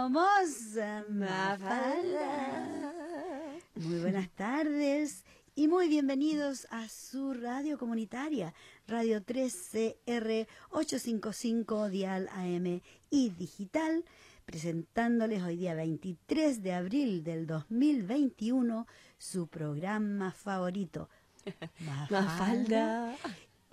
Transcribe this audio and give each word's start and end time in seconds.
somos 0.00 0.78
Mafalda. 1.10 2.94
Muy 3.74 4.00
buenas 4.00 4.30
tardes 4.30 5.26
y 5.54 5.68
muy 5.68 5.88
bienvenidos 5.88 6.66
a 6.70 6.88
su 6.88 7.34
radio 7.34 7.76
comunitaria, 7.76 8.54
Radio 8.88 9.20
3CR 9.20 10.46
855 10.70 11.90
Dial 11.90 12.30
AM 12.32 12.80
y 13.10 13.28
Digital, 13.28 14.06
presentándoles 14.46 15.42
hoy 15.42 15.56
día 15.56 15.74
23 15.74 16.62
de 16.62 16.72
abril 16.72 17.22
del 17.22 17.46
2021 17.46 18.86
su 19.18 19.48
programa 19.48 20.32
favorito, 20.32 21.10
Mafalda. 22.10 23.14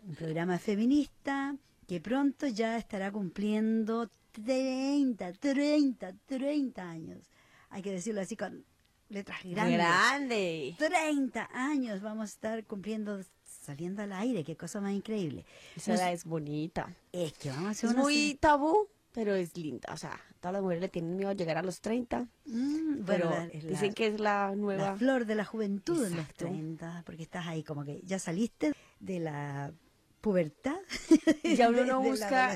Un 0.05 0.15
programa 0.15 0.59
feminista 0.59 1.55
que 1.87 2.01
pronto 2.01 2.47
ya 2.47 2.77
estará 2.77 3.13
cumpliendo 3.13 4.09
30, 4.43 5.33
30, 5.33 6.13
30 6.25 6.89
años. 6.89 7.19
Hay 7.69 7.81
que 7.81 7.91
decirlo 7.91 8.21
así 8.21 8.35
con 8.35 8.63
letras 9.09 9.39
grandes. 9.43 9.77
Grande. 9.77 10.75
30 10.77 11.49
años 11.53 12.01
vamos 12.01 12.23
a 12.29 12.33
estar 12.33 12.63
cumpliendo, 12.65 13.19
saliendo 13.43 14.01
al 14.03 14.13
aire, 14.13 14.43
qué 14.43 14.55
cosa 14.55 14.79
más 14.81 14.93
increíble. 14.93 15.45
Esa 15.75 15.91
Nos- 15.93 16.01
es 16.01 16.23
bonita. 16.25 16.93
es 17.11 17.33
que 17.33 17.49
vamos 17.49 17.65
a 17.67 17.69
hacer 17.71 17.89
Es 17.89 17.93
una 17.95 18.03
muy 18.03 18.37
tabú, 18.39 18.87
pero 19.13 19.35
es 19.35 19.55
linda. 19.57 19.89
O 19.93 19.97
sea, 19.97 20.19
todas 20.39 20.53
las 20.53 20.61
mujeres 20.61 20.81
le 20.81 20.89
tienen 20.89 21.15
miedo 21.17 21.29
a 21.29 21.33
llegar 21.33 21.57
a 21.57 21.63
los 21.63 21.81
30, 21.81 22.27
Mm, 22.45 23.03
pero 23.05 23.29
la- 23.29 23.45
es 23.45 23.63
la- 23.63 23.69
dicen 23.71 23.93
que 23.93 24.07
es 24.07 24.19
la 24.19 24.53
nueva. 24.55 24.91
la 24.91 24.95
flor 24.95 25.25
de 25.25 25.35
la 25.35 25.45
juventud 25.45 25.97
en 26.05 26.11
los 26.11 26.19
Exacto. 26.21 26.45
30, 26.45 27.03
porque 27.05 27.23
estás 27.23 27.47
ahí 27.47 27.63
como 27.63 27.83
que 27.83 28.01
ya 28.05 28.19
saliste 28.19 28.73
de 28.99 29.19
la 29.19 29.71
pubertad, 30.27 30.75
Ya 31.57 31.69
uno 31.69 31.85
no 31.85 32.01
busca 32.01 32.53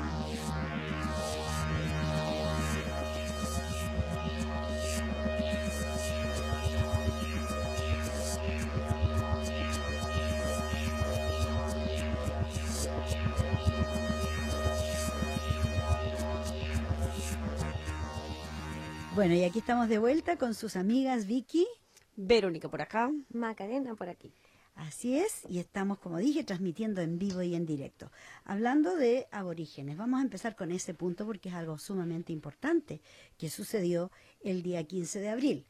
Bueno, 19.21 19.35
y 19.35 19.43
aquí 19.43 19.59
estamos 19.59 19.87
de 19.87 19.99
vuelta 19.99 20.35
con 20.35 20.55
sus 20.55 20.75
amigas 20.75 21.27
Vicky. 21.27 21.67
Verónica 22.15 22.69
por 22.69 22.81
acá. 22.81 23.11
Macarena 23.31 23.93
por 23.93 24.09
aquí. 24.09 24.33
Así 24.73 25.15
es, 25.15 25.43
y 25.47 25.59
estamos, 25.59 25.99
como 25.99 26.17
dije, 26.17 26.43
transmitiendo 26.43 27.01
en 27.01 27.19
vivo 27.19 27.43
y 27.43 27.53
en 27.53 27.67
directo. 27.67 28.11
Hablando 28.45 28.95
de 28.95 29.27
aborígenes, 29.29 29.95
vamos 29.95 30.21
a 30.21 30.23
empezar 30.23 30.55
con 30.55 30.71
ese 30.71 30.95
punto 30.95 31.27
porque 31.27 31.49
es 31.49 31.55
algo 31.55 31.77
sumamente 31.77 32.33
importante 32.33 32.99
que 33.37 33.51
sucedió 33.51 34.09
el 34.43 34.63
día 34.63 34.83
15 34.83 35.19
de 35.19 35.29
abril. 35.29 35.67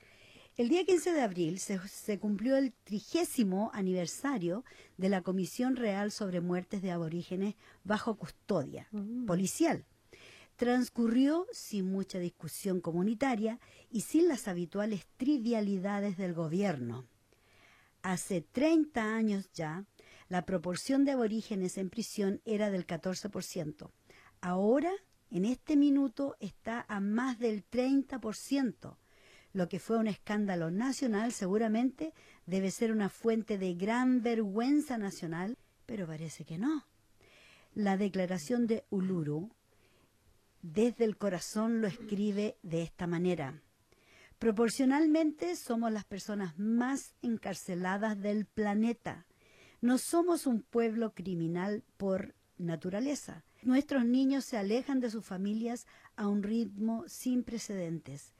El 0.55 0.69
día 0.69 0.85
15 0.85 1.11
de 1.11 1.21
abril 1.21 1.59
se, 1.59 1.77
se 1.89 2.19
cumplió 2.19 2.55
el 2.55 2.71
trigésimo 2.85 3.69
aniversario 3.73 4.63
de 4.95 5.09
la 5.09 5.23
Comisión 5.23 5.75
Real 5.75 6.13
sobre 6.13 6.39
Muertes 6.39 6.81
de 6.81 6.91
Aborígenes 6.91 7.55
bajo 7.83 8.15
custodia 8.15 8.87
policial. 9.27 9.83
Transcurrió 10.61 11.47
sin 11.51 11.91
mucha 11.91 12.19
discusión 12.19 12.81
comunitaria 12.81 13.59
y 13.89 14.01
sin 14.01 14.27
las 14.27 14.47
habituales 14.47 15.07
trivialidades 15.17 16.17
del 16.17 16.35
gobierno. 16.35 17.07
Hace 18.03 18.41
30 18.41 19.15
años 19.15 19.49
ya, 19.55 19.85
la 20.29 20.45
proporción 20.45 21.03
de 21.03 21.13
aborígenes 21.13 21.79
en 21.79 21.89
prisión 21.89 22.41
era 22.45 22.69
del 22.69 22.85
14%. 22.85 23.89
Ahora, 24.39 24.91
en 25.31 25.45
este 25.45 25.75
minuto, 25.75 26.35
está 26.39 26.85
a 26.87 26.99
más 26.99 27.39
del 27.39 27.67
30%. 27.67 28.97
Lo 29.53 29.67
que 29.67 29.79
fue 29.79 29.97
un 29.97 30.05
escándalo 30.05 30.69
nacional 30.69 31.31
seguramente 31.31 32.13
debe 32.45 32.69
ser 32.69 32.91
una 32.91 33.09
fuente 33.09 33.57
de 33.57 33.73
gran 33.73 34.21
vergüenza 34.21 34.99
nacional, 34.99 35.57
pero 35.87 36.05
parece 36.05 36.45
que 36.45 36.59
no. 36.59 36.85
La 37.73 37.97
declaración 37.97 38.67
de 38.67 38.85
Uluru 38.91 39.49
desde 40.61 41.05
el 41.05 41.17
corazón 41.17 41.81
lo 41.81 41.87
escribe 41.87 42.57
de 42.61 42.83
esta 42.83 43.07
manera. 43.07 43.61
Proporcionalmente 44.39 45.55
somos 45.55 45.91
las 45.91 46.05
personas 46.05 46.57
más 46.57 47.13
encarceladas 47.21 48.19
del 48.19 48.45
planeta. 48.45 49.27
No 49.81 49.97
somos 49.97 50.47
un 50.47 50.61
pueblo 50.61 51.13
criminal 51.13 51.83
por 51.97 52.33
naturaleza. 52.57 53.43
Nuestros 53.61 54.05
niños 54.05 54.45
se 54.45 54.57
alejan 54.57 54.99
de 54.99 55.11
sus 55.11 55.25
familias 55.25 55.85
a 56.15 56.27
un 56.27 56.43
ritmo 56.43 57.03
sin 57.07 57.43
precedentes. 57.43 58.33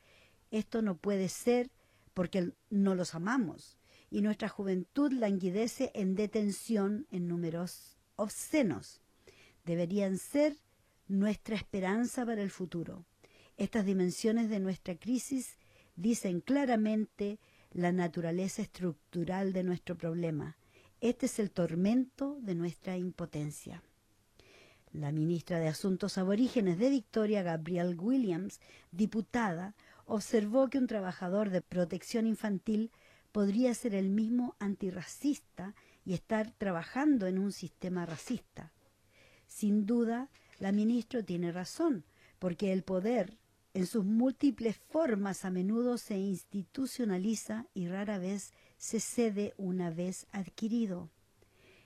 Esto 0.50 0.82
no 0.82 0.98
puede 0.98 1.30
ser 1.30 1.70
porque 2.14 2.52
no 2.70 2.96
los 2.96 3.16
amamos 3.16 3.78
y 4.12 4.22
nuestra 4.22 4.50
juventud 4.50 5.12
languidece 5.14 5.92
en 5.96 6.16
detención 6.16 7.08
en 7.12 7.28
números 7.28 7.98
obscenos. 8.18 9.02
Deberían 9.66 10.18
ser 10.18 10.58
nuestra 11.12 11.56
esperanza 11.56 12.26
para 12.26 12.42
el 12.42 12.50
futuro. 12.50 13.06
Estas 13.58 13.86
dimensiones 13.86 14.50
de 14.50 14.60
nuestra 14.60 14.96
crisis 14.96 15.58
dicen 15.96 16.40
claramente 16.40 17.40
la 17.72 17.92
naturaleza 17.92 18.62
estructural 18.62 19.54
de 19.54 19.64
nuestro 19.64 19.98
problema. 19.98 20.58
Este 21.02 21.26
es 21.26 21.38
el 21.40 21.52
tormento 21.52 22.38
de 22.42 22.56
nuestra 22.56 22.98
impotencia. 22.98 23.84
La 24.94 25.12
ministra 25.12 25.60
de 25.60 25.68
Asuntos 25.68 26.18
Aborígenes 26.18 26.78
de 26.78 26.90
Victoria, 26.90 27.44
Gabrielle 27.44 27.96
Williams, 27.96 28.60
diputada, 28.92 29.76
observó 30.06 30.70
que 30.70 30.78
un 30.78 30.88
trabajador 30.88 31.50
de 31.50 31.62
protección 31.62 32.26
infantil 32.26 32.92
podría 33.32 33.74
ser 33.74 33.96
el 33.96 34.10
mismo 34.10 34.56
antirracista 34.60 35.76
y 36.06 36.14
estar 36.14 36.52
trabajando 36.52 37.28
en 37.28 37.38
un 37.38 37.52
sistema 37.52 38.06
racista. 38.06 38.72
Sin 39.48 39.86
duda, 39.86 40.30
la 40.62 40.72
ministra 40.72 41.24
tiene 41.24 41.52
razón, 41.52 42.06
porque 42.38 42.72
el 42.72 42.84
poder, 42.84 43.40
en 43.74 43.88
sus 43.88 44.06
múltiples 44.06 44.78
formas, 44.78 45.44
a 45.44 45.50
menudo 45.50 45.98
se 45.98 46.20
institucionaliza 46.20 47.66
y 47.74 47.88
rara 47.88 48.20
vez 48.20 48.54
se 48.78 49.00
cede 49.00 49.56
una 49.58 49.90
vez 49.90 50.28
adquirido. 50.32 51.10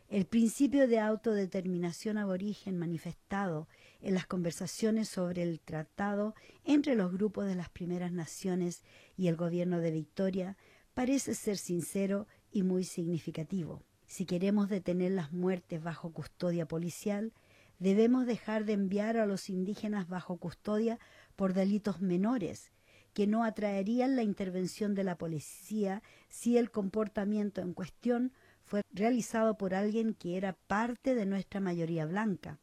El 0.09 0.25
principio 0.25 0.89
de 0.89 0.99
autodeterminación 0.99 2.17
aborigen 2.17 2.77
manifestado 2.77 3.69
en 4.01 4.13
las 4.13 4.27
conversaciones 4.27 5.07
sobre 5.07 5.43
el 5.43 5.61
tratado 5.61 6.35
entre 6.65 6.95
los 6.95 7.13
grupos 7.13 7.47
de 7.47 7.55
las 7.55 7.69
primeras 7.69 8.11
naciones 8.11 8.83
y 9.15 9.27
el 9.29 9.37
gobierno 9.37 9.79
de 9.79 9.91
Victoria 9.91 10.57
parece 10.93 11.33
ser 11.33 11.55
sincero 11.55 12.27
y 12.51 12.63
muy 12.63 12.83
significativo. 12.83 13.83
Si 14.05 14.25
queremos 14.25 14.67
detener 14.67 15.13
las 15.13 15.31
muertes 15.31 15.81
bajo 15.81 16.11
custodia 16.11 16.67
policial, 16.67 17.31
debemos 17.79 18.25
dejar 18.25 18.65
de 18.65 18.73
enviar 18.73 19.17
a 19.17 19.25
los 19.25 19.49
indígenas 19.49 20.07
bajo 20.07 20.37
custodia 20.37 20.99
por 21.35 21.53
delitos 21.53 22.01
menores, 22.01 22.71
que 23.13 23.27
no 23.27 23.43
atraerían 23.43 24.15
la 24.15 24.23
intervención 24.23 24.93
de 24.93 25.03
la 25.03 25.17
policía 25.17 26.03
si 26.27 26.57
el 26.57 26.69
comportamiento 26.69 27.61
en 27.61 27.73
cuestión 27.73 28.33
fue 28.65 28.81
realizado 28.91 29.57
por 29.57 29.73
alguien 29.73 30.13
que 30.13 30.37
era 30.37 30.53
parte 30.67 31.15
de 31.15 31.25
nuestra 31.25 31.59
mayoría 31.59 32.05
blanca 32.05 32.59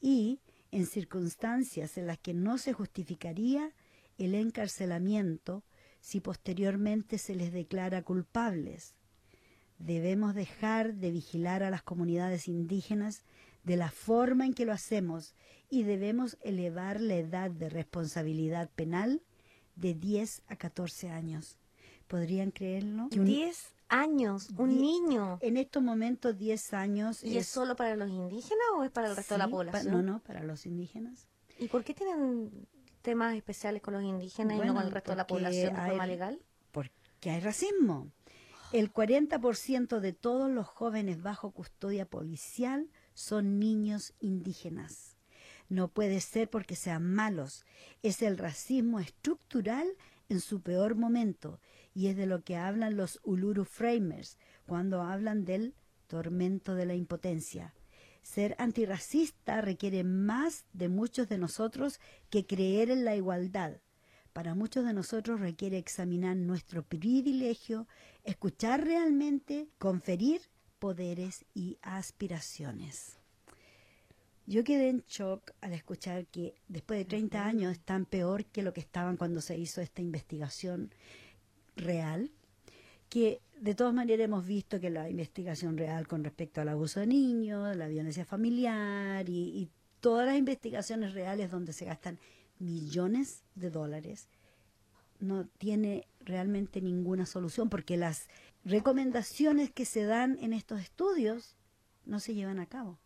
y 0.00 0.40
en 0.72 0.86
circunstancias 0.86 1.96
en 1.98 2.06
las 2.06 2.18
que 2.18 2.34
no 2.34 2.58
se 2.58 2.72
justificaría 2.72 3.72
el 4.18 4.34
encarcelamiento 4.34 5.62
si 6.00 6.20
posteriormente 6.20 7.18
se 7.18 7.34
les 7.34 7.52
declara 7.52 8.02
culpables. 8.02 8.94
Debemos 9.78 10.34
dejar 10.34 10.94
de 10.94 11.10
vigilar 11.10 11.62
a 11.62 11.70
las 11.70 11.82
comunidades 11.82 12.48
indígenas 12.48 13.22
de 13.66 13.76
la 13.76 13.90
forma 13.90 14.46
en 14.46 14.54
que 14.54 14.64
lo 14.64 14.72
hacemos 14.72 15.34
y 15.68 15.82
debemos 15.82 16.38
elevar 16.42 17.00
la 17.00 17.16
edad 17.16 17.50
de 17.50 17.68
responsabilidad 17.68 18.70
penal 18.70 19.22
de 19.74 19.92
10 19.94 20.42
a 20.46 20.54
14 20.56 21.10
años. 21.10 21.58
¿Podrían 22.06 22.52
creerlo? 22.52 23.08
Un- 23.12 23.24
10 23.24 23.74
años, 23.88 24.50
un 24.56 24.80
niño. 24.80 25.38
En 25.42 25.56
estos 25.56 25.82
momentos 25.82 26.38
10 26.38 26.72
años 26.74 27.24
¿Y 27.24 27.38
es 27.38 27.48
solo 27.48 27.74
para 27.74 27.96
los 27.96 28.08
indígenas 28.08 28.64
o 28.76 28.84
es 28.84 28.90
para 28.92 29.08
el 29.10 29.16
resto 29.16 29.34
de 29.34 29.38
la 29.38 29.46
pa- 29.46 29.50
población? 29.50 29.92
no, 29.94 30.02
no, 30.02 30.20
para 30.20 30.44
los 30.44 30.64
indígenas. 30.64 31.26
¿Y 31.58 31.66
por 31.66 31.82
qué 31.82 31.92
tienen 31.92 32.68
temas 33.02 33.34
especiales 33.34 33.82
con 33.82 33.94
los 33.94 34.04
indígenas 34.04 34.56
y 34.56 34.60
no 34.64 34.74
con 34.74 34.84
el 34.84 34.92
resto 34.92 35.10
de 35.10 35.16
la 35.16 35.26
población 35.26 35.74
de 35.74 35.80
forma 35.80 36.06
legal? 36.06 36.40
Porque 36.70 37.30
hay 37.30 37.40
racismo. 37.40 38.12
El 38.72 38.92
40% 38.92 39.98
de 40.00 40.12
todos 40.12 40.48
los 40.50 40.66
jóvenes 40.68 41.20
bajo 41.22 41.50
custodia 41.50 42.06
policial 42.06 42.88
son 43.16 43.58
niños 43.58 44.12
indígenas. 44.20 45.16
No 45.70 45.88
puede 45.88 46.20
ser 46.20 46.50
porque 46.50 46.76
sean 46.76 47.14
malos. 47.14 47.64
Es 48.02 48.20
el 48.20 48.36
racismo 48.36 49.00
estructural 49.00 49.88
en 50.28 50.40
su 50.40 50.60
peor 50.60 50.96
momento 50.96 51.58
y 51.94 52.08
es 52.08 52.16
de 52.16 52.26
lo 52.26 52.44
que 52.44 52.56
hablan 52.56 52.96
los 52.96 53.18
Uluru 53.24 53.64
Framers 53.64 54.36
cuando 54.66 55.00
hablan 55.00 55.46
del 55.46 55.74
tormento 56.06 56.74
de 56.74 56.84
la 56.84 56.94
impotencia. 56.94 57.74
Ser 58.22 58.54
antirracista 58.58 59.62
requiere 59.62 60.04
más 60.04 60.66
de 60.74 60.88
muchos 60.88 61.26
de 61.28 61.38
nosotros 61.38 62.00
que 62.28 62.44
creer 62.44 62.90
en 62.90 63.06
la 63.06 63.16
igualdad. 63.16 63.80
Para 64.34 64.54
muchos 64.54 64.84
de 64.84 64.92
nosotros 64.92 65.40
requiere 65.40 65.78
examinar 65.78 66.36
nuestro 66.36 66.82
privilegio, 66.82 67.88
escuchar 68.24 68.84
realmente, 68.84 69.70
conferir 69.78 70.42
poderes 70.78 71.44
y 71.54 71.78
aspiraciones. 71.82 73.18
Yo 74.46 74.62
quedé 74.62 74.90
en 74.90 75.04
shock 75.08 75.50
al 75.60 75.72
escuchar 75.72 76.26
que 76.26 76.54
después 76.68 77.00
de 77.00 77.04
30 77.04 77.44
años 77.44 77.72
están 77.72 78.06
peor 78.06 78.44
que 78.44 78.62
lo 78.62 78.72
que 78.72 78.80
estaban 78.80 79.16
cuando 79.16 79.40
se 79.40 79.58
hizo 79.58 79.80
esta 79.80 80.02
investigación 80.02 80.92
real, 81.74 82.30
que 83.08 83.40
de 83.60 83.74
todas 83.74 83.92
maneras 83.92 84.26
hemos 84.26 84.46
visto 84.46 84.78
que 84.78 84.90
la 84.90 85.10
investigación 85.10 85.76
real 85.76 86.06
con 86.06 86.22
respecto 86.22 86.60
al 86.60 86.68
abuso 86.68 87.00
de 87.00 87.08
niños, 87.08 87.76
la 87.76 87.88
violencia 87.88 88.24
familiar 88.24 89.28
y, 89.28 89.32
y 89.32 89.70
todas 90.00 90.26
las 90.26 90.36
investigaciones 90.36 91.14
reales 91.14 91.50
donde 91.50 91.72
se 91.72 91.84
gastan 91.84 92.18
millones 92.60 93.42
de 93.56 93.70
dólares, 93.70 94.28
no 95.18 95.46
tiene 95.58 96.06
realmente 96.20 96.80
ninguna 96.80 97.26
solución 97.26 97.68
porque 97.68 97.96
las 97.96 98.28
recomendaciones 98.66 99.70
que 99.70 99.84
se 99.84 100.04
dan 100.04 100.38
en 100.40 100.52
estos 100.52 100.80
estudios 100.80 101.56
no 102.04 102.20
se 102.20 102.34
llevan 102.34 102.58
a 102.58 102.66
cabo. 102.66 102.98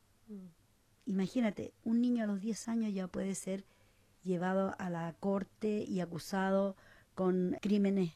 Imagínate, 1.04 1.74
un 1.84 2.00
niño 2.00 2.24
a 2.24 2.26
los 2.26 2.40
10 2.40 2.68
años 2.68 2.94
ya 2.94 3.06
puede 3.08 3.34
ser 3.34 3.64
llevado 4.24 4.74
a 4.78 4.90
la 4.90 5.14
corte 5.20 5.84
y 5.86 6.00
acusado 6.00 6.76
con 7.14 7.58
crímenes 7.60 8.12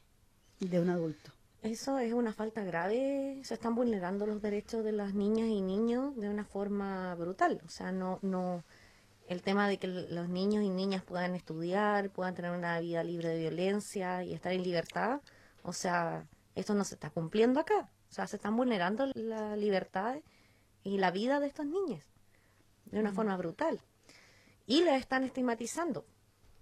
de 0.61 0.81
un 0.81 0.89
adulto. 0.89 1.33
Eso 1.63 1.99
es 1.99 2.13
una 2.13 2.33
falta 2.33 2.63
grave. 2.65 3.41
Se 3.43 3.55
están 3.55 3.75
vulnerando 3.75 4.27
los 4.27 4.41
derechos 4.41 4.85
de 4.85 4.93
las 4.93 5.15
niñas 5.15 5.49
y 5.49 5.61
niños 5.61 6.17
de 6.17 6.29
una 6.29 6.45
forma 6.45 7.15
brutal. 7.15 7.61
O 7.67 7.69
sea, 7.69 7.91
no, 7.91 8.19
no, 8.23 8.65
el 9.29 9.43
tema 9.43 9.69
de 9.69 9.79
que 9.79 9.87
los 9.87 10.29
niños 10.29 10.63
y 10.63 10.71
niñas 10.71 11.03
puedan 11.03 11.35
estudiar, 11.35 12.11
puedan 12.11 12.35
tener 12.35 12.53
una 12.53 12.81
vida 12.81 13.03
libre 13.03 13.31
de 13.31 13.39
violencia 13.39 14.25
y 14.25 14.35
estar 14.35 14.53
en 14.53 14.63
libertad. 14.63 15.21
O 15.63 15.73
sea, 15.73 16.27
esto 16.55 16.75
no 16.75 16.85
se 16.85 16.95
está 16.95 17.11
cumpliendo 17.11 17.61
acá. 17.61 17.91
O 18.11 18.13
sea, 18.13 18.27
se 18.27 18.37
están 18.37 18.57
vulnerando 18.57 19.07
la 19.15 19.57
libertad 19.57 20.17
y 20.83 20.99
la 20.99 21.11
vida 21.11 21.41
de 21.41 21.49
estos 21.49 21.67
niños 21.67 22.03
de 22.87 23.01
una 23.01 23.13
forma 23.13 23.37
brutal. 23.37 23.81
Y 24.67 24.83
la 24.83 24.97
están 24.97 25.25
estigmatizando. 25.25 26.07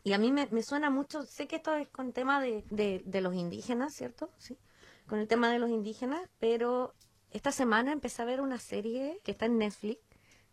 Y 0.04 0.14
a 0.14 0.18
mí 0.18 0.32
me, 0.32 0.48
me 0.50 0.62
suena 0.62 0.90
mucho, 0.90 1.24
sé 1.24 1.46
que 1.46 1.56
esto 1.56 1.74
es 1.74 1.88
con 1.88 2.12
tema 2.12 2.40
de, 2.40 2.64
de, 2.70 3.02
de 3.04 3.20
los 3.20 3.34
indígenas, 3.34 3.94
¿cierto? 3.94 4.30
Sí 4.38 4.58
con 5.06 5.18
el 5.18 5.28
tema 5.28 5.50
de 5.50 5.58
los 5.58 5.70
indígenas, 5.70 6.28
pero 6.38 6.94
esta 7.30 7.52
semana 7.52 7.92
empecé 7.92 8.22
a 8.22 8.26
ver 8.26 8.40
una 8.40 8.58
serie 8.58 9.20
que 9.24 9.32
está 9.32 9.46
en 9.46 9.58
Netflix 9.58 10.00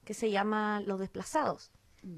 que 0.04 0.14
se 0.14 0.32
llama 0.32 0.82
Los 0.82 1.00
Desplazados, 1.00 1.72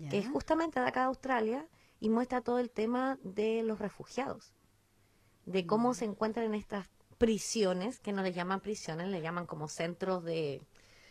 que 0.10 0.20
es 0.20 0.28
justamente 0.30 0.80
de 0.80 0.88
acá 0.88 1.02
de 1.02 1.06
Australia 1.08 1.68
y 2.00 2.10
muestra 2.10 2.42
todo 2.42 2.60
el 2.60 2.70
tema 2.70 3.20
de 3.24 3.64
los 3.64 3.80
refugiados, 3.80 4.54
de 5.46 5.66
cómo 5.66 5.94
se 5.94 6.06
encuentran 6.06 6.46
en 6.46 6.56
estas 6.56 6.88
prisiones, 7.22 8.00
que 8.00 8.12
no 8.12 8.22
les 8.24 8.36
llaman 8.36 8.60
prisiones, 8.60 9.08
le 9.08 9.22
llaman 9.22 9.46
como 9.46 9.68
centros 9.68 10.24
de, 10.24 10.62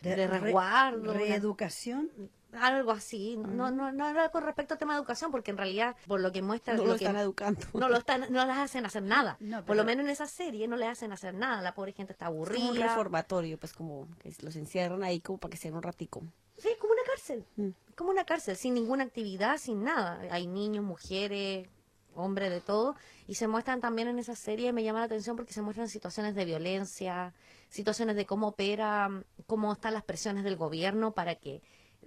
de 0.01 0.15
re- 0.15 0.27
resguardo, 0.27 1.13
reeducación. 1.13 2.11
algo 2.53 2.91
así. 2.91 3.37
No, 3.37 3.71
no, 3.71 3.91
no 3.93 4.09
era 4.09 4.29
con 4.29 4.43
respecto 4.43 4.73
al 4.73 4.77
tema 4.77 4.93
de 4.93 4.99
educación, 4.99 5.31
porque 5.31 5.51
en 5.51 5.57
realidad, 5.57 5.95
por 6.07 6.19
lo 6.19 6.31
que 6.31 6.41
muestra, 6.41 6.73
No 6.75 6.83
lo 6.83 6.89
lo 6.89 6.97
que 6.97 7.05
están 7.05 7.17
educando. 7.17 7.61
no 7.73 7.87
lo 7.89 7.97
están, 7.97 8.27
no 8.29 8.45
las 8.45 8.57
hacen 8.57 8.85
hacer 8.85 9.03
nada. 9.03 9.37
No, 9.39 9.63
Por 9.63 9.75
lo 9.77 9.83
menos 9.85 10.03
en 10.05 10.11
esa 10.11 10.27
serie 10.27 10.67
no 10.67 10.75
le 10.75 10.85
hacen 10.87 11.11
hacer 11.13 11.33
nada. 11.33 11.61
La 11.61 11.73
pobre 11.73 11.93
gente 11.93 12.11
está 12.13 12.25
Es 12.25 12.29
como 12.31 12.41
un 12.43 12.47
aburrida. 12.49 12.87
reformatorio, 12.87 13.57
pues 13.57 13.73
como 13.73 14.07
que 14.19 14.33
los 14.41 14.55
encierran 14.57 15.01
ahí 15.03 15.21
como 15.21 15.39
para 15.39 15.51
que 15.51 15.57
sean 15.57 15.75
un 15.75 15.81
ratico. 15.83 16.21
Sí, 16.57 16.67
es 16.69 16.77
como 16.77 16.93
una 16.93 17.03
cárcel. 17.07 17.45
Mm. 17.55 17.69
Es 17.89 17.95
como 17.95 18.09
una 18.11 18.25
cárcel, 18.25 18.55
sin 18.57 18.73
ninguna 18.73 19.03
actividad, 19.05 19.57
sin 19.57 19.83
nada. 19.83 20.19
Hay 20.29 20.45
niños, 20.45 20.83
mujeres, 20.83 21.67
hombres, 22.15 22.49
de 22.51 22.61
todo. 22.61 22.95
Y 23.27 23.35
se 23.35 23.47
muestran 23.47 23.81
también 23.81 24.07
en 24.07 24.19
esa 24.19 24.35
serie, 24.35 24.73
me 24.73 24.83
llama 24.83 24.99
la 24.99 25.05
atención 25.05 25.35
porque 25.35 25.53
se 25.53 25.61
muestran 25.61 25.89
situaciones 25.89 26.35
de 26.35 26.45
violencia, 26.45 27.33
situaciones 27.69 28.15
de 28.15 28.25
cómo 28.25 28.49
opera, 28.49 29.09
cómo 29.47 29.73
están 29.73 29.93
las 29.93 30.03
presiones 30.03 30.43
del 30.43 30.55
gobierno 30.55 31.13
para 31.13 31.35
que 31.35 31.61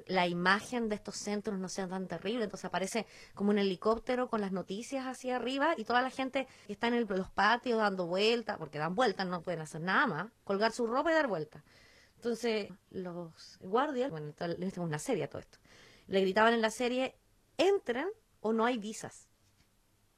la 0.07 0.27
imagen 0.27 0.89
de 0.89 0.97
estos 0.97 1.17
centros 1.17 1.59
no 1.59 1.69
sea 1.69 1.89
tan 1.89 2.09
terrible. 2.09 2.45
Entonces 2.45 2.67
aparece 2.67 3.07
como 3.35 3.51
un 3.51 3.59
helicóptero 3.59 4.29
con 4.29 4.41
las 4.41 4.53
noticias 4.53 5.07
hacia 5.07 5.37
arriba 5.37 5.75
y 5.77 5.85
toda 5.85 6.03
la 6.03 6.11
gente 6.11 6.47
está 6.69 6.89
en 6.89 7.07
los 7.09 7.31
patios 7.31 7.79
dando 7.79 8.07
vueltas, 8.07 8.59
porque 8.59 8.79
dan 8.79 8.95
vueltas, 8.95 9.27
no 9.27 9.43
pueden 9.43 9.61
hacer 9.61 9.81
nada 9.81 10.07
más, 10.07 10.33
colgar 10.45 10.73
su 10.73 10.87
ropa 10.87 11.11
y 11.11 11.15
dar 11.15 11.29
vueltas. 11.29 11.63
Entonces, 12.17 12.71
los 12.91 13.59
guardias, 13.61 14.11
bueno, 14.11 14.29
esto 14.29 14.45
es 14.47 14.79
una 14.79 14.99
serie 14.99 15.29
todo 15.29 15.41
esto, 15.41 15.59
le 16.07 16.21
gritaban 16.23 16.55
en 16.55 16.63
la 16.63 16.71
serie, 16.71 17.17
entren 17.59 18.09
o 18.41 18.53
no 18.53 18.65
hay 18.65 18.79
visas. 18.79 19.29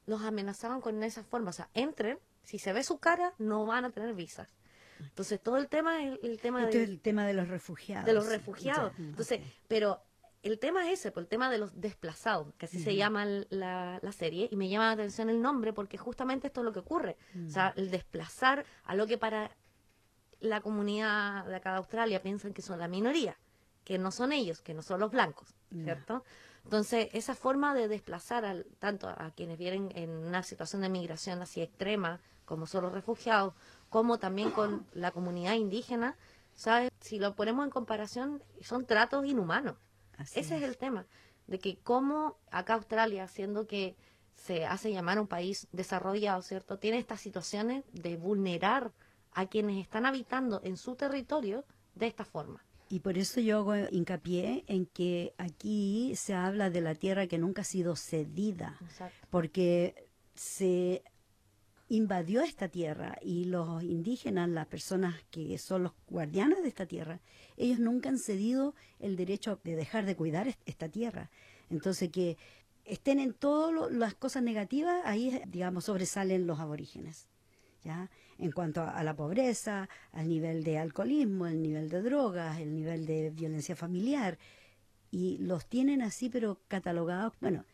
Los 0.07 0.23
amenazaban 0.23 0.81
con 0.81 1.03
esa 1.03 1.23
forma, 1.25 1.51
o 1.51 1.53
sea, 1.53 1.69
entren, 1.75 2.19
si 2.43 2.59
se 2.59 2.73
ve 2.73 2.83
su 2.83 2.99
cara, 2.99 3.35
no 3.39 3.67
van 3.67 3.85
a 3.85 3.91
tener 3.91 4.15
visas. 4.15 4.57
Entonces, 5.01 5.41
todo 5.43 5.59
el 5.59 5.69
tema 5.69 6.03
es 6.03 6.19
el, 6.23 6.31
el 6.31 6.41
tema 6.41 6.65
Esto 6.65 6.79
de, 6.79 6.85
es 6.85 6.89
el 6.89 7.01
tema 7.01 7.27
de 7.27 7.35
los 7.35 7.49
refugiados. 7.49 8.07
de 8.07 8.13
los 8.15 8.27
refugiados. 8.27 8.93
Entonces, 8.99 9.41
pero 9.69 10.01
el 10.43 10.59
tema 10.59 10.87
es 10.87 11.01
ese, 11.01 11.11
por 11.13 11.23
el 11.25 11.29
tema 11.29 11.51
de 11.51 11.59
los 11.59 11.81
desplazados, 11.81 12.55
que 12.57 12.67
así 12.67 12.81
se 12.81 12.95
llama 12.95 13.27
la, 13.51 13.99
la 14.01 14.13
serie, 14.13 14.49
y 14.51 14.57
me 14.57 14.69
llama 14.69 14.87
la 14.87 14.93
atención 14.93 15.29
el 15.29 15.43
nombre 15.43 15.73
porque 15.73 15.99
justamente 15.99 16.47
esto 16.47 16.61
es 16.61 16.65
lo 16.65 16.73
que 16.73 16.79
ocurre. 16.79 17.17
O 17.47 17.51
sea, 17.51 17.75
el 17.77 17.91
desplazar 17.91 18.65
a 18.85 18.95
lo 18.95 19.07
que 19.07 19.19
para 19.19 19.51
la 20.41 20.61
comunidad 20.61 21.45
de 21.47 21.57
acá 21.57 21.73
de 21.73 21.79
Australia 21.79 22.23
piensan 22.23 22.55
que 22.55 22.63
son 22.63 22.79
la 22.79 22.89
minoría, 22.89 23.37
que 23.85 23.99
no 23.99 24.11
son 24.13 24.33
ellos, 24.33 24.63
que 24.63 24.73
no 24.73 24.83
son 24.83 25.01
los 25.01 25.11
blancos. 25.11 25.55
¿cierto? 25.85 26.25
Entonces, 26.67 27.11
esa 27.13 27.37
forma 27.37 27.75
de 27.75 27.87
desplazar 27.87 28.45
al, 28.45 28.67
tanto 28.81 29.09
a 29.09 29.31
quienes 29.37 29.57
vienen 29.57 29.93
en 29.95 30.11
una 30.11 30.43
situación 30.43 30.83
de 30.83 30.89
migración 30.89 31.41
así 31.41 31.63
extrema, 31.63 32.21
como 32.45 32.67
son 32.67 32.83
los 32.83 32.93
refugiados, 32.93 33.55
como 33.89 34.19
también 34.19 34.51
con 34.51 34.85
la 34.93 35.13
comunidad 35.13 35.55
indígena, 35.55 36.17
¿sabes? 36.55 36.91
Si 37.01 37.21
lo 37.21 37.37
ponemos 37.37 37.65
en 37.65 37.71
comparación, 37.71 38.43
son 38.63 38.85
tratos 38.85 39.25
inhumanos. 39.27 39.77
Así 40.19 40.41
Ese 40.41 40.57
es 40.57 40.65
el 40.65 40.77
tema, 40.77 41.07
de 41.47 41.61
que 41.61 41.79
como 41.79 42.37
acá 42.51 42.75
Australia, 42.75 43.29
siendo 43.29 43.69
que 43.69 43.95
se 44.35 44.67
hace 44.67 44.91
llamar 44.91 45.21
un 45.21 45.29
país 45.29 45.69
desarrollado, 45.71 46.43
¿cierto? 46.43 46.81
Tiene 46.81 46.99
estas 46.99 47.21
situaciones 47.21 47.85
de 47.93 48.17
vulnerar 48.17 48.91
a 49.31 49.47
quienes 49.47 49.81
están 49.81 50.05
habitando 50.05 50.61
en 50.65 50.77
su 50.77 50.97
territorio 50.97 51.65
de 51.95 52.09
esta 52.09 52.25
forma. 52.25 52.66
Y 52.89 53.01
por 53.01 53.19
eso 53.19 53.41
yo 53.41 53.59
hago 53.59 53.75
hincapié 53.91 54.65
en 54.69 54.87
que 54.87 55.35
aquí 55.39 56.13
se 56.17 56.35
habla 56.35 56.71
de 56.71 56.81
la 56.81 56.95
tierra 56.95 57.27
que 57.27 57.37
nunca 57.39 57.63
ha 57.63 57.65
sido 57.65 57.97
cedida, 57.97 58.79
porque 59.31 60.07
se 60.35 61.03
invadió 61.89 62.43
esta 62.43 62.69
tierra 62.69 63.17
y 63.23 63.45
los 63.45 63.83
indígenas, 63.83 64.49
las 64.49 64.67
personas 64.67 65.15
que 65.31 65.57
son 65.59 65.85
los 65.85 65.93
guardianes 66.09 66.63
de 66.63 66.69
esta 66.69 66.87
tierra, 66.87 67.21
ellos 67.57 67.79
nunca 67.79 68.09
han 68.09 68.19
cedido 68.19 68.75
el 68.99 69.17
derecho 69.17 69.61
de 69.63 69.77
dejar 69.77 70.05
de 70.05 70.17
cuidar 70.17 70.49
est- 70.49 70.61
esta 70.67 70.89
tierra. 70.89 71.31
Entonces 71.71 72.11
que 72.11 72.37
estén 72.85 73.19
en 73.21 73.33
todas 73.35 73.91
las 73.93 74.15
cosas 74.15 74.43
negativas, 74.43 75.01
ahí 75.05 75.41
digamos 75.49 75.85
sobresalen 75.85 76.47
los 76.47 76.59
aborígenes. 76.61 77.27
¿Ya? 77.85 78.11
En 78.39 78.53
cuanto 78.53 78.83
a, 78.83 78.91
a 78.91 79.03
la 79.03 79.15
pobreza, 79.17 79.89
al 80.13 80.29
nivel 80.29 80.63
de 80.63 80.79
alcoholismo, 80.79 81.47
el 81.47 81.63
nivel 81.63 81.89
de 81.89 82.03
drogas, 82.03 82.61
el 82.61 82.75
nivel 82.75 83.07
de 83.07 83.31
violencia 83.31 83.75
familiar, 83.77 84.39
y 85.11 85.39
los 85.39 85.67
tienen 85.67 86.03
así, 86.03 86.29
pero 86.29 86.61
catalogados, 86.69 87.33
bueno, 87.41 87.65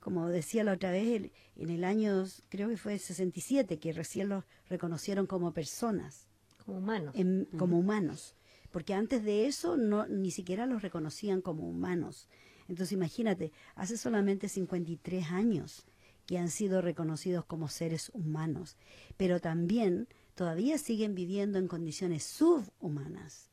como 0.00 0.28
decía 0.28 0.64
la 0.64 0.72
otra 0.72 0.90
vez, 0.90 1.08
el- 1.08 1.32
en 1.56 1.70
el 1.70 1.84
año, 1.84 2.24
creo 2.48 2.68
que 2.68 2.76
fue 2.76 2.94
el 2.94 3.00
67, 3.00 3.78
que 3.78 3.92
recién 3.92 4.28
los 4.28 4.44
reconocieron 4.68 5.26
como 5.26 5.52
personas. 5.52 6.26
como 6.64 6.78
humanos. 6.78 7.14
en- 7.16 7.48
como 7.58 7.78
humanos, 7.78 8.34
porque 8.70 8.92
antes 8.94 9.24
de 9.24 9.46
eso 9.46 9.76
no 9.78 10.06
ni 10.06 10.30
siquiera 10.30 10.66
los 10.66 10.82
reconocían 10.82 11.40
como 11.40 11.68
humanos. 11.68 12.28
Entonces 12.68 12.92
imagínate, 12.92 13.50
hace 13.74 13.96
solamente 13.96 14.48
53 14.48 15.30
años 15.32 15.84
que 16.30 16.38
han 16.38 16.48
sido 16.48 16.80
reconocidos 16.80 17.44
como 17.44 17.66
seres 17.66 18.08
humanos, 18.14 18.76
pero 19.16 19.40
también 19.40 20.06
todavía 20.36 20.78
siguen 20.78 21.16
viviendo 21.16 21.58
en 21.58 21.66
condiciones 21.66 22.22
subhumanas, 22.22 23.50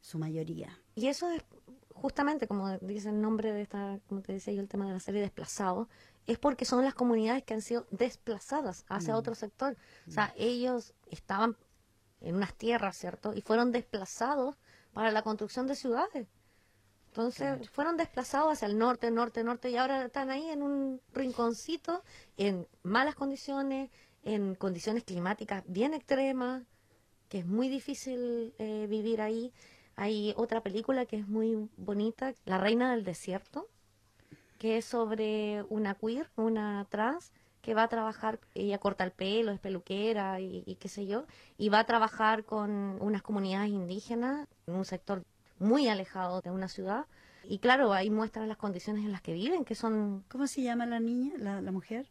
su 0.00 0.18
mayoría. 0.18 0.76
Y 0.96 1.06
eso 1.06 1.30
es 1.30 1.44
justamente, 1.94 2.48
como 2.48 2.78
dice 2.78 3.10
el 3.10 3.20
nombre 3.20 3.52
de 3.52 3.62
esta, 3.62 4.00
como 4.08 4.22
te 4.22 4.32
decía 4.32 4.52
yo, 4.54 4.60
el 4.60 4.66
tema 4.66 4.88
de 4.88 4.94
la 4.94 4.98
serie 4.98 5.20
Desplazados, 5.20 5.86
es 6.26 6.36
porque 6.36 6.64
son 6.64 6.82
las 6.84 6.94
comunidades 6.94 7.44
que 7.44 7.54
han 7.54 7.62
sido 7.62 7.86
desplazadas 7.92 8.84
hacia 8.88 9.14
Mm. 9.14 9.18
otro 9.18 9.36
sector. 9.36 9.76
O 10.08 10.10
sea, 10.10 10.34
ellos 10.36 10.94
estaban 11.08 11.56
en 12.20 12.34
unas 12.34 12.54
tierras, 12.54 12.96
¿cierto? 12.96 13.34
Y 13.34 13.40
fueron 13.40 13.70
desplazados 13.70 14.56
para 14.92 15.12
la 15.12 15.22
construcción 15.22 15.68
de 15.68 15.76
ciudades. 15.76 16.26
Entonces, 17.16 17.70
fueron 17.70 17.96
desplazados 17.96 18.52
hacia 18.52 18.68
el 18.68 18.76
norte, 18.76 19.10
norte, 19.10 19.42
norte, 19.42 19.70
y 19.70 19.76
ahora 19.78 20.04
están 20.04 20.28
ahí 20.28 20.50
en 20.50 20.62
un 20.62 21.00
rinconcito, 21.14 22.02
en 22.36 22.68
malas 22.82 23.14
condiciones, 23.14 23.90
en 24.22 24.54
condiciones 24.54 25.02
climáticas 25.02 25.64
bien 25.66 25.94
extremas, 25.94 26.64
que 27.30 27.38
es 27.38 27.46
muy 27.46 27.70
difícil 27.70 28.52
eh, 28.58 28.86
vivir 28.90 29.22
ahí. 29.22 29.54
Hay 29.94 30.34
otra 30.36 30.60
película 30.60 31.06
que 31.06 31.16
es 31.16 31.26
muy 31.26 31.70
bonita, 31.78 32.34
La 32.44 32.58
Reina 32.58 32.90
del 32.90 33.02
Desierto, 33.02 33.66
que 34.58 34.76
es 34.76 34.84
sobre 34.84 35.64
una 35.70 35.94
queer, 35.94 36.28
una 36.36 36.86
trans, 36.90 37.32
que 37.62 37.72
va 37.72 37.84
a 37.84 37.88
trabajar, 37.88 38.40
ella 38.54 38.76
corta 38.76 39.04
el 39.04 39.10
pelo, 39.10 39.52
es 39.52 39.58
peluquera 39.58 40.38
y, 40.40 40.64
y 40.66 40.74
qué 40.74 40.90
sé 40.90 41.06
yo, 41.06 41.24
y 41.56 41.70
va 41.70 41.78
a 41.78 41.86
trabajar 41.86 42.44
con 42.44 42.98
unas 43.00 43.22
comunidades 43.22 43.70
indígenas 43.70 44.46
en 44.66 44.74
un 44.74 44.84
sector 44.84 45.24
muy 45.58 45.88
alejado 45.88 46.40
de 46.40 46.50
una 46.50 46.68
ciudad. 46.68 47.06
Y 47.44 47.58
claro, 47.58 47.92
ahí 47.92 48.10
muestran 48.10 48.48
las 48.48 48.56
condiciones 48.56 49.04
en 49.04 49.12
las 49.12 49.22
que 49.22 49.32
viven, 49.32 49.64
que 49.64 49.74
son, 49.74 50.24
¿Cómo 50.28 50.46
se 50.46 50.62
llama 50.62 50.84
la 50.86 50.98
niña, 51.00 51.34
la, 51.38 51.60
la 51.60 51.70
mujer? 51.72 52.08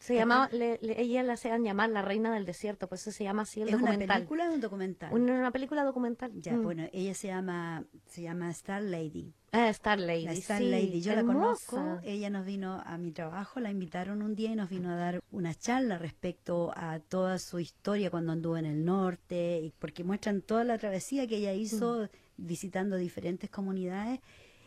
se 0.00 0.14
llamaba, 0.14 0.48
le- 0.50 0.78
le- 0.80 0.98
ella 0.98 1.22
la 1.22 1.34
hacían 1.34 1.62
llamar 1.62 1.90
la 1.90 2.00
reina 2.00 2.32
del 2.32 2.46
desierto, 2.46 2.88
por 2.88 2.96
eso 2.96 3.12
se 3.12 3.22
llama 3.22 3.42
así 3.42 3.60
el 3.60 3.68
¿Es 3.68 3.74
una 3.74 3.90
documental. 3.90 4.16
película 4.16 4.48
o 4.48 4.54
un 4.54 4.60
documental? 4.62 5.12
Una, 5.12 5.34
una 5.34 5.50
película 5.50 5.84
documental. 5.84 6.32
Ya, 6.40 6.54
Mm. 6.54 6.62
bueno, 6.62 6.88
ella 6.94 7.12
se 7.12 7.26
llama 7.28 7.84
se 8.06 8.22
llama 8.22 8.48
Star 8.52 8.80
Lady. 8.82 9.34
Ah, 9.52 9.68
Star 9.68 10.00
Lady. 10.00 10.24
La 10.24 10.32
Star 10.32 10.62
sí, 10.62 10.70
Lady, 10.70 11.02
yo 11.02 11.14
la 11.14 11.22
conozco, 11.22 12.00
ella 12.02 12.30
nos 12.30 12.46
vino 12.46 12.82
a 12.86 12.96
mi 12.96 13.12
trabajo, 13.12 13.60
la 13.60 13.70
invitaron 13.70 14.22
un 14.22 14.34
día 14.34 14.52
y 14.52 14.56
nos 14.56 14.70
vino 14.70 14.90
a 14.90 14.96
dar 14.96 15.20
una 15.30 15.54
charla 15.54 15.98
respecto 15.98 16.72
a 16.74 16.98
toda 17.00 17.38
su 17.38 17.58
historia 17.58 18.10
cuando 18.10 18.32
anduvo 18.32 18.56
en 18.56 18.64
el 18.64 18.86
norte, 18.86 19.60
y 19.62 19.70
porque 19.78 20.02
muestran 20.02 20.40
toda 20.40 20.64
la 20.64 20.78
travesía 20.78 21.26
que 21.26 21.36
ella 21.36 21.52
hizo 21.52 22.08
visitando 22.36 22.96
diferentes 22.96 23.50
comunidades. 23.50 24.20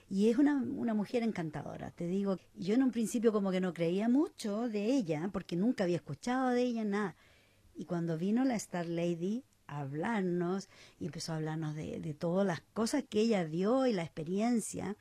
Y 0.09 0.29
es 0.29 0.37
una, 0.37 0.55
una 0.55 0.93
mujer 0.93 1.23
encantadora, 1.23 1.91
te 1.91 2.07
digo. 2.07 2.37
Yo 2.55 2.75
en 2.75 2.83
un 2.83 2.91
principio 2.91 3.31
como 3.33 3.51
que 3.51 3.59
no 3.59 3.73
creía 3.73 4.07
mucho 4.07 4.69
de 4.69 4.85
ella, 4.85 5.29
porque 5.33 5.55
nunca 5.55 5.83
había 5.83 5.97
escuchado 5.97 6.49
de 6.49 6.61
ella 6.61 6.85
nada. 6.85 7.15
Y 7.75 7.85
cuando 7.85 8.17
vino 8.17 8.45
la 8.45 8.55
Star 8.55 8.87
Lady 8.87 9.43
a 9.67 9.81
hablarnos 9.81 10.69
y 10.99 11.05
empezó 11.05 11.33
a 11.33 11.35
hablarnos 11.35 11.75
de, 11.75 11.99
de 11.99 12.13
todas 12.13 12.47
las 12.47 12.61
cosas 12.73 13.03
que 13.07 13.19
ella 13.19 13.45
dio 13.45 13.85
y 13.85 13.93
la 13.93 14.03
experiencia 14.03 14.95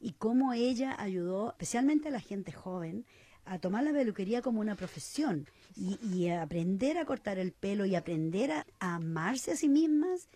y 0.00 0.12
cómo 0.12 0.52
ella 0.52 0.94
ayudó 0.98 1.50
especialmente 1.50 2.08
a 2.08 2.10
la 2.10 2.20
gente 2.20 2.52
joven 2.52 3.06
a 3.44 3.58
tomar 3.58 3.82
la 3.82 3.92
peluquería 3.92 4.42
como 4.42 4.60
una 4.60 4.74
profesión 4.74 5.46
y, 5.74 5.98
y 6.12 6.28
a 6.28 6.42
aprender 6.42 6.98
a 6.98 7.06
cortar 7.06 7.38
el 7.38 7.52
pelo 7.52 7.86
y 7.86 7.94
aprender 7.94 8.52
a, 8.52 8.66
a 8.78 8.96
amarse 8.96 9.52
a 9.52 9.56
sí 9.56 9.68
mismas. 9.68 10.28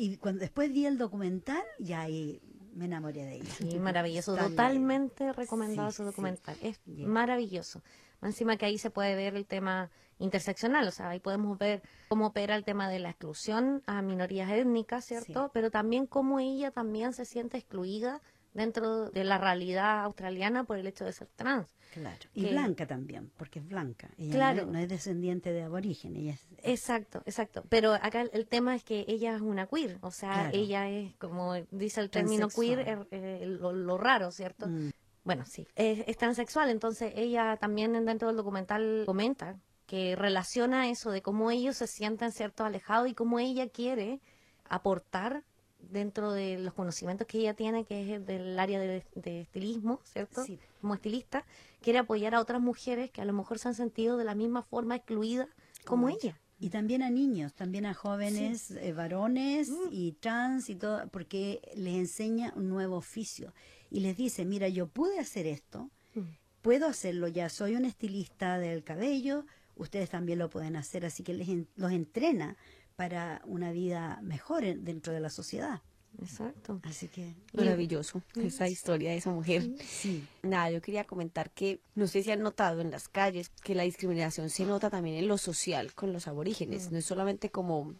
Y 0.00 0.16
cuando 0.18 0.40
después 0.40 0.72
vi 0.72 0.86
el 0.86 0.96
documental, 0.96 1.60
ya 1.80 2.02
ahí 2.02 2.40
me 2.72 2.84
enamoré 2.84 3.24
de 3.24 3.34
ella. 3.34 3.52
Sí, 3.58 3.80
maravilloso. 3.80 4.36
Totalmente 4.36 5.32
recomendado 5.32 5.90
Sí, 5.90 5.94
ese 5.96 6.02
sí. 6.04 6.06
documental. 6.06 6.56
Es 6.62 6.80
Bien. 6.84 7.10
maravilloso. 7.10 7.82
Encima 8.22 8.56
que 8.56 8.66
ahí 8.66 8.78
se 8.78 8.90
puede 8.90 9.16
ver 9.16 9.34
el 9.34 9.44
tema 9.44 9.90
interseccional, 10.20 10.86
o 10.86 10.90
sea, 10.92 11.10
ahí 11.10 11.18
podemos 11.18 11.58
ver 11.58 11.82
cómo 12.08 12.28
opera 12.28 12.54
el 12.54 12.62
tema 12.64 12.88
de 12.88 13.00
la 13.00 13.10
exclusión 13.10 13.82
a 13.86 14.00
minorías 14.02 14.50
étnicas, 14.52 15.04
¿cierto? 15.04 15.46
Sí. 15.46 15.50
Pero 15.52 15.72
también 15.72 16.06
cómo 16.06 16.38
ella 16.38 16.70
también 16.70 17.12
se 17.12 17.24
siente 17.24 17.56
excluida 17.58 18.22
dentro 18.58 19.10
de 19.10 19.24
la 19.24 19.38
realidad 19.38 20.04
australiana 20.04 20.64
por 20.64 20.76
el 20.76 20.86
hecho 20.86 21.04
de 21.06 21.12
ser 21.14 21.28
trans. 21.34 21.74
Claro. 21.94 22.18
Y 22.34 22.44
que- 22.44 22.50
blanca 22.50 22.86
también, 22.86 23.30
porque 23.38 23.60
es 23.60 23.66
blanca. 23.66 24.10
Ella 24.18 24.32
Claro. 24.34 24.56
no, 24.56 24.62
es, 24.62 24.68
no 24.72 24.78
es 24.80 24.88
descendiente 24.88 25.52
de 25.52 25.62
aborigen, 25.62 26.14
ella 26.16 26.32
es... 26.34 26.46
Exacto, 26.62 27.22
exacto. 27.24 27.64
Pero 27.70 27.94
acá 27.94 28.20
el, 28.20 28.30
el 28.34 28.46
tema 28.46 28.74
es 28.76 28.84
que 28.84 29.06
ella 29.08 29.34
es 29.34 29.40
una 29.40 29.66
queer, 29.66 29.96
o 30.02 30.10
sea, 30.10 30.32
Claro. 30.32 30.50
ella 30.52 30.88
es, 30.90 31.14
como 31.16 31.54
dice 31.70 32.00
el 32.02 32.10
término 32.10 32.48
queer, 32.48 32.80
er- 32.86 33.08
eh, 33.10 33.46
lo, 33.46 33.72
lo 33.72 33.96
raro, 33.96 34.30
¿cierto? 34.30 34.66
Mm, 34.68 34.90
Bueno, 35.24 35.44
sí, 35.46 35.66
es, 35.76 36.04
es 36.06 36.16
transexual, 36.18 36.68
entonces 36.70 37.12
ella 37.16 37.56
también 37.56 37.94
en- 37.96 38.04
dentro 38.04 38.28
del 38.28 38.36
documental 38.36 39.04
comenta 39.06 39.56
que 39.86 40.14
relaciona 40.16 40.90
eso 40.90 41.10
de 41.10 41.22
cómo 41.22 41.50
ellos 41.50 41.76
se 41.78 41.86
sienten 41.86 42.30
cierto 42.32 42.64
alejados 42.64 43.08
y 43.08 43.14
cómo 43.14 43.38
ella 43.38 43.68
quiere 43.70 44.20
aportar 44.68 45.44
dentro 45.78 46.32
de 46.32 46.58
los 46.58 46.74
conocimientos 46.74 47.26
que 47.26 47.38
ella 47.38 47.54
tiene, 47.54 47.84
que 47.84 48.14
es 48.14 48.26
del 48.26 48.58
área 48.58 48.78
de, 48.80 49.04
de 49.14 49.40
estilismo, 49.42 50.00
¿cierto? 50.04 50.44
Sí. 50.44 50.58
Como 50.80 50.94
estilista, 50.94 51.44
quiere 51.80 51.98
apoyar 51.98 52.34
a 52.34 52.40
otras 52.40 52.60
mujeres 52.60 53.10
que 53.10 53.20
a 53.20 53.24
lo 53.24 53.32
mejor 53.32 53.58
se 53.58 53.68
han 53.68 53.74
sentido 53.74 54.16
de 54.16 54.24
la 54.24 54.34
misma 54.34 54.62
forma 54.62 54.96
excluidas 54.96 55.48
como, 55.84 56.06
Como 56.06 56.08
ella. 56.10 56.38
Y 56.60 56.70
también 56.70 57.02
a 57.02 57.10
niños, 57.10 57.54
también 57.54 57.86
a 57.86 57.94
jóvenes, 57.94 58.72
eh, 58.72 58.92
varones 58.92 59.70
y 59.92 60.12
trans 60.12 60.68
y 60.68 60.74
todo, 60.74 61.06
porque 61.08 61.60
les 61.76 61.94
enseña 61.94 62.52
un 62.56 62.68
nuevo 62.68 62.96
oficio. 62.96 63.54
Y 63.90 64.00
les 64.00 64.16
dice, 64.16 64.44
mira, 64.44 64.68
yo 64.68 64.88
pude 64.88 65.18
hacer 65.20 65.46
esto, 65.46 65.88
Mm. 66.14 66.22
puedo 66.62 66.86
hacerlo 66.88 67.28
ya, 67.28 67.48
soy 67.48 67.76
un 67.76 67.84
estilista 67.84 68.58
del 68.58 68.82
cabello, 68.82 69.46
ustedes 69.76 70.10
también 70.10 70.40
lo 70.40 70.50
pueden 70.50 70.74
hacer, 70.74 71.06
así 71.06 71.22
que 71.22 71.32
les 71.32 71.48
en- 71.48 71.68
los 71.76 71.92
entrena 71.92 72.56
para 72.98 73.40
una 73.44 73.70
vida 73.70 74.18
mejor 74.22 74.64
en- 74.64 74.84
dentro 74.84 75.12
de 75.12 75.20
la 75.20 75.30
sociedad. 75.30 75.82
Exacto. 76.20 76.80
Así 76.82 77.06
que, 77.06 77.36
Maravilloso 77.52 78.22
esa 78.42 78.66
historia 78.68 79.10
de 79.10 79.18
esa 79.18 79.30
mujer. 79.30 79.62
sí, 79.86 80.26
Nada, 80.42 80.68
yo 80.72 80.82
quería 80.82 81.04
comentar 81.04 81.52
que 81.52 81.80
no 81.94 82.08
sé 82.08 82.24
si 82.24 82.32
han 82.32 82.42
notado 82.42 82.80
en 82.80 82.90
las 82.90 83.06
calles 83.06 83.50
que 83.62 83.76
la 83.76 83.84
discriminación 83.84 84.50
se 84.50 84.64
nota 84.64 84.90
también 84.90 85.14
en 85.16 85.28
lo 85.28 85.38
social 85.38 85.94
con 85.94 86.12
los 86.12 86.26
aborígenes. 86.26 86.90
No 86.90 86.98
es 86.98 87.04
solamente 87.04 87.50
como 87.50 87.94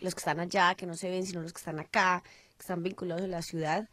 los 0.00 0.14
que 0.14 0.18
están 0.18 0.38
allá, 0.38 0.74
que 0.74 0.84
no 0.84 0.96
se 0.96 1.08
ven, 1.08 1.24
sino 1.24 1.40
los 1.40 1.54
que 1.54 1.60
están 1.60 1.78
acá, 1.80 2.22
que 2.58 2.60
están 2.60 2.82
vinculados 2.82 3.22
a 3.24 3.28
la 3.28 3.40
ciudad. 3.40 3.88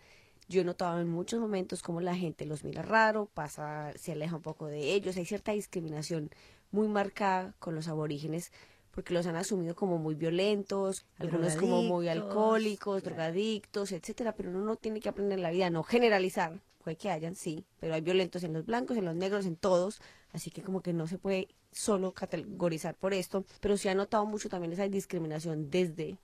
Yo 0.49 0.59
he 0.59 0.65
notado 0.65 0.99
en 0.99 1.07
muchos 1.07 1.39
momentos 1.39 1.81
como 1.81 2.01
la 2.01 2.17
gente 2.17 2.45
los 2.45 2.65
mira 2.65 2.81
raro, 2.81 3.27
pasa, 3.33 3.93
se 3.95 4.11
aleja 4.11 4.35
un 4.35 4.41
poco 4.41 4.65
de 4.67 4.93
ellos. 4.93 5.15
Hay 5.15 5.25
cierta 5.25 5.53
discriminación 5.53 6.31
muy 6.71 6.89
marcada 6.89 7.53
con 7.59 7.75
los 7.75 7.87
aborígenes 7.87 8.51
porque 8.91 9.13
los 9.13 9.25
han 9.27 9.35
asumido 9.35 9.75
como 9.75 9.97
muy 9.97 10.15
violentos, 10.15 11.05
algunos 11.17 11.55
como 11.55 11.83
muy 11.83 12.07
alcohólicos, 12.07 13.01
claro. 13.01 13.15
drogadictos, 13.15 13.91
etcétera, 13.91 14.33
pero 14.33 14.49
uno 14.49 14.61
no 14.61 14.75
tiene 14.75 14.99
que 14.99 15.09
aprender 15.09 15.37
en 15.37 15.43
la 15.43 15.51
vida, 15.51 15.69
no 15.69 15.83
generalizar, 15.83 16.59
puede 16.83 16.97
que 16.97 17.09
hayan, 17.09 17.35
sí, 17.35 17.65
pero 17.79 17.93
hay 17.93 18.01
violentos 18.01 18.43
en 18.43 18.53
los 18.53 18.65
blancos, 18.65 18.97
en 18.97 19.05
los 19.05 19.15
negros, 19.15 19.45
en 19.45 19.55
todos, 19.55 20.01
así 20.33 20.51
que 20.51 20.61
como 20.61 20.81
que 20.81 20.93
no 20.93 21.07
se 21.07 21.17
puede 21.17 21.47
solo 21.71 22.13
categorizar 22.13 22.95
por 22.95 23.13
esto, 23.13 23.45
pero 23.61 23.77
sí 23.77 23.87
ha 23.89 23.95
notado 23.95 24.25
mucho 24.25 24.49
también 24.49 24.73
esa 24.73 24.87
discriminación 24.87 25.69
desde 25.69 26.17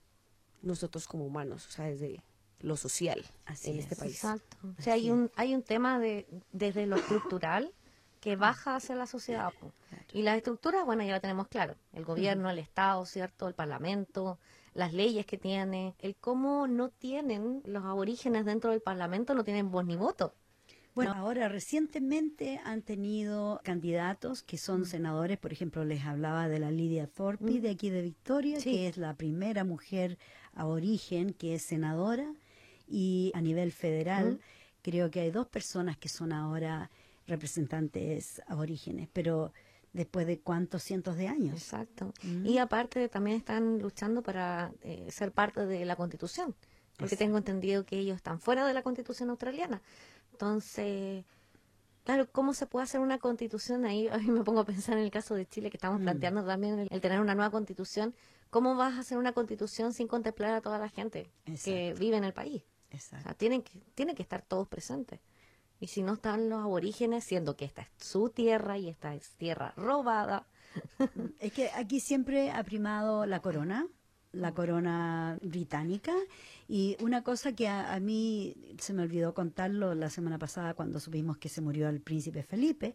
nosotros 0.62 1.06
como 1.06 1.24
humanos, 1.24 1.66
o 1.68 1.70
sea, 1.70 1.86
desde 1.86 2.22
lo 2.60 2.76
social 2.76 3.24
Así 3.44 3.70
en 3.70 3.78
es. 3.78 3.84
este 3.84 3.96
país. 3.96 4.14
Exacto. 4.14 4.56
O 4.78 4.82
sea, 4.82 4.94
hay 4.94 5.10
un, 5.10 5.30
hay 5.36 5.54
un 5.54 5.62
tema 5.62 5.98
de, 5.98 6.26
desde 6.52 6.86
lo 6.86 6.96
estructural 6.96 7.72
que 8.26 8.34
baja 8.34 8.74
hacia 8.74 8.96
la 8.96 9.06
sociedad. 9.06 9.52
po. 9.60 9.72
Y 10.12 10.22
las 10.22 10.36
estructuras, 10.36 10.84
bueno, 10.84 11.04
ya 11.04 11.12
la 11.12 11.20
tenemos 11.20 11.46
claro. 11.46 11.76
El 11.92 12.04
gobierno, 12.04 12.50
el 12.50 12.58
Estado, 12.58 13.06
¿cierto? 13.06 13.46
El 13.46 13.54
Parlamento, 13.54 14.40
las 14.74 14.92
leyes 14.92 15.26
que 15.26 15.38
tiene. 15.38 15.94
El 16.00 16.16
cómo 16.16 16.66
no 16.66 16.88
tienen 16.88 17.62
los 17.64 17.84
aborígenes 17.84 18.44
dentro 18.44 18.72
del 18.72 18.80
Parlamento, 18.80 19.32
no 19.32 19.44
tienen 19.44 19.70
voz 19.70 19.84
ni 19.86 19.94
voto. 19.94 20.34
Bueno, 20.96 21.12
ahora 21.14 21.48
recientemente 21.48 22.60
han 22.64 22.82
tenido 22.82 23.60
candidatos 23.62 24.42
que 24.42 24.58
son 24.58 24.86
senadores, 24.86 25.38
por 25.38 25.52
ejemplo, 25.52 25.84
les 25.84 26.04
hablaba 26.04 26.48
de 26.48 26.58
la 26.58 26.72
Lidia 26.72 27.06
Thorpe 27.06 27.44
Mm. 27.44 27.60
de 27.60 27.70
aquí 27.70 27.90
de 27.90 28.02
Victoria, 28.02 28.58
Sí. 28.58 28.72
que 28.72 28.88
es 28.88 28.96
la 28.96 29.14
primera 29.14 29.62
mujer 29.62 30.18
aborigen 30.52 31.32
que 31.32 31.54
es 31.54 31.62
senadora 31.62 32.32
y 32.88 33.30
a 33.36 33.40
nivel 33.40 33.70
federal 33.70 34.32
Mm. 34.32 34.38
creo 34.82 35.12
que 35.12 35.20
hay 35.20 35.30
dos 35.30 35.46
personas 35.46 35.96
que 35.96 36.08
son 36.08 36.32
ahora 36.32 36.90
representantes 37.26 38.42
aborígenes, 38.46 39.08
pero 39.12 39.52
después 39.92 40.26
de 40.26 40.40
cuántos 40.40 40.82
cientos 40.82 41.16
de 41.16 41.28
años. 41.28 41.54
Exacto. 41.56 42.12
Mm. 42.22 42.46
Y 42.46 42.58
aparte 42.58 43.08
también 43.08 43.36
están 43.38 43.78
luchando 43.78 44.22
para 44.22 44.72
eh, 44.82 45.06
ser 45.10 45.32
parte 45.32 45.64
de 45.66 45.84
la 45.84 45.96
Constitución, 45.96 46.54
porque 46.96 47.14
Exacto. 47.14 47.24
tengo 47.24 47.38
entendido 47.38 47.84
que 47.84 47.98
ellos 47.98 48.16
están 48.16 48.40
fuera 48.40 48.66
de 48.66 48.74
la 48.74 48.82
Constitución 48.82 49.30
australiana. 49.30 49.80
Entonces, 50.32 51.24
claro, 52.04 52.28
¿cómo 52.30 52.52
se 52.52 52.66
puede 52.66 52.84
hacer 52.84 53.00
una 53.00 53.18
Constitución 53.18 53.84
ahí? 53.86 54.08
A 54.12 54.18
mí 54.18 54.30
me 54.30 54.44
pongo 54.44 54.60
a 54.60 54.64
pensar 54.66 54.98
en 54.98 55.04
el 55.04 55.10
caso 55.10 55.34
de 55.34 55.46
Chile 55.46 55.70
que 55.70 55.76
estamos 55.78 56.00
Mm. 56.00 56.04
planteando 56.04 56.44
también 56.44 56.78
el, 56.78 56.88
el 56.90 57.00
tener 57.00 57.20
una 57.20 57.34
nueva 57.34 57.50
Constitución. 57.50 58.14
¿cómo 58.48 58.76
vas 58.76 58.94
a 58.94 59.00
hacer 59.00 59.18
una 59.18 59.32
constitución 59.32 59.92
sin 59.92 60.06
contemplar 60.06 60.54
a 60.54 60.60
toda 60.60 60.78
la 60.78 60.88
gente 60.88 61.28
que 61.64 61.94
vive 61.98 62.16
en 62.16 62.24
el 62.24 62.32
país? 62.32 62.62
O 62.94 62.98
sea, 62.98 63.34
tienen 63.34 63.60
que, 63.60 63.80
tienen 63.94 64.14
que 64.14 64.22
estar 64.22 64.40
todos 64.40 64.66
presentes. 64.68 65.20
Y 65.80 65.88
si 65.88 66.02
no 66.02 66.14
están 66.14 66.48
los 66.48 66.62
aborígenes, 66.62 67.24
siendo 67.24 67.56
que 67.56 67.64
esta 67.64 67.82
es 67.82 67.88
su 67.98 68.30
tierra 68.30 68.78
y 68.78 68.88
esta 68.88 69.14
es 69.14 69.30
tierra 69.32 69.72
robada. 69.76 70.46
Es 71.40 71.52
que 71.52 71.70
aquí 71.70 72.00
siempre 72.00 72.50
ha 72.50 72.62
primado 72.62 73.24
la 73.24 73.40
corona, 73.40 73.86
la 74.32 74.52
corona 74.52 75.38
británica. 75.42 76.12
Y 76.68 76.96
una 77.00 77.22
cosa 77.22 77.54
que 77.54 77.68
a, 77.68 77.98
mí 78.00 78.54
se 78.78 78.92
me 78.92 79.02
olvidó 79.02 79.34
contarlo 79.34 79.94
la 79.94 80.10
semana 80.10 80.38
pasada 80.38 80.74
cuando 80.74 81.00
supimos 81.00 81.38
que 81.38 81.48
se 81.48 81.60
murió 81.60 81.88
el 81.88 82.00
príncipe 82.00 82.42
Felipe, 82.42 82.94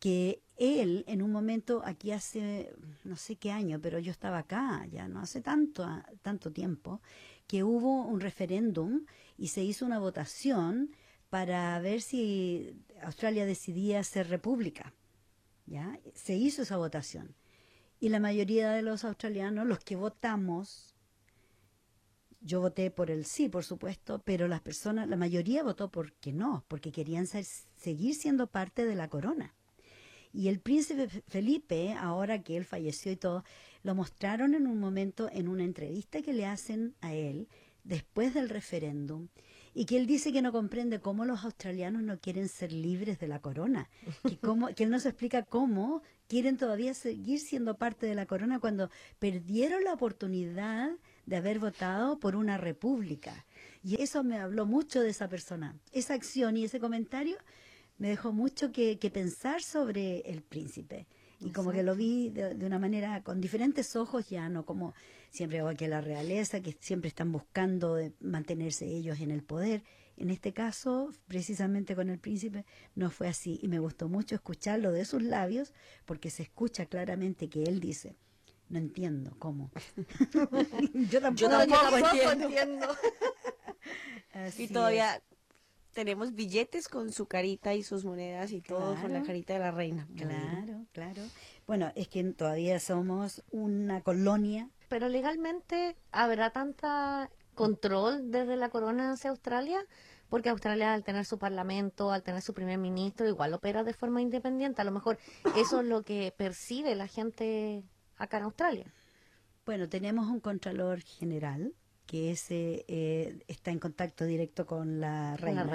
que 0.00 0.42
él 0.56 1.04
en 1.06 1.22
un 1.22 1.30
momento, 1.30 1.82
aquí 1.84 2.12
hace 2.12 2.74
no 3.04 3.16
sé 3.16 3.36
qué 3.36 3.52
año, 3.52 3.80
pero 3.80 3.98
yo 3.98 4.10
estaba 4.10 4.38
acá 4.38 4.86
ya 4.90 5.08
no 5.08 5.20
hace 5.20 5.40
tanto, 5.40 5.86
tanto 6.22 6.52
tiempo, 6.52 7.00
que 7.46 7.62
hubo 7.62 8.02
un 8.02 8.20
referéndum 8.20 9.06
y 9.38 9.48
se 9.48 9.62
hizo 9.62 9.86
una 9.86 9.98
votación 9.98 10.90
para 11.30 11.78
ver 11.80 12.00
si 12.00 12.74
Australia 13.02 13.46
decidía 13.46 14.02
ser 14.04 14.28
república. 14.28 14.94
¿ya? 15.66 15.98
Se 16.14 16.34
hizo 16.34 16.62
esa 16.62 16.76
votación. 16.76 17.34
Y 17.98 18.10
la 18.10 18.20
mayoría 18.20 18.70
de 18.70 18.82
los 18.82 19.04
australianos, 19.04 19.66
los 19.66 19.78
que 19.80 19.96
votamos, 19.96 20.94
yo 22.40 22.60
voté 22.60 22.90
por 22.90 23.10
el 23.10 23.24
sí, 23.24 23.48
por 23.48 23.64
supuesto, 23.64 24.20
pero 24.24 24.48
las 24.48 24.60
personas, 24.60 25.08
la 25.08 25.16
mayoría 25.16 25.62
votó 25.62 25.90
por 25.90 26.12
que 26.12 26.32
no, 26.32 26.64
porque 26.68 26.92
querían 26.92 27.26
seguir 27.26 28.14
siendo 28.14 28.46
parte 28.46 28.84
de 28.84 28.94
la 28.94 29.08
corona. 29.08 29.54
Y 30.32 30.48
el 30.48 30.60
príncipe 30.60 31.08
Felipe, 31.08 31.94
ahora 31.94 32.42
que 32.42 32.56
él 32.56 32.64
falleció 32.66 33.10
y 33.10 33.16
todo, 33.16 33.42
lo 33.82 33.94
mostraron 33.94 34.54
en 34.54 34.66
un 34.66 34.78
momento 34.78 35.30
en 35.32 35.48
una 35.48 35.64
entrevista 35.64 36.20
que 36.20 36.34
le 36.34 36.44
hacen 36.44 36.94
a 37.00 37.14
él 37.14 37.48
después 37.84 38.34
del 38.34 38.50
referéndum 38.50 39.28
y 39.78 39.84
que 39.84 39.98
él 39.98 40.06
dice 40.06 40.32
que 40.32 40.40
no 40.40 40.52
comprende 40.52 41.00
cómo 41.00 41.26
los 41.26 41.44
australianos 41.44 42.00
no 42.00 42.18
quieren 42.18 42.48
ser 42.48 42.72
libres 42.72 43.18
de 43.18 43.28
la 43.28 43.40
corona, 43.40 43.90
que, 44.26 44.38
cómo, 44.40 44.68
que 44.68 44.84
él 44.84 44.90
nos 44.90 45.04
explica 45.04 45.42
cómo 45.42 46.02
quieren 46.28 46.56
todavía 46.56 46.94
seguir 46.94 47.40
siendo 47.40 47.76
parte 47.76 48.06
de 48.06 48.14
la 48.14 48.24
corona 48.24 48.58
cuando 48.58 48.90
perdieron 49.18 49.84
la 49.84 49.92
oportunidad 49.92 50.92
de 51.26 51.36
haber 51.36 51.58
votado 51.58 52.18
por 52.18 52.36
una 52.36 52.56
república. 52.56 53.44
Y 53.84 54.00
eso 54.00 54.24
me 54.24 54.38
habló 54.38 54.64
mucho 54.64 55.02
de 55.02 55.10
esa 55.10 55.28
persona. 55.28 55.76
Esa 55.92 56.14
acción 56.14 56.56
y 56.56 56.64
ese 56.64 56.80
comentario 56.80 57.36
me 57.98 58.08
dejó 58.08 58.32
mucho 58.32 58.72
que, 58.72 58.98
que 58.98 59.10
pensar 59.10 59.62
sobre 59.62 60.20
el 60.20 60.40
príncipe 60.40 61.06
y 61.40 61.50
como 61.50 61.72
que 61.72 61.82
lo 61.82 61.94
vi 61.94 62.30
de, 62.30 62.64
una 62.64 62.78
manera 62.78 63.22
con 63.22 63.40
diferentes 63.40 63.94
ojos 63.96 64.28
ya 64.28 64.48
no 64.48 64.64
como 64.64 64.94
siempre 65.30 65.60
hago 65.60 65.74
que 65.74 65.88
la 65.88 66.00
realeza 66.00 66.60
que 66.60 66.76
siempre 66.80 67.08
están 67.08 67.32
buscando 67.32 67.98
mantenerse 68.20 68.86
ellos 68.86 69.20
en 69.20 69.30
el 69.30 69.42
poder. 69.42 69.82
En 70.16 70.30
este 70.30 70.52
caso 70.52 71.10
precisamente 71.26 71.94
con 71.94 72.08
el 72.08 72.18
príncipe 72.18 72.64
no 72.94 73.10
fue 73.10 73.28
así. 73.28 73.58
Y 73.62 73.68
me 73.68 73.78
gustó 73.78 74.08
mucho 74.08 74.34
escucharlo 74.34 74.92
de 74.92 75.04
sus 75.04 75.22
labios 75.22 75.74
porque 76.04 76.30
se 76.30 76.42
escucha 76.42 76.86
claramente 76.86 77.48
que 77.48 77.64
él 77.64 77.80
dice 77.80 78.16
no 78.68 78.78
entiendo 78.78 79.36
cómo 79.38 79.70
yo 81.08 81.20
tampoco, 81.20 81.60
entiendo, 82.32 82.88
y 84.58 84.66
todavía 84.66 85.22
tenemos 85.96 86.34
billetes 86.34 86.88
con 86.88 87.10
su 87.10 87.26
carita 87.26 87.74
y 87.74 87.82
sus 87.82 88.04
monedas 88.04 88.52
y 88.52 88.60
todo 88.60 88.94
con 89.00 89.14
la 89.14 89.22
carita 89.22 89.54
de 89.54 89.60
la 89.60 89.70
reina. 89.70 90.06
Claro, 90.14 90.84
claro. 90.92 91.22
Bueno, 91.66 91.90
es 91.94 92.08
que 92.08 92.22
todavía 92.22 92.78
somos 92.80 93.42
una 93.50 94.02
colonia. 94.02 94.68
Pero 94.88 95.08
legalmente 95.08 95.96
habrá 96.12 96.50
tanta 96.50 97.30
control 97.54 98.30
desde 98.30 98.56
la 98.56 98.68
corona 98.68 99.12
hacia 99.12 99.30
Australia, 99.30 99.84
porque 100.28 100.48
Australia 100.48 100.94
al 100.94 101.04
tener 101.04 101.24
su 101.24 101.38
parlamento, 101.38 102.12
al 102.12 102.22
tener 102.22 102.42
su 102.42 102.54
primer 102.54 102.78
ministro, 102.78 103.26
igual 103.26 103.54
opera 103.54 103.82
de 103.84 103.92
forma 103.92 104.20
independiente. 104.20 104.82
A 104.82 104.84
lo 104.84 104.92
mejor 104.92 105.18
eso 105.56 105.80
es 105.80 105.86
lo 105.86 106.02
que 106.02 106.32
percibe 106.36 106.94
la 106.94 107.08
gente 107.08 107.82
acá 108.16 108.38
en 108.38 108.44
Australia. 108.44 108.92
Bueno, 109.64 109.88
tenemos 109.88 110.28
un 110.28 110.40
contralor 110.40 111.00
general 111.00 111.74
que 112.06 112.30
ese 112.30 112.84
eh, 112.86 113.42
está 113.48 113.72
en 113.72 113.80
contacto 113.80 114.24
directo 114.24 114.64
con 114.64 115.00
la 115.00 115.36
reina. 115.36 115.66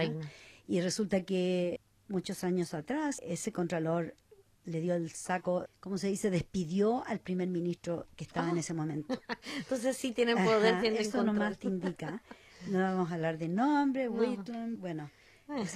Y 0.67 0.79
resulta 0.79 1.23
que 1.23 1.81
muchos 2.07 2.43
años 2.43 2.73
atrás 2.73 3.19
ese 3.23 3.51
contralor 3.51 4.15
le 4.65 4.81
dio 4.81 4.95
el 4.95 5.09
saco, 5.11 5.67
¿cómo 5.79 5.97
se 5.97 6.07
dice? 6.07 6.29
Despidió 6.29 7.03
al 7.07 7.19
primer 7.19 7.49
ministro 7.49 8.07
que 8.15 8.23
estaba 8.23 8.49
en 8.49 8.57
ah. 8.57 8.59
ese 8.59 8.73
momento. 8.73 9.19
Entonces 9.57 9.97
sí 9.97 10.11
tienen 10.11 10.43
poder. 10.43 10.75
Ajá, 10.75 10.87
eso 10.87 11.23
nomás 11.23 11.57
te 11.57 11.67
indica. 11.67 12.21
No 12.67 12.79
vamos 12.79 13.11
a 13.11 13.15
hablar 13.15 13.37
de 13.37 13.47
nombre, 13.47 14.07
bueno, 14.07 15.09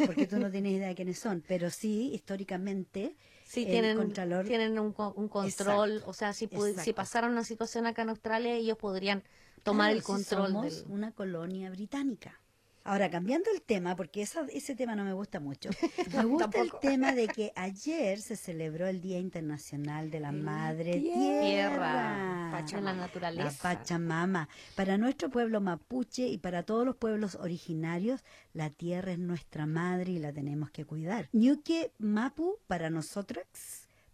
porque 0.05 0.27
tú 0.27 0.37
no 0.37 0.51
tienes 0.51 0.73
idea 0.73 0.87
de 0.87 0.95
quiénes 0.95 1.19
son, 1.19 1.43
pero 1.47 1.69
sí, 1.69 2.11
históricamente, 2.13 3.15
sí, 3.43 3.65
tienen, 3.65 4.13
tienen 4.45 4.77
un, 4.77 4.93
control, 4.93 6.03
o 6.05 6.13
sea, 6.13 6.33
si, 6.33 6.47
si 6.77 6.93
pasara 6.93 7.27
una 7.27 7.43
situación 7.43 7.87
acá 7.87 8.03
en 8.03 8.09
Australia, 8.09 8.53
ellos 8.53 8.77
podrían 8.77 9.23
tomar 9.63 9.91
el 9.91 10.03
control. 10.03 10.47
somos 10.47 10.85
una 10.87 11.11
colonia 11.11 11.71
británica. 11.71 12.39
Ahora, 12.87 13.09
cambiando 13.09 13.49
el 13.51 13.63
tema, 13.63 13.95
porque 13.95 14.21
ese 14.21 14.75
tema 14.75 14.95
no 14.95 15.03
me 15.03 15.13
gusta 15.13 15.39
mucho, 15.39 15.71
me 16.13 16.23
gusta 16.23 16.61
el 16.61 16.71
tema 16.79 17.13
de 17.13 17.27
que 17.27 17.51
ayer 17.55 18.21
se 18.21 18.35
celebró 18.35 18.85
el 18.85 19.01
Día 19.01 19.17
Internacional 19.17 20.11
de 20.11 20.19
la 20.19 20.31
Madre 20.31 20.99
Tierra, 21.01 22.49
Pachamama. 22.51 22.93
la 22.93 22.99
naturaleza. 22.99 23.43
La 23.43 23.51
Pachamama. 23.75 24.49
Para 24.75 24.99
nuestro 24.99 25.31
pueblo 25.31 25.61
mapuche 25.61 26.27
y 26.27 26.37
para 26.37 26.61
todos 26.61 26.85
los 26.85 26.95
pueblos 26.95 27.33
originarios, 27.33 28.23
la 28.53 28.69
tierra 28.69 29.13
es 29.13 29.19
nuestra 29.19 29.65
madre 29.65 30.11
y 30.11 30.19
la 30.19 30.31
tenemos 30.31 30.69
que 30.69 30.85
cuidar. 30.85 31.27
Ñuque 31.33 31.91
Mapu 31.97 32.59
para 32.67 32.91
nosotros, 32.91 33.45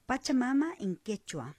Pachamama 0.05 0.75
en 0.79 0.95
quechua 0.95 1.57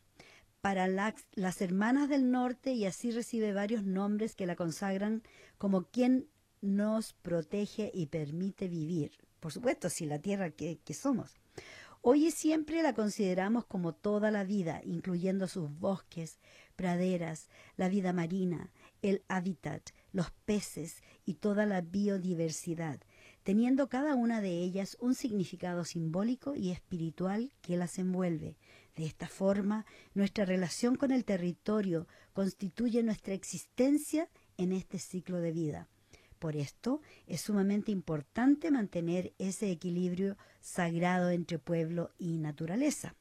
para 0.62 0.86
las 0.86 1.60
hermanas 1.60 2.08
del 2.08 2.30
norte 2.30 2.72
y 2.72 2.86
así 2.86 3.10
recibe 3.10 3.52
varios 3.52 3.82
nombres 3.82 4.34
que 4.34 4.46
la 4.46 4.56
consagran 4.56 5.22
como 5.58 5.82
quien 5.90 6.28
nos 6.62 7.12
protege 7.12 7.90
y 7.92 8.06
permite 8.06 8.68
vivir. 8.68 9.12
Por 9.40 9.52
supuesto, 9.52 9.90
si 9.90 10.06
la 10.06 10.18
tierra 10.18 10.50
que, 10.50 10.78
que 10.82 10.94
somos. 10.94 11.34
Hoy 12.00 12.28
y 12.28 12.30
siempre 12.30 12.82
la 12.82 12.94
consideramos 12.94 13.66
como 13.66 13.92
toda 13.92 14.30
la 14.30 14.42
vida, 14.42 14.80
incluyendo 14.84 15.46
sus 15.46 15.70
bosques, 15.78 16.38
praderas, 16.74 17.48
la 17.76 17.88
vida 17.88 18.12
marina, 18.12 18.72
el 19.02 19.22
hábitat, 19.28 19.90
los 20.12 20.30
peces 20.44 21.02
y 21.24 21.34
toda 21.34 21.66
la 21.66 21.80
biodiversidad, 21.80 22.98
teniendo 23.44 23.88
cada 23.88 24.16
una 24.16 24.40
de 24.40 24.58
ellas 24.58 24.96
un 25.00 25.14
significado 25.14 25.84
simbólico 25.84 26.56
y 26.56 26.70
espiritual 26.70 27.52
que 27.60 27.76
las 27.76 27.98
envuelve, 27.98 28.56
de 28.96 29.06
esta 29.06 29.26
forma, 29.26 29.86
nuestra 30.14 30.44
relación 30.44 30.96
con 30.96 31.12
el 31.12 31.24
territorio 31.24 32.06
constituye 32.34 33.02
nuestra 33.02 33.32
existencia 33.32 34.28
en 34.58 34.72
este 34.72 34.98
ciclo 34.98 35.38
de 35.38 35.52
vida. 35.52 35.88
Por 36.42 36.56
esto 36.56 37.00
es 37.28 37.40
sumamente 37.40 37.92
importante 37.92 38.72
mantener 38.72 39.32
ese 39.38 39.70
equilibrio 39.70 40.36
sagrado 40.60 41.30
entre 41.30 41.60
pueblo 41.60 42.10
y 42.18 42.36
naturaleza. 42.36 43.14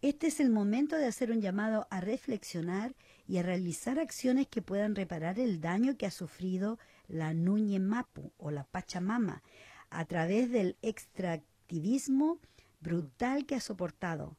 Este 0.00 0.28
es 0.28 0.38
el 0.38 0.48
momento 0.48 0.96
de 0.96 1.06
hacer 1.06 1.32
un 1.32 1.40
llamado 1.40 1.88
a 1.90 2.00
reflexionar 2.00 2.94
y 3.26 3.38
a 3.38 3.42
realizar 3.42 3.98
acciones 3.98 4.46
que 4.46 4.62
puedan 4.62 4.94
reparar 4.94 5.40
el 5.40 5.60
daño 5.60 5.96
que 5.96 6.06
ha 6.06 6.12
sufrido 6.12 6.78
la 7.08 7.34
Nuñe 7.34 7.80
Mapu 7.80 8.30
o 8.36 8.52
la 8.52 8.62
Pachamama 8.62 9.42
a 9.90 10.04
través 10.04 10.52
del 10.52 10.76
extractivismo 10.82 12.38
brutal 12.80 13.44
que 13.44 13.56
ha 13.56 13.60
soportado, 13.60 14.36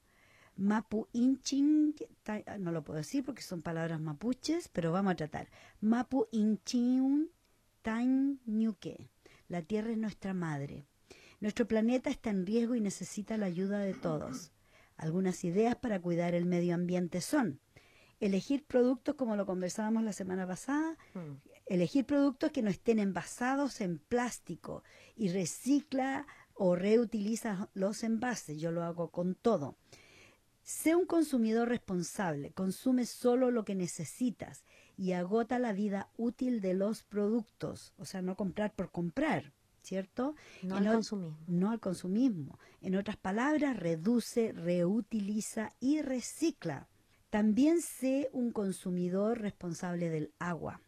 Mapu 0.56 1.10
Inchin, 1.12 1.94
no 2.60 2.72
lo 2.72 2.86
puedo 2.86 3.00
decir 3.00 3.26
porque 3.26 3.42
son 3.42 3.62
palabras 3.62 4.00
mapuches, 4.00 4.70
pero 4.70 4.94
vamos 4.94 5.12
a 5.12 5.16
tratar. 5.18 5.50
Mapu 5.82 6.28
Inchin 6.32 7.30
La 9.48 9.62
tierra 9.62 9.92
es 9.92 9.98
nuestra 10.00 10.34
madre. 10.34 10.88
Nuestro 11.40 11.68
planeta 11.68 12.10
está 12.10 12.32
en 12.32 12.48
riesgo 12.48 12.74
y 12.74 12.82
necesita 12.82 13.38
la 13.38 13.46
ayuda 13.46 13.78
de 13.78 13.94
todos. 13.94 14.52
Algunas 14.98 15.44
ideas 15.44 15.76
para 15.76 16.02
cuidar 16.02 16.34
el 16.34 16.46
medio 16.46 16.74
ambiente 16.74 17.22
son 17.22 17.60
elegir 18.20 18.66
productos 18.66 19.14
como 19.14 19.36
lo 19.36 19.46
conversábamos 19.46 20.04
la 20.04 20.14
semana 20.14 20.48
pasada, 20.48 20.98
hmm. 21.14 21.34
elegir 21.68 22.08
productos 22.08 22.50
que 22.50 22.64
no 22.64 22.72
estén 22.72 22.98
envasados 22.98 23.80
en 23.82 24.00
plástico 24.00 24.84
y 25.16 25.30
recicla 25.30 26.26
o 26.56 26.76
reutiliza 26.76 27.70
los 27.76 28.04
envases. 28.04 28.60
Yo 28.60 28.72
lo 28.72 28.84
hago 28.84 29.12
con 29.12 29.36
todo. 29.36 29.78
Sé 30.64 30.96
un 30.96 31.06
consumidor 31.06 31.70
responsable, 31.70 32.52
consume 32.52 33.06
solo 33.06 33.52
lo 33.52 33.64
que 33.64 33.76
necesitas 33.76 34.64
y 34.98 35.12
agota 35.14 35.60
la 35.60 35.74
vida 35.74 36.10
útil 36.18 36.62
de 36.62 36.74
los 36.74 37.04
productos, 37.04 37.94
o 37.98 38.06
sea, 38.06 38.22
no 38.22 38.36
comprar 38.36 38.74
por 38.74 38.92
comprar, 38.92 39.54
¿cierto? 39.82 40.36
No 40.64 40.78
al 40.78 40.86
consumismo. 40.86 41.38
No 41.48 41.72
al 41.72 41.80
consumismo. 41.80 42.60
En 42.82 42.96
otras 42.96 43.18
palabras, 43.18 43.78
reduce, 43.78 44.52
reutiliza 44.52 45.74
y 45.80 46.02
recicla. 46.02 46.88
También 47.30 47.82
sé 47.82 48.30
un 48.32 48.52
consumidor 48.52 49.42
responsable 49.42 50.10
del 50.10 50.32
agua. 50.40 50.82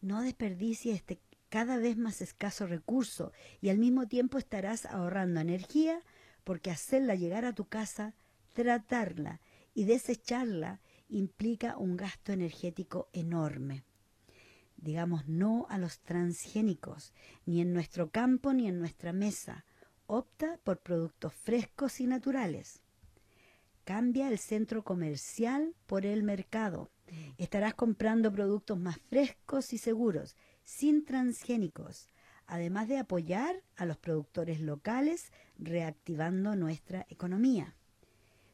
No 0.00 0.22
desperdicies 0.22 0.96
este 0.96 1.20
cada 1.48 1.76
vez 1.76 1.96
más 1.96 2.20
escaso 2.20 2.66
recurso 2.66 3.30
y 3.60 3.68
al 3.68 3.78
mismo 3.78 4.08
tiempo 4.08 4.38
estarás 4.38 4.86
ahorrando 4.86 5.40
energía 5.40 6.00
porque 6.42 6.72
hacerla 6.72 7.14
llegar 7.14 7.44
a 7.44 7.54
tu 7.54 7.66
casa, 7.66 8.12
tratarla 8.54 9.40
y 9.72 9.84
desecharla 9.84 10.80
implica 11.14 11.78
un 11.78 11.96
gasto 11.96 12.32
energético 12.32 13.08
enorme. 13.12 13.84
Digamos 14.76 15.28
no 15.28 15.66
a 15.70 15.78
los 15.78 16.00
transgénicos, 16.00 17.14
ni 17.46 17.60
en 17.60 17.72
nuestro 17.72 18.10
campo 18.10 18.52
ni 18.52 18.66
en 18.66 18.78
nuestra 18.78 19.12
mesa. 19.12 19.64
Opta 20.06 20.58
por 20.64 20.80
productos 20.80 21.32
frescos 21.32 22.00
y 22.00 22.06
naturales. 22.06 22.82
Cambia 23.84 24.28
el 24.28 24.38
centro 24.38 24.82
comercial 24.82 25.74
por 25.86 26.04
el 26.04 26.22
mercado. 26.22 26.90
Estarás 27.38 27.74
comprando 27.74 28.32
productos 28.32 28.78
más 28.78 28.98
frescos 29.08 29.72
y 29.72 29.78
seguros, 29.78 30.36
sin 30.64 31.04
transgénicos, 31.04 32.08
además 32.46 32.88
de 32.88 32.98
apoyar 32.98 33.62
a 33.76 33.86
los 33.86 33.98
productores 33.98 34.60
locales, 34.60 35.32
reactivando 35.58 36.56
nuestra 36.56 37.06
economía. 37.08 37.76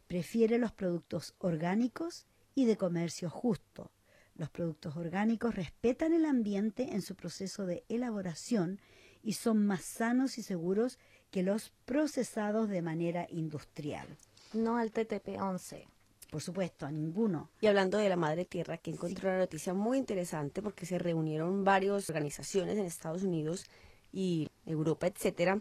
Prefiere 0.08 0.58
los 0.58 0.72
productos 0.72 1.34
orgánicos 1.38 2.26
y 2.54 2.64
de 2.66 2.76
comercio 2.76 3.30
justo. 3.30 3.90
Los 4.34 4.50
productos 4.50 4.96
orgánicos 4.96 5.54
respetan 5.54 6.12
el 6.12 6.24
ambiente 6.24 6.94
en 6.94 7.02
su 7.02 7.14
proceso 7.14 7.66
de 7.66 7.84
elaboración 7.88 8.80
y 9.22 9.34
son 9.34 9.66
más 9.66 9.82
sanos 9.82 10.38
y 10.38 10.42
seguros 10.42 10.98
que 11.30 11.42
los 11.42 11.72
procesados 11.84 12.68
de 12.68 12.82
manera 12.82 13.26
industrial. 13.30 14.06
No 14.52 14.76
al 14.76 14.92
TTP-11. 14.92 15.86
Por 16.30 16.40
supuesto, 16.40 16.86
a 16.86 16.92
ninguno. 16.92 17.50
Y 17.60 17.66
hablando 17.66 17.98
de 17.98 18.08
la 18.08 18.16
madre 18.16 18.44
tierra, 18.44 18.78
que 18.78 18.92
encontré 18.92 19.28
una 19.28 19.38
noticia 19.38 19.74
muy 19.74 19.98
interesante 19.98 20.62
porque 20.62 20.86
se 20.86 20.98
reunieron 20.98 21.64
varias 21.64 22.08
organizaciones 22.08 22.78
en 22.78 22.86
Estados 22.86 23.24
Unidos 23.24 23.66
y 24.12 24.48
Europa, 24.64 25.08
etcétera, 25.08 25.60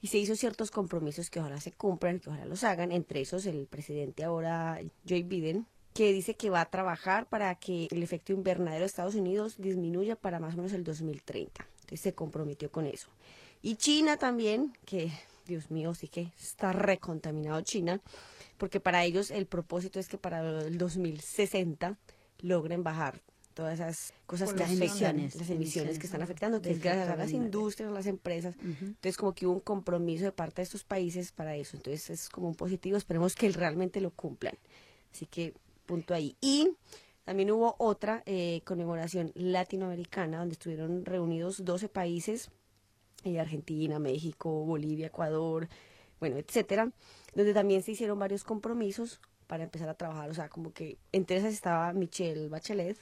y 0.00 0.08
se 0.08 0.18
hizo 0.18 0.36
ciertos 0.36 0.70
compromisos 0.70 1.30
que 1.30 1.40
ojalá 1.40 1.60
se 1.60 1.72
cumplan, 1.72 2.20
que 2.20 2.30
ojalá 2.30 2.44
los 2.46 2.62
hagan, 2.62 2.92
entre 2.92 3.22
esos 3.22 3.46
el 3.46 3.66
presidente 3.66 4.22
ahora 4.22 4.80
Joe 5.08 5.22
Biden, 5.22 5.66
que 5.94 6.12
dice 6.12 6.34
que 6.34 6.50
va 6.50 6.60
a 6.60 6.70
trabajar 6.70 7.26
para 7.26 7.54
que 7.54 7.86
el 7.90 8.02
efecto 8.02 8.32
invernadero 8.32 8.80
de 8.80 8.86
Estados 8.86 9.14
Unidos 9.14 9.54
disminuya 9.58 10.16
para 10.16 10.40
más 10.40 10.54
o 10.54 10.56
menos 10.56 10.72
el 10.72 10.82
2030. 10.82 11.66
Entonces 11.82 12.00
se 12.00 12.14
comprometió 12.14 12.70
con 12.70 12.86
eso. 12.86 13.08
Y 13.62 13.76
China 13.76 14.16
también, 14.16 14.76
que 14.84 15.12
Dios 15.46 15.70
mío, 15.70 15.94
sí 15.94 16.08
que 16.08 16.32
está 16.38 16.72
recontaminado 16.72 17.60
China, 17.62 18.00
porque 18.58 18.80
para 18.80 19.04
ellos 19.04 19.30
el 19.30 19.46
propósito 19.46 20.00
es 20.00 20.08
que 20.08 20.18
para 20.18 20.66
el 20.66 20.78
2060 20.78 21.96
logren 22.40 22.82
bajar 22.82 23.20
todas 23.54 23.74
esas 23.74 24.12
cosas 24.26 24.52
que 24.52 24.60
las 24.60 24.70
afectan, 24.70 24.88
emisiones, 24.88 25.36
las 25.36 25.50
emisiones 25.50 25.98
que 26.00 26.06
están 26.06 26.22
afectando, 26.22 26.60
que 26.60 26.72
es 26.72 26.80
gracias 26.80 27.08
a 27.08 27.14
las 27.14 27.30
industrias, 27.30 27.88
a 27.88 27.94
las 27.94 28.06
empresas. 28.06 28.56
Entonces 28.60 29.16
como 29.16 29.32
que 29.32 29.46
hubo 29.46 29.54
un 29.54 29.60
compromiso 29.60 30.24
de 30.24 30.32
parte 30.32 30.56
de 30.56 30.64
estos 30.64 30.82
países 30.82 31.30
para 31.30 31.54
eso. 31.54 31.76
Entonces 31.76 32.10
es 32.10 32.28
como 32.28 32.48
un 32.48 32.56
positivo, 32.56 32.96
esperemos 32.96 33.36
que 33.36 33.48
realmente 33.50 34.00
lo 34.00 34.10
cumplan. 34.10 34.58
Así 35.12 35.26
que 35.26 35.54
punto 35.84 36.14
ahí. 36.14 36.36
Y 36.40 36.70
también 37.24 37.50
hubo 37.50 37.74
otra 37.78 38.22
eh, 38.26 38.60
conmemoración 38.64 39.32
latinoamericana 39.34 40.38
donde 40.38 40.52
estuvieron 40.52 41.04
reunidos 41.04 41.64
12 41.64 41.88
países, 41.88 42.50
eh, 43.24 43.40
Argentina, 43.40 43.98
México, 43.98 44.50
Bolivia, 44.64 45.06
Ecuador, 45.06 45.68
bueno, 46.20 46.36
etcétera, 46.36 46.92
donde 47.34 47.54
también 47.54 47.82
se 47.82 47.92
hicieron 47.92 48.18
varios 48.18 48.44
compromisos 48.44 49.20
para 49.46 49.64
empezar 49.64 49.88
a 49.88 49.94
trabajar. 49.94 50.30
O 50.30 50.34
sea, 50.34 50.48
como 50.48 50.72
que 50.72 50.98
entre 51.12 51.38
esas 51.38 51.54
estaba 51.54 51.92
Michelle 51.92 52.48
Bachelet, 52.48 52.98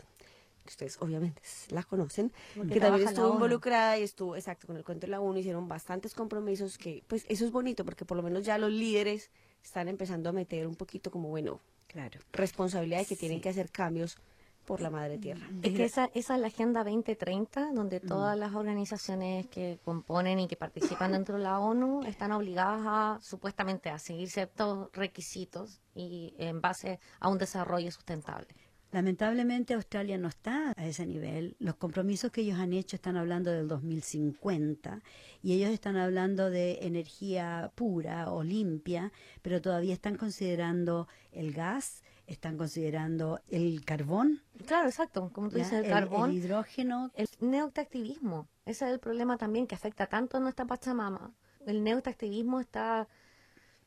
que 0.64 0.70
ustedes 0.70 0.96
obviamente 1.00 1.42
la 1.70 1.82
conocen, 1.82 2.32
Porque 2.54 2.74
que 2.74 2.80
también 2.80 3.08
estuvo 3.08 3.34
involucrada 3.34 3.98
y 3.98 4.04
estuvo, 4.04 4.36
exacto, 4.36 4.66
con 4.66 4.76
el 4.76 4.84
cuento 4.84 5.06
de 5.06 5.10
la 5.10 5.20
ONU, 5.20 5.38
hicieron 5.38 5.68
bastantes 5.68 6.14
compromisos 6.14 6.78
que, 6.78 7.02
pues 7.08 7.24
eso 7.28 7.44
es 7.44 7.50
bonito 7.50 7.84
porque 7.84 8.04
por 8.04 8.16
lo 8.16 8.22
menos 8.22 8.44
ya 8.44 8.58
los 8.58 8.70
líderes 8.70 9.30
están 9.62 9.88
empezando 9.88 10.28
a 10.28 10.32
meter 10.32 10.66
un 10.66 10.76
poquito 10.76 11.10
como, 11.10 11.28
bueno, 11.28 11.60
Claro. 11.92 12.20
responsabilidad 12.32 13.00
de 13.00 13.06
que 13.06 13.16
tienen 13.16 13.40
que 13.40 13.50
hacer 13.50 13.70
cambios 13.70 14.18
por 14.64 14.80
la 14.80 14.90
madre 14.90 15.18
tierra. 15.18 15.46
Es 15.62 15.74
que 15.74 15.84
esa, 15.84 16.10
esa 16.14 16.34
es 16.34 16.40
la 16.40 16.46
Agenda 16.46 16.84
2030, 16.84 17.72
donde 17.72 18.00
todas 18.00 18.38
las 18.38 18.54
organizaciones 18.54 19.46
que 19.48 19.78
componen 19.84 20.38
y 20.38 20.48
que 20.48 20.56
participan 20.56 21.12
dentro 21.12 21.36
de 21.36 21.42
la 21.42 21.58
ONU 21.58 22.04
están 22.04 22.32
obligadas 22.32 22.80
a, 22.84 23.18
supuestamente, 23.20 23.90
a 23.90 23.98
seguir 23.98 24.30
ciertos 24.30 24.90
requisitos 24.92 25.80
y 25.94 26.34
en 26.38 26.60
base 26.60 27.00
a 27.20 27.28
un 27.28 27.38
desarrollo 27.38 27.90
sustentable. 27.90 28.48
Lamentablemente 28.92 29.72
Australia 29.72 30.18
no 30.18 30.28
está 30.28 30.74
a 30.76 30.86
ese 30.86 31.06
nivel. 31.06 31.56
Los 31.58 31.76
compromisos 31.76 32.30
que 32.30 32.42
ellos 32.42 32.58
han 32.58 32.74
hecho 32.74 32.94
están 32.94 33.16
hablando 33.16 33.50
del 33.50 33.66
2050 33.66 35.00
y 35.42 35.54
ellos 35.54 35.70
están 35.70 35.96
hablando 35.96 36.50
de 36.50 36.78
energía 36.82 37.72
pura 37.74 38.30
o 38.30 38.42
limpia, 38.42 39.10
pero 39.40 39.62
todavía 39.62 39.94
están 39.94 40.16
considerando 40.16 41.08
el 41.32 41.54
gas, 41.54 42.02
están 42.26 42.58
considerando 42.58 43.40
el 43.48 43.82
carbón, 43.84 44.42
Claro, 44.66 44.88
exacto, 44.88 45.30
como 45.32 45.48
tú 45.48 45.56
dices, 45.56 45.72
el, 45.72 45.84
el, 45.86 45.90
carbón, 45.90 46.30
el 46.30 46.36
hidrógeno. 46.36 47.10
el 47.14 47.28
neoactivismo. 47.40 48.46
Ese 48.66 48.86
es 48.86 48.92
el 48.92 49.00
problema 49.00 49.38
también 49.38 49.66
que 49.66 49.74
afecta 49.74 50.06
tanto 50.06 50.36
a 50.36 50.40
nuestra 50.40 50.66
Pachamama. 50.66 51.32
El 51.66 51.82
neoactivismo 51.82 52.60
está 52.60 53.08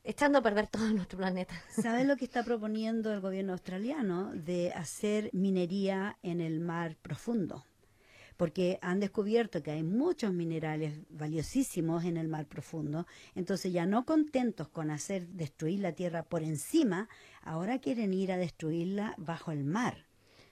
echando 0.06 0.38
a 0.38 0.42
perder 0.42 0.68
todo 0.68 0.88
nuestro 0.92 1.18
planeta. 1.18 1.54
¿Sabes 1.68 2.06
lo 2.06 2.16
que 2.16 2.24
está 2.24 2.44
proponiendo 2.44 3.12
el 3.12 3.20
gobierno 3.20 3.52
australiano 3.52 4.32
de 4.32 4.72
hacer 4.72 5.30
minería 5.32 6.18
en 6.22 6.40
el 6.40 6.60
mar 6.60 6.96
profundo? 7.02 7.64
Porque 8.36 8.78
han 8.82 9.00
descubierto 9.00 9.62
que 9.62 9.70
hay 9.70 9.82
muchos 9.82 10.32
minerales 10.32 10.98
valiosísimos 11.08 12.04
en 12.04 12.18
el 12.18 12.28
mar 12.28 12.46
profundo, 12.46 13.06
entonces 13.34 13.72
ya 13.72 13.86
no 13.86 14.04
contentos 14.04 14.68
con 14.68 14.90
hacer 14.90 15.26
destruir 15.28 15.80
la 15.80 15.92
tierra 15.92 16.22
por 16.22 16.42
encima, 16.42 17.08
ahora 17.40 17.78
quieren 17.78 18.12
ir 18.12 18.32
a 18.32 18.36
destruirla 18.36 19.14
bajo 19.16 19.52
el 19.52 19.64
mar. 19.64 20.04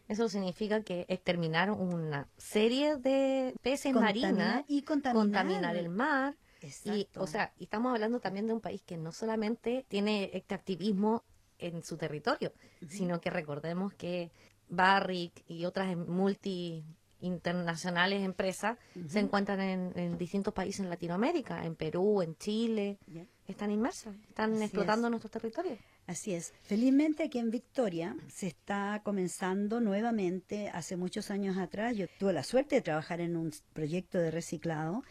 Eso 0.09 0.29
significa 0.29 0.83
que 0.83 1.07
exterminar 1.09 1.71
una 1.71 2.29
serie 2.39 2.97
de 2.97 3.55
peces 3.63 3.95
marinas, 3.95 4.65
y 4.69 4.83
contaminar. 4.83 5.23
contaminar 5.23 5.77
el 5.77 5.89
mar. 5.89 6.37
Y, 6.65 6.89
Exacto. 7.01 7.23
o 7.23 7.27
sea, 7.27 7.53
y 7.59 7.65
estamos 7.65 7.93
hablando 7.93 8.21
también 8.21 8.47
de 8.47 8.53
un 8.53 8.61
país 8.61 8.83
que 8.83 8.97
no 8.97 9.13
solamente 9.13 9.85
tiene 9.89 10.31
este 10.33 10.55
activismo 10.55 11.25
en 11.59 11.83
su 11.83 11.97
territorio, 11.97 12.53
sino 12.89 13.21
que 13.21 13.31
recordemos 13.31 13.95
que 13.95 14.31
Barrick 14.69 15.45
y 15.49 15.65
otras 15.67 15.97
multi 15.97 16.85
internacionales 17.21 18.23
empresas 18.23 18.77
se 19.09 19.19
encuentran 19.21 19.61
en, 19.61 19.93
en 19.97 20.19
distintos 20.19 20.53
países 20.53 20.81
en 20.81 20.91
Latinoamérica, 20.91 21.65
en 21.65 21.75
Perú, 21.75 22.21
en 22.23 22.37
Chile, 22.37 22.99
están 23.47 23.71
inmersas, 23.71 24.15
están 24.29 24.55
Así 24.55 24.65
explotando 24.65 25.07
es. 25.07 25.11
nuestros 25.11 25.31
territorios. 25.31 25.79
Así 26.07 26.35
es. 26.35 26.53
Felizmente 26.63 27.23
aquí 27.25 27.39
en 27.39 27.51
Victoria 27.51 28.15
se 28.29 28.49
está 28.49 29.01
comenzando 29.03 29.81
nuevamente. 29.81 30.69
Hace 30.69 30.97
muchos 30.97 31.31
años 31.31 31.57
atrás 31.57 31.97
yo 31.97 32.07
tuve 32.19 32.35
la 32.35 32.43
suerte 32.43 32.77
de 32.77 32.83
trabajar 32.83 33.23
en 33.23 33.37
un 33.37 33.53
proyecto 33.73 34.19
de 34.19 34.31
reciclado 34.31 35.03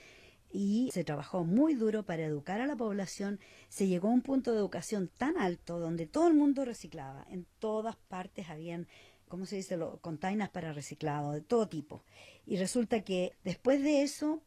y 0.53 0.91
se 0.93 1.03
trabajó 1.03 1.43
muy 1.43 1.73
duro 1.73 2.03
para 2.03 2.23
educar 2.23 2.61
a 2.61 2.67
la 2.67 2.75
población. 2.75 3.39
Se 3.69 3.87
llegó 3.87 4.07
a 4.07 4.11
un 4.11 4.21
punto 4.21 4.51
de 4.51 4.59
educación 4.59 5.09
tan 5.17 5.35
alto 5.37 5.79
donde 5.79 6.05
todo 6.05 6.27
el 6.27 6.35
mundo 6.35 6.63
reciclaba. 6.63 7.25
En 7.29 7.47
todas 7.57 7.95
partes 7.95 8.49
habían, 8.49 8.87
¿cómo 9.27 9.47
se 9.47 9.55
dice? 9.55 9.77
Los 9.77 9.99
containers 9.99 10.51
para 10.51 10.71
reciclado, 10.71 11.31
de 11.31 11.41
todo 11.41 11.67
tipo. 11.67 12.03
Y 12.45 12.57
resulta 12.57 13.01
que 13.01 13.33
después 13.43 13.81
de 13.81 14.03
eso 14.03 14.43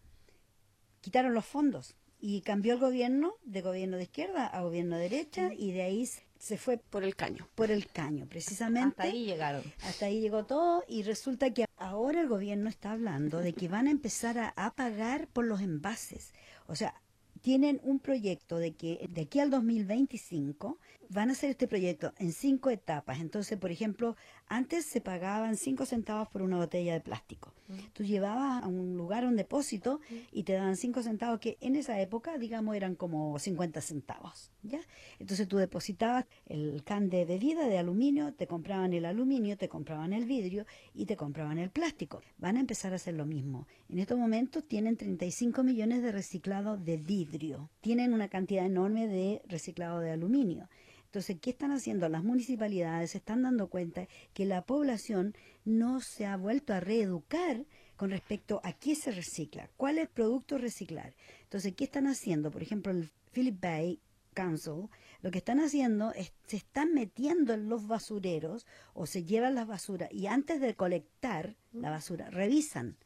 quitaron 1.00 1.34
los 1.34 1.44
fondos 1.44 1.96
y 2.20 2.40
cambió 2.42 2.74
el 2.74 2.80
gobierno 2.80 3.34
de 3.44 3.62
gobierno 3.62 3.96
de 3.96 4.04
izquierda 4.04 4.46
a 4.46 4.62
gobierno 4.62 4.96
de 4.96 5.08
derecha 5.08 5.52
y 5.52 5.72
de 5.72 5.82
ahí 5.82 6.08
se 6.38 6.56
fue 6.58 6.78
Por 6.78 7.04
el 7.04 7.14
caño. 7.16 7.48
por 7.54 7.70
el 7.70 7.86
caño, 7.86 8.26
precisamente. 8.26 8.88
Hasta 8.88 9.02
ahí 9.04 9.24
llegaron. 9.24 9.62
Hasta 9.82 10.06
ahí 10.06 10.20
llegó 10.20 10.44
todo 10.44 10.84
y 10.88 11.02
resulta 11.02 11.52
que 11.52 11.64
ahora 11.76 12.20
el 12.20 12.28
gobierno 12.28 12.68
está 12.68 12.92
hablando 12.92 13.38
de 13.38 13.52
que 13.52 13.68
van 13.68 13.86
a 13.86 13.90
empezar 13.90 14.38
a, 14.38 14.48
a 14.56 14.74
pagar 14.74 15.28
por 15.28 15.44
los 15.44 15.60
envases. 15.60 16.32
O 16.66 16.74
sea, 16.76 16.94
tienen 17.42 17.80
un 17.84 18.00
proyecto 18.00 18.58
de 18.58 18.74
que 18.74 19.06
de 19.10 19.22
aquí 19.22 19.40
al 19.40 19.50
2025 19.50 20.78
van 21.08 21.28
a 21.28 21.32
hacer 21.32 21.50
este 21.50 21.68
proyecto 21.68 22.12
en 22.18 22.32
cinco 22.32 22.70
etapas. 22.70 23.20
Entonces, 23.20 23.58
por 23.58 23.70
ejemplo, 23.70 24.16
antes 24.48 24.84
se 24.84 25.00
pagaban 25.00 25.56
cinco 25.56 25.86
centavos 25.86 26.28
por 26.28 26.42
una 26.42 26.56
botella 26.56 26.94
de 26.94 27.00
plástico. 27.00 27.52
Tú 27.94 28.04
llevabas 28.04 28.62
a 28.62 28.68
un 28.68 28.96
lugar, 28.96 29.24
a 29.24 29.28
un 29.28 29.34
depósito, 29.34 30.00
y 30.30 30.44
te 30.44 30.52
daban 30.52 30.76
cinco 30.76 31.02
centavos, 31.02 31.40
que 31.40 31.58
en 31.60 31.74
esa 31.74 32.00
época, 32.00 32.38
digamos, 32.38 32.76
eran 32.76 32.94
como 32.94 33.38
50 33.38 33.80
centavos. 33.80 34.52
¿ya? 34.62 34.80
Entonces 35.18 35.48
tú 35.48 35.56
depositabas 35.56 36.26
el 36.46 36.84
can 36.84 37.10
de 37.10 37.24
bebida 37.24 37.66
de 37.66 37.78
aluminio, 37.78 38.32
te 38.34 38.46
compraban 38.46 38.92
el 38.92 39.04
aluminio, 39.04 39.56
te 39.56 39.68
compraban 39.68 40.12
el 40.12 40.26
vidrio 40.26 40.64
y 40.94 41.06
te 41.06 41.16
compraban 41.16 41.58
el 41.58 41.70
plástico. 41.70 42.22
Van 42.38 42.56
a 42.56 42.60
empezar 42.60 42.92
a 42.92 42.96
hacer 42.96 43.14
lo 43.14 43.26
mismo. 43.26 43.66
En 43.88 43.98
estos 43.98 44.18
momentos 44.18 44.64
tienen 44.66 44.96
35 44.96 45.64
millones 45.64 46.02
de 46.02 46.12
reciclado 46.12 46.76
de 46.76 46.96
vidrio. 46.96 47.70
Tienen 47.80 48.12
una 48.12 48.28
cantidad 48.28 48.64
enorme 48.64 49.08
de 49.08 49.42
reciclado 49.48 50.00
de 50.00 50.12
aluminio. 50.12 50.68
Entonces, 51.06 51.38
¿qué 51.40 51.50
están 51.50 51.72
haciendo? 51.72 52.08
Las 52.08 52.22
municipalidades 52.22 53.12
se 53.12 53.18
están 53.18 53.42
dando 53.42 53.68
cuenta 53.68 54.06
que 54.34 54.44
la 54.44 54.62
población 54.62 55.34
no 55.64 56.00
se 56.00 56.26
ha 56.26 56.36
vuelto 56.36 56.74
a 56.74 56.80
reeducar 56.80 57.64
con 57.96 58.10
respecto 58.10 58.60
a 58.62 58.72
qué 58.74 58.94
se 58.94 59.10
recicla, 59.10 59.70
cuál 59.76 59.98
es 59.98 60.08
producto 60.08 60.58
reciclar. 60.58 61.14
Entonces, 61.44 61.74
¿qué 61.74 61.84
están 61.84 62.06
haciendo? 62.06 62.50
Por 62.50 62.62
ejemplo, 62.62 62.92
el 62.92 63.10
Philip 63.32 63.60
Bay 63.60 64.00
Council, 64.34 64.88
lo 65.22 65.30
que 65.30 65.38
están 65.38 65.60
haciendo 65.60 66.12
es 66.12 66.32
se 66.46 66.58
están 66.58 66.92
metiendo 66.92 67.54
en 67.54 67.68
los 67.68 67.86
basureros 67.86 68.66
o 68.92 69.06
se 69.06 69.24
llevan 69.24 69.54
las 69.54 69.66
basuras 69.66 70.12
y 70.12 70.26
antes 70.26 70.60
de 70.60 70.74
colectar 70.74 71.56
la 71.72 71.90
basura, 71.90 72.30
revisan, 72.30 72.96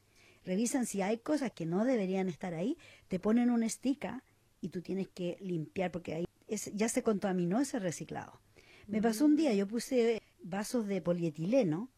revisan 0.44 0.86
si 0.86 1.02
hay 1.02 1.18
cosas 1.18 1.52
que 1.52 1.66
no 1.66 1.84
deberían 1.84 2.28
estar 2.28 2.52
ahí, 2.52 2.76
te 3.08 3.20
ponen 3.20 3.50
una 3.50 3.66
estica 3.66 4.24
y 4.60 4.70
tú 4.70 4.82
tienes 4.82 5.08
que 5.08 5.36
limpiar 5.40 5.92
porque 5.92 6.14
ahí 6.14 6.26
es- 6.50 6.70
ya 6.74 6.88
se 6.88 7.02
contaminó 7.02 7.60
ese 7.60 7.78
reciclado. 7.78 8.40
Me 8.86 9.00
pasó 9.00 9.24
un 9.24 9.36
día, 9.36 9.54
yo 9.54 9.66
puse 9.68 10.20
vasos 10.42 10.86
de 10.86 11.00
polietileno 11.00 11.88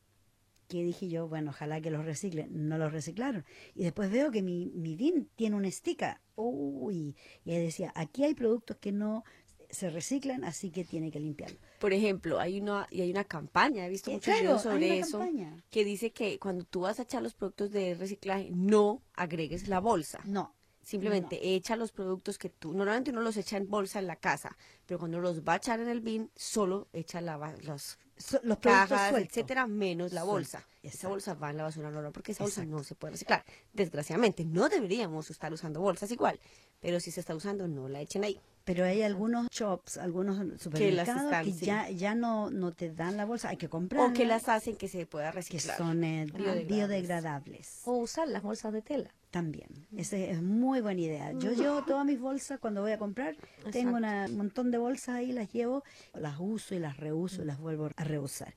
que 0.68 0.82
dije 0.82 1.08
yo, 1.08 1.28
bueno, 1.28 1.50
ojalá 1.50 1.80
que 1.80 1.90
los 1.90 2.04
reciclen. 2.04 2.68
No 2.68 2.78
los 2.78 2.92
reciclaron. 2.92 3.44
Y 3.74 3.82
después 3.84 4.10
veo 4.10 4.30
que 4.30 4.42
mi, 4.42 4.70
mi 4.74 4.96
DIN 4.96 5.28
tiene 5.36 5.56
una 5.56 5.68
estica. 5.68 6.20
Uy, 6.34 7.14
y 7.44 7.50
ahí 7.52 7.62
decía, 7.62 7.92
aquí 7.94 8.24
hay 8.24 8.34
productos 8.34 8.76
que 8.78 8.90
no 8.92 9.22
se 9.68 9.88
reciclan, 9.90 10.44
así 10.44 10.70
que 10.70 10.84
tiene 10.84 11.10
que 11.10 11.18
limpiarlo. 11.20 11.58
Por 11.78 11.92
ejemplo, 11.94 12.38
hay 12.38 12.60
una 12.60 12.86
y 12.90 13.00
hay 13.02 13.10
una 13.10 13.24
campaña, 13.24 13.86
he 13.86 13.88
visto 13.90 14.10
Eh, 14.10 14.14
muchos 14.14 14.24
claro, 14.26 14.40
videos 14.42 14.62
sobre 14.62 14.98
eso, 14.98 15.18
campaña. 15.18 15.62
que 15.70 15.84
dice 15.84 16.10
que 16.12 16.38
cuando 16.38 16.64
tú 16.64 16.80
vas 16.80 16.98
a 17.00 17.02
echar 17.04 17.22
los 17.22 17.34
productos 17.34 17.70
de 17.70 17.94
reciclaje, 17.94 18.50
no 18.52 19.02
agregues 19.14 19.68
la 19.68 19.80
bolsa. 19.80 20.20
No. 20.26 20.54
Simplemente 20.82 21.54
echa 21.54 21.76
los 21.76 21.92
productos 21.92 22.38
que 22.38 22.48
tú, 22.50 22.72
normalmente 22.72 23.10
uno 23.10 23.20
los 23.20 23.36
echa 23.36 23.56
en 23.56 23.68
bolsa 23.70 23.98
en 24.00 24.06
la 24.08 24.16
casa, 24.16 24.56
pero 24.84 24.98
cuando 24.98 25.20
los 25.20 25.42
va 25.42 25.54
a 25.54 25.56
echar 25.56 25.78
en 25.80 25.88
el 25.88 26.00
bin, 26.00 26.30
solo 26.34 26.88
echa 26.92 27.20
la, 27.20 27.36
los 27.62 27.98
So- 28.16 28.40
los 28.44 28.58
cajas, 28.58 29.12
etcétera, 29.30 29.66
menos 29.66 30.12
la 30.12 30.22
bolsa. 30.24 30.66
Esa 30.82 31.08
bolsa 31.08 31.34
va 31.34 31.50
en 31.50 31.56
la 31.56 31.62
basura 31.64 31.90
normal 31.90 32.12
porque 32.12 32.32
esa 32.32 32.44
bolsa 32.44 32.64
no 32.66 32.82
se 32.84 32.94
puede 32.94 33.12
reciclar. 33.12 33.44
Desgraciadamente, 33.72 34.44
no 34.44 34.68
deberíamos 34.68 35.30
estar 35.30 35.52
usando 35.52 35.80
bolsas 35.80 36.10
igual, 36.10 36.38
pero 36.80 37.00
si 37.00 37.10
se 37.10 37.20
está 37.20 37.34
usando, 37.34 37.66
no 37.68 37.88
la 37.88 38.00
echen 38.00 38.22
ahí. 38.24 38.38
Pero 38.64 38.84
hay 38.84 39.02
algunos 39.02 39.48
shops, 39.50 39.98
algunos 39.98 40.36
supermercados 40.60 41.22
que, 41.22 41.26
están, 41.26 41.44
sí. 41.52 41.66
ya, 41.66 41.90
ya 41.90 42.14
no, 42.14 42.50
no 42.50 42.70
te 42.72 42.92
dan 42.92 43.16
la 43.16 43.24
bolsa, 43.24 43.48
hay 43.48 43.56
que 43.56 43.68
comprar. 43.68 44.08
O 44.10 44.12
que 44.12 44.24
las 44.24 44.48
hacen 44.48 44.76
que 44.76 44.86
se 44.88 45.04
pueda 45.06 45.30
que 45.30 45.36
reciclar. 45.36 45.76
son 45.76 46.04
eh, 46.04 46.26
Biodegradables. 46.26 46.68
biodegradables. 46.68 47.80
O 47.84 47.92
usar 47.98 48.28
las 48.28 48.42
bolsas 48.42 48.72
de 48.72 48.82
tela. 48.82 49.10
También, 49.30 49.68
esa 49.96 50.16
es 50.18 50.42
muy 50.42 50.82
buena 50.82 51.00
idea. 51.00 51.32
Yo 51.32 51.52
llevo 51.52 51.82
todas 51.84 52.04
mis 52.04 52.20
bolsas 52.20 52.58
cuando 52.60 52.82
voy 52.82 52.92
a 52.92 52.98
comprar, 52.98 53.34
tengo 53.70 53.96
una- 53.96 54.26
un 54.26 54.36
montón 54.36 54.70
de 54.70 54.76
bolsas 54.76 55.16
ahí, 55.16 55.32
las 55.32 55.50
llevo, 55.52 55.82
las 56.12 56.36
uso 56.38 56.74
y 56.74 56.78
las 56.78 56.98
reuso 56.98 57.40
y 57.42 57.46
las 57.46 57.58
vuelvo 57.58 57.88
a 57.96 58.04
reusar. 58.04 58.54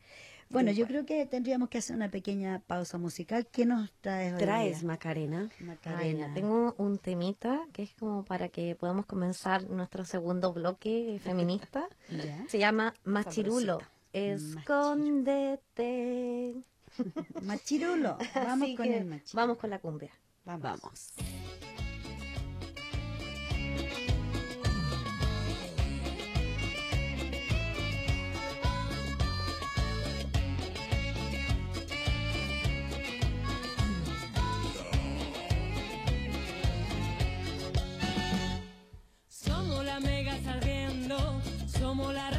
Bueno, 0.49 0.71
yo 0.71 0.87
creo 0.87 1.05
que 1.05 1.25
tendríamos 1.25 1.69
que 1.69 1.79
hacer 1.79 1.95
una 1.95 2.09
pequeña 2.09 2.61
pausa 2.67 2.97
musical. 2.97 3.45
¿Qué 3.51 3.65
nos 3.65 3.91
traes 4.01 4.33
hoy 4.33 4.39
Traes, 4.39 4.79
día? 4.79 4.87
Macarena. 4.87 5.49
Macarena. 5.59 6.33
tengo 6.33 6.75
un 6.77 6.97
temita 6.97 7.61
que 7.73 7.83
es 7.83 7.93
como 7.95 8.23
para 8.23 8.49
que 8.49 8.75
podamos 8.75 9.05
comenzar 9.05 9.69
nuestro 9.69 10.05
segundo 10.05 10.53
bloque 10.53 11.19
feminista. 11.23 11.87
Ya. 12.09 12.45
Se 12.47 12.59
llama 12.59 12.93
Machirulo. 13.03 13.79
Sabrosita. 13.79 14.59
Escóndete. 14.59 16.55
Machirulo, 17.41 18.17
vamos 18.35 18.63
Así 18.63 18.75
con 18.75 18.85
que 18.85 18.97
el 18.97 19.05
machirulo. 19.05 19.33
Vamos 19.33 19.57
con 19.57 19.69
la 19.69 19.79
cumbia. 19.79 20.11
Vamos. 20.45 20.61
Vamos. 20.81 21.13
La 41.97 42.34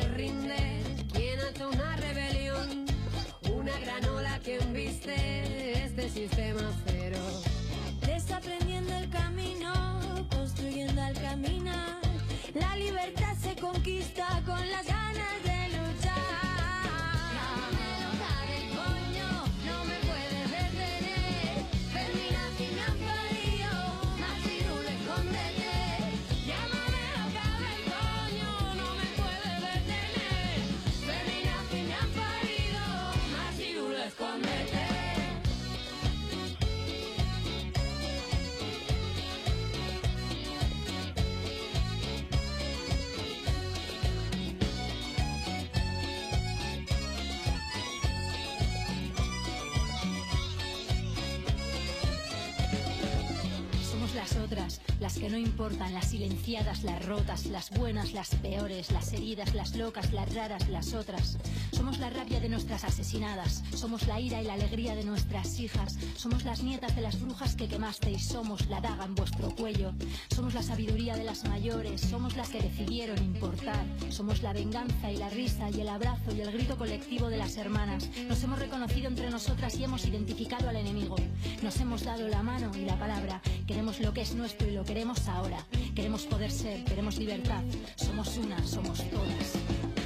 se 0.00 0.08
rinde, 0.08 0.82
quien 1.12 1.40
ante 1.40 1.66
una 1.66 1.96
rebelión, 1.96 2.86
una 3.52 3.78
gran 3.80 4.04
ola 4.06 4.38
que 4.40 4.56
embiste 4.58 5.84
este 5.84 6.08
sistema 6.08 6.62
cero. 6.86 7.18
Desaprendiendo 8.06 8.94
el 8.94 9.08
camino, 9.10 10.26
construyendo 10.30 11.02
al 11.02 11.14
caminar. 11.14 12.00
La 12.54 12.76
libertad 12.76 13.36
se 13.40 13.56
conquista 13.56 14.42
con 14.46 14.70
las 14.70 14.86
ganas 14.86 15.07
que 55.18 55.28
no 55.28 55.36
importan, 55.36 55.92
las 55.94 56.08
silenciadas, 56.08 56.84
las 56.84 57.04
rotas, 57.04 57.46
las 57.46 57.70
buenas, 57.70 58.12
las 58.12 58.34
peores, 58.36 58.92
las 58.92 59.12
heridas, 59.12 59.54
las 59.54 59.74
locas, 59.74 60.12
las 60.12 60.32
raras, 60.34 60.68
las 60.68 60.94
otras. 60.94 61.38
Somos 61.72 61.98
la 61.98 62.10
rabia 62.10 62.40
de 62.40 62.48
nuestras 62.48 62.84
asesinadas, 62.84 63.64
somos 63.74 64.06
la 64.06 64.20
ira 64.20 64.40
y 64.40 64.44
la 64.44 64.54
alegría 64.54 64.94
de 64.94 65.04
nuestras 65.04 65.58
hijas, 65.58 65.98
somos 66.16 66.44
las 66.44 66.62
nietas 66.62 66.94
de 66.94 67.02
las 67.02 67.20
brujas 67.20 67.56
que 67.56 67.68
quemasteis, 67.68 68.26
somos 68.26 68.68
la 68.68 68.80
daga 68.80 69.04
en 69.04 69.14
vuestro 69.14 69.54
cuello, 69.54 69.92
somos 70.34 70.54
la 70.54 70.62
sabiduría 70.62 71.16
de 71.16 71.24
las 71.24 71.44
mayores, 71.44 72.00
somos 72.00 72.36
las 72.36 72.50
que 72.50 72.60
decidieron 72.60 73.18
importar, 73.18 73.84
somos 74.10 74.42
la 74.42 74.52
venganza 74.52 75.10
y 75.10 75.16
la 75.16 75.30
risa 75.30 75.70
y 75.70 75.80
el 75.80 75.88
abrazo 75.88 76.34
y 76.34 76.40
el 76.40 76.52
grito 76.52 76.76
colectivo 76.76 77.28
de 77.28 77.38
las 77.38 77.56
hermanas. 77.56 78.08
Nos 78.28 78.42
hemos 78.44 78.58
reconocido 78.58 79.08
entre 79.08 79.30
nosotras 79.30 79.76
y 79.76 79.84
hemos 79.84 80.06
identificado 80.06 80.68
al 80.68 80.76
enemigo. 80.76 81.16
Nos 81.62 81.80
hemos 81.80 82.04
dado 82.04 82.28
la 82.28 82.42
mano 82.42 82.70
y 82.76 82.84
la 82.84 82.98
palabra. 82.98 83.42
Queremos 83.68 84.00
lo 84.00 84.14
que 84.14 84.22
es 84.22 84.34
nuestro 84.34 84.66
y 84.66 84.70
lo 84.70 84.82
queremos 84.82 85.28
ahora. 85.28 85.58
Queremos 85.94 86.24
poder 86.24 86.50
ser, 86.50 86.82
queremos 86.84 87.18
libertad. 87.18 87.62
Somos 87.96 88.38
una, 88.38 88.66
somos 88.66 89.04
todas. 89.10 89.97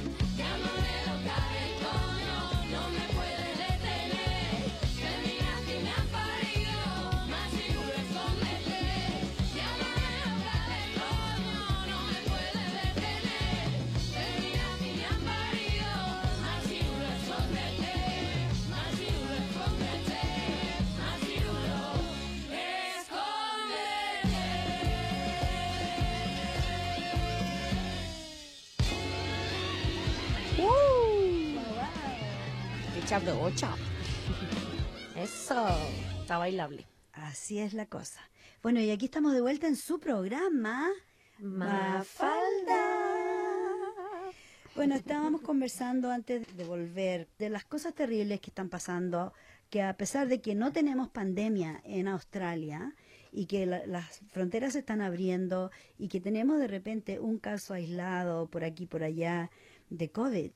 Se 33.13 33.17
aprovecha. 33.29 33.75
Eso. 35.15 35.67
Está 36.21 36.39
bailable. 36.39 36.87
Así 37.11 37.59
es 37.59 37.75
la 37.75 37.85
cosa. 37.85 38.19
Bueno, 38.63 38.79
y 38.79 38.89
aquí 38.89 39.05
estamos 39.05 39.33
de 39.33 39.41
vuelta 39.41 39.67
en 39.67 39.75
su 39.75 39.99
programa. 39.99 40.89
Mafalda. 41.37 42.89
Bueno, 44.75 44.95
estábamos 44.95 45.41
conversando 45.41 46.09
antes 46.09 46.57
de 46.57 46.63
volver 46.63 47.27
de 47.37 47.51
las 47.51 47.65
cosas 47.65 47.93
terribles 47.93 48.39
que 48.41 48.49
están 48.49 48.69
pasando, 48.69 49.31
que 49.69 49.83
a 49.83 49.95
pesar 49.95 50.27
de 50.27 50.41
que 50.41 50.55
no 50.55 50.71
tenemos 50.71 51.09
pandemia 51.09 51.81
en 51.83 52.07
Australia 52.07 52.95
y 53.31 53.45
que 53.45 53.67
la- 53.67 53.85
las 53.85 54.21
fronteras 54.31 54.73
se 54.73 54.79
están 54.79 55.01
abriendo 55.01 55.69
y 55.99 56.07
que 56.07 56.19
tenemos 56.19 56.57
de 56.57 56.67
repente 56.67 57.19
un 57.19 57.37
caso 57.37 57.75
aislado 57.75 58.47
por 58.47 58.63
aquí, 58.63 58.87
por 58.87 59.03
allá 59.03 59.51
de 59.91 60.09
COVID, 60.09 60.51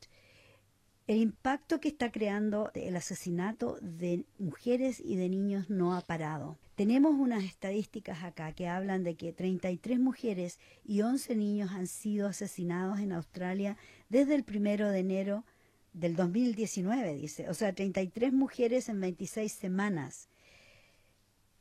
el 1.07 1.19
impacto 1.19 1.79
que 1.79 1.87
está 1.87 2.11
creando 2.11 2.69
el 2.73 2.97
asesinato 2.97 3.77
de 3.81 4.25
mujeres 4.37 4.99
y 4.99 5.15
de 5.15 5.29
niños 5.29 5.69
no 5.69 5.95
ha 5.95 6.01
parado. 6.01 6.57
Tenemos 6.75 7.13
unas 7.13 7.45
estadísticas 7.45 8.23
acá 8.23 8.51
que 8.51 8.67
hablan 8.67 9.03
de 9.03 9.15
que 9.15 9.31
33 9.31 9.99
mujeres 9.99 10.59
y 10.83 11.01
11 11.01 11.35
niños 11.37 11.71
han 11.71 11.87
sido 11.87 12.27
asesinados 12.27 12.99
en 12.99 13.13
Australia 13.13 13.77
desde 14.09 14.35
el 14.35 14.43
primero 14.43 14.89
de 14.89 14.99
enero 14.99 15.45
del 15.93 16.17
2019, 16.17 17.15
dice. 17.15 17.49
O 17.49 17.53
sea, 17.53 17.73
33 17.73 18.33
mujeres 18.33 18.89
en 18.89 18.99
26 18.99 19.49
semanas. 19.49 20.27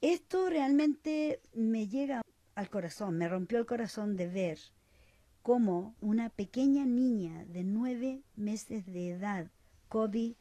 Esto 0.01 0.51
realmente 0.51 1.41
me 1.55 1.87
llega 1.87 2.21
al 2.57 2.69
corazón, 2.69 3.17
me 3.17 3.29
rompió 3.29 3.59
el 3.59 3.67
corazón 3.67 4.17
de 4.17 4.27
ver 4.27 4.59
cómo 5.47 5.95
una 6.01 6.29
pequeña 6.29 6.85
niña 6.87 7.45
de 7.45 7.63
nueve 7.63 8.25
meses 8.35 8.85
de 8.85 9.11
edad, 9.11 9.49
Kobe 9.89 10.35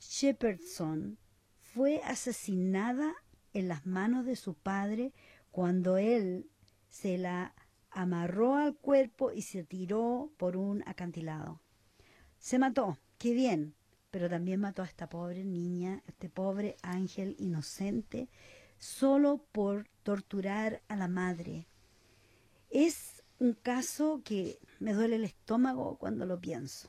Shepherdson, 0.00 1.16
fue 1.60 2.00
asesinada 2.02 3.14
en 3.52 3.68
las 3.68 3.86
manos 3.86 4.26
de 4.26 4.34
su 4.34 4.54
padre 4.54 5.12
cuando 5.52 5.96
él 5.96 6.50
se 6.88 7.18
la 7.18 7.54
amarró 7.92 8.56
al 8.56 8.74
cuerpo 8.74 9.30
y 9.30 9.42
se 9.42 9.62
tiró 9.62 10.32
por 10.38 10.56
un 10.56 10.82
acantilado. 10.88 11.60
Se 12.40 12.58
mató, 12.58 12.98
qué 13.18 13.32
bien, 13.32 13.76
pero 14.10 14.28
también 14.28 14.58
mató 14.58 14.82
a 14.82 14.86
esta 14.86 15.08
pobre 15.08 15.44
niña, 15.44 16.02
este 16.08 16.28
pobre 16.28 16.74
ángel 16.82 17.36
inocente, 17.38 18.28
solo 18.76 19.46
por 19.52 19.86
torturar 20.02 20.82
a 20.88 20.96
la 20.96 21.06
madre. 21.06 21.68
Es 22.70 23.15
un 23.38 23.52
caso 23.54 24.20
que 24.24 24.58
me 24.80 24.92
duele 24.92 25.16
el 25.16 25.24
estómago 25.24 25.96
cuando 25.98 26.26
lo 26.26 26.40
pienso, 26.40 26.88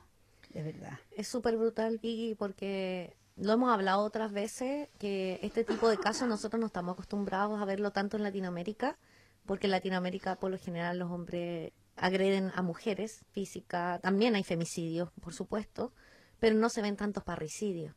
de 0.50 0.64
verdad. 0.64 1.00
Es 1.12 1.28
súper 1.28 1.58
brutal, 1.58 2.00
Vicky, 2.00 2.36
porque 2.36 3.16
lo 3.36 3.54
hemos 3.54 3.72
hablado 3.72 4.02
otras 4.04 4.32
veces, 4.32 4.90
que 4.98 5.40
este 5.44 5.64
tipo 5.64 5.90
de 5.90 5.98
casos 5.98 6.28
nosotros 6.28 6.60
no 6.60 6.68
estamos 6.68 6.94
acostumbrados 6.94 7.62
a 7.62 7.66
verlo 7.66 7.92
tanto 7.92 8.18
en 8.18 8.24
Latinoamérica, 8.24 8.98
porque 9.46 9.68
en 9.68 9.72
Latinoamérica 9.72 10.38
por 10.38 10.52
lo 10.52 10.58
general 10.58 11.00
los 11.00 11.12
hombres 11.12 11.72
agreden 11.96 12.52
a 12.56 12.62
mujeres 12.62 13.26
física, 13.32 14.00
también 14.02 14.36
hay 14.36 14.44
femicidios, 14.44 15.12
por 15.22 15.34
supuesto, 15.34 15.94
pero 16.40 16.56
no 16.56 16.70
se 16.70 16.82
ven 16.82 16.96
tantos 16.96 17.24
parricidios. 17.24 17.96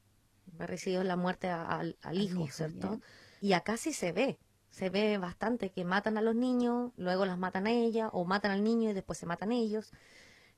Parricidio 0.56 1.00
es 1.00 1.06
la 1.06 1.16
muerte 1.16 1.48
a- 1.48 1.78
al, 1.78 1.96
hijo, 2.20 2.46
¿cierto? 2.48 3.00
Y 3.40 3.52
acá 3.52 3.76
sí 3.76 3.92
se 3.92 4.12
ve, 4.12 4.38
se 4.70 4.90
ve 4.90 5.18
bastante 5.18 5.70
que 5.70 5.84
matan 5.84 6.16
a 6.16 6.22
los 6.22 6.34
niños, 6.34 6.92
luego 6.96 7.26
las 7.26 7.38
matan 7.38 7.66
a 7.66 7.72
ella, 7.72 8.08
o 8.08 8.24
matan 8.24 8.52
al 8.52 8.64
niño 8.64 8.90
y 8.90 8.92
después 8.92 9.18
se 9.18 9.26
matan 9.26 9.52
ellos. 9.52 9.92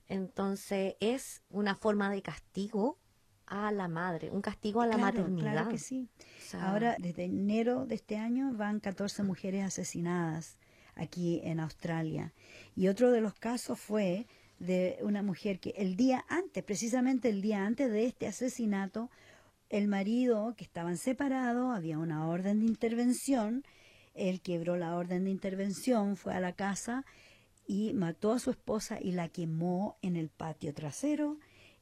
Entonces 0.07 0.95
es 0.99 1.41
una 1.49 1.75
forma 1.75 2.11
de 2.11 2.21
castigo 2.21 2.99
a 3.45 3.71
la 3.71 3.87
madre, 3.87 4.29
un 4.31 4.41
castigo 4.41 4.81
a 4.81 4.87
la 4.87 4.95
Claro, 4.95 5.19
maternidad. 5.19 5.51
Claro 5.51 5.69
que 5.69 5.77
sí. 5.77 6.09
O 6.19 6.49
sea, 6.49 6.71
Ahora, 6.71 6.95
desde 6.99 7.25
enero 7.25 7.85
de 7.85 7.95
este 7.95 8.17
año 8.17 8.51
van 8.53 8.79
14 8.79 9.23
mujeres 9.23 9.65
asesinadas 9.65 10.57
aquí 10.95 11.41
en 11.43 11.59
Australia. 11.59 12.33
Y 12.75 12.87
otro 12.87 13.11
de 13.11 13.21
los 13.21 13.33
casos 13.33 13.79
fue 13.79 14.27
de 14.59 14.97
una 15.01 15.23
mujer 15.23 15.59
que 15.59 15.73
el 15.77 15.95
día 15.95 16.23
antes, 16.29 16.63
precisamente 16.63 17.29
el 17.29 17.41
día 17.41 17.65
antes 17.65 17.91
de 17.91 18.05
este 18.05 18.27
asesinato, 18.27 19.09
el 19.69 19.87
marido, 19.87 20.53
que 20.55 20.63
estaban 20.63 20.97
separados, 20.97 21.75
había 21.75 21.97
una 21.97 22.27
orden 22.27 22.59
de 22.59 22.67
intervención, 22.67 23.63
él 24.13 24.41
quebró 24.41 24.77
la 24.77 24.95
orden 24.95 25.25
de 25.25 25.31
intervención, 25.31 26.15
fue 26.15 26.33
a 26.33 26.39
la 26.39 26.53
casa 26.53 27.05
y 27.65 27.93
mató 27.93 28.33
a 28.33 28.39
su 28.39 28.51
esposa 28.51 28.99
y 29.01 29.11
la 29.13 29.29
quemó 29.29 29.97
en 30.01 30.15
el 30.15 30.29
patio 30.29 30.73
trasero 30.73 31.37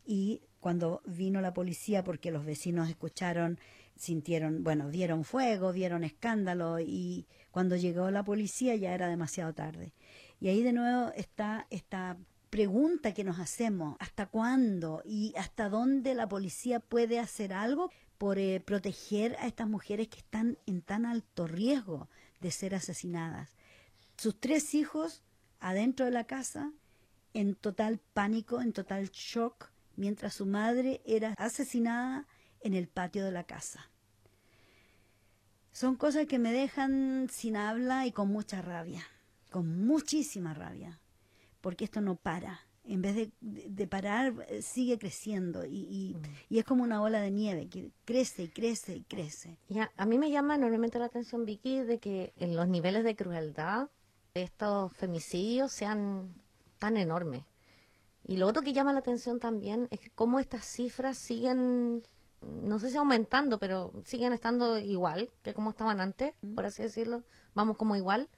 y 0.05 0.41
cuando 0.59 1.01
vino 1.05 1.41
la 1.41 1.53
policía 1.53 2.03
porque 2.03 2.31
los 2.31 2.45
vecinos 2.45 2.89
escucharon, 2.89 3.59
sintieron, 3.95 4.63
bueno, 4.63 4.89
vieron 4.89 5.23
fuego, 5.23 5.73
vieron 5.73 6.03
escándalo 6.03 6.79
y 6.79 7.27
cuando 7.51 7.75
llegó 7.75 8.11
la 8.11 8.23
policía 8.23 8.75
ya 8.75 8.93
era 8.93 9.07
demasiado 9.07 9.53
tarde. 9.53 9.93
Y 10.39 10.49
ahí 10.49 10.63
de 10.63 10.73
nuevo 10.73 11.11
está 11.15 11.67
esta 11.69 12.17
pregunta 12.49 13.13
que 13.13 13.23
nos 13.23 13.39
hacemos, 13.39 13.95
¿hasta 13.99 14.27
cuándo 14.27 15.01
y 15.05 15.33
hasta 15.37 15.69
dónde 15.69 16.13
la 16.15 16.27
policía 16.27 16.79
puede 16.79 17.19
hacer 17.19 17.53
algo 17.53 17.91
por 18.17 18.37
eh, 18.37 18.59
proteger 18.59 19.35
a 19.39 19.47
estas 19.47 19.67
mujeres 19.67 20.09
que 20.09 20.19
están 20.19 20.57
en 20.67 20.81
tan 20.81 21.05
alto 21.05 21.47
riesgo 21.47 22.09
de 22.41 22.51
ser 22.51 22.75
asesinadas? 22.75 23.55
Sus 24.17 24.39
tres 24.39 24.73
hijos 24.75 25.23
adentro 25.59 26.05
de 26.05 26.11
la 26.11 26.25
casa, 26.25 26.71
en 27.33 27.55
total 27.55 27.99
pánico, 27.99 28.61
en 28.61 28.73
total 28.73 29.09
shock, 29.11 29.71
mientras 29.95 30.33
su 30.33 30.45
madre 30.45 31.01
era 31.05 31.33
asesinada 31.37 32.27
en 32.59 32.73
el 32.73 32.87
patio 32.87 33.23
de 33.23 33.31
la 33.31 33.45
casa. 33.45 33.89
Son 35.71 35.95
cosas 35.95 36.27
que 36.27 36.39
me 36.39 36.51
dejan 36.51 37.29
sin 37.31 37.55
habla 37.55 38.05
y 38.05 38.11
con 38.11 38.27
mucha 38.27 38.61
rabia, 38.61 39.07
con 39.49 39.85
muchísima 39.85 40.53
rabia, 40.53 40.99
porque 41.61 41.85
esto 41.85 42.01
no 42.01 42.15
para. 42.15 42.67
En 42.93 43.01
vez 43.01 43.15
de, 43.15 43.31
de- 43.41 43.87
parar, 43.87 44.33
eh, 44.49 44.61
sigue 44.61 44.97
creciendo 44.99 45.65
y, 45.65 45.77
y- 45.89 46.17
y 46.49 46.59
es 46.59 46.65
como 46.65 46.83
una 46.83 47.01
ola 47.01 47.21
de 47.21 47.31
nieve 47.31 47.67
que 47.67 47.91
crece 48.05 48.43
y 48.43 48.47
crece 48.49 48.95
y 48.97 49.03
crece. 49.03 49.57
y 49.69 49.79
a, 49.79 49.91
a 49.97 50.05
mí 50.05 50.17
me 50.17 50.29
llama 50.31 50.55
enormemente 50.55 50.99
la 50.99 51.05
atención, 51.05 51.45
Vicky, 51.45 51.79
de 51.79 51.99
que 51.99 52.33
en 52.37 52.55
los 52.55 52.67
niveles 52.67 53.03
de 53.03 53.15
crueldad 53.15 53.89
de 54.33 54.43
estos 54.43 54.93
femicidios 54.93 55.71
sean 55.71 56.33
tan 56.79 56.97
enormes. 56.97 57.43
Y 58.25 58.37
lo 58.37 58.47
otro 58.47 58.61
que 58.61 58.73
llama 58.73 58.93
la 58.93 58.99
atención 58.99 59.39
también 59.39 59.87
es 59.91 59.99
que 59.99 60.09
cómo 60.11 60.39
estas 60.39 60.65
cifras 60.65 61.17
siguen, 61.17 62.03
no 62.41 62.79
sé 62.79 62.89
si 62.91 62.97
aumentando, 62.97 63.57
pero 63.59 63.91
siguen 64.05 64.33
estando 64.33 64.77
igual 64.79 65.29
que 65.43 65.53
como 65.53 65.69
estaban 65.71 65.99
antes, 66.01 66.33
por 66.55 66.65
así 66.65 66.83
decirlo. 66.83 67.23
Vamos 67.55 67.77
como 67.77 67.95
igual. 67.95 68.29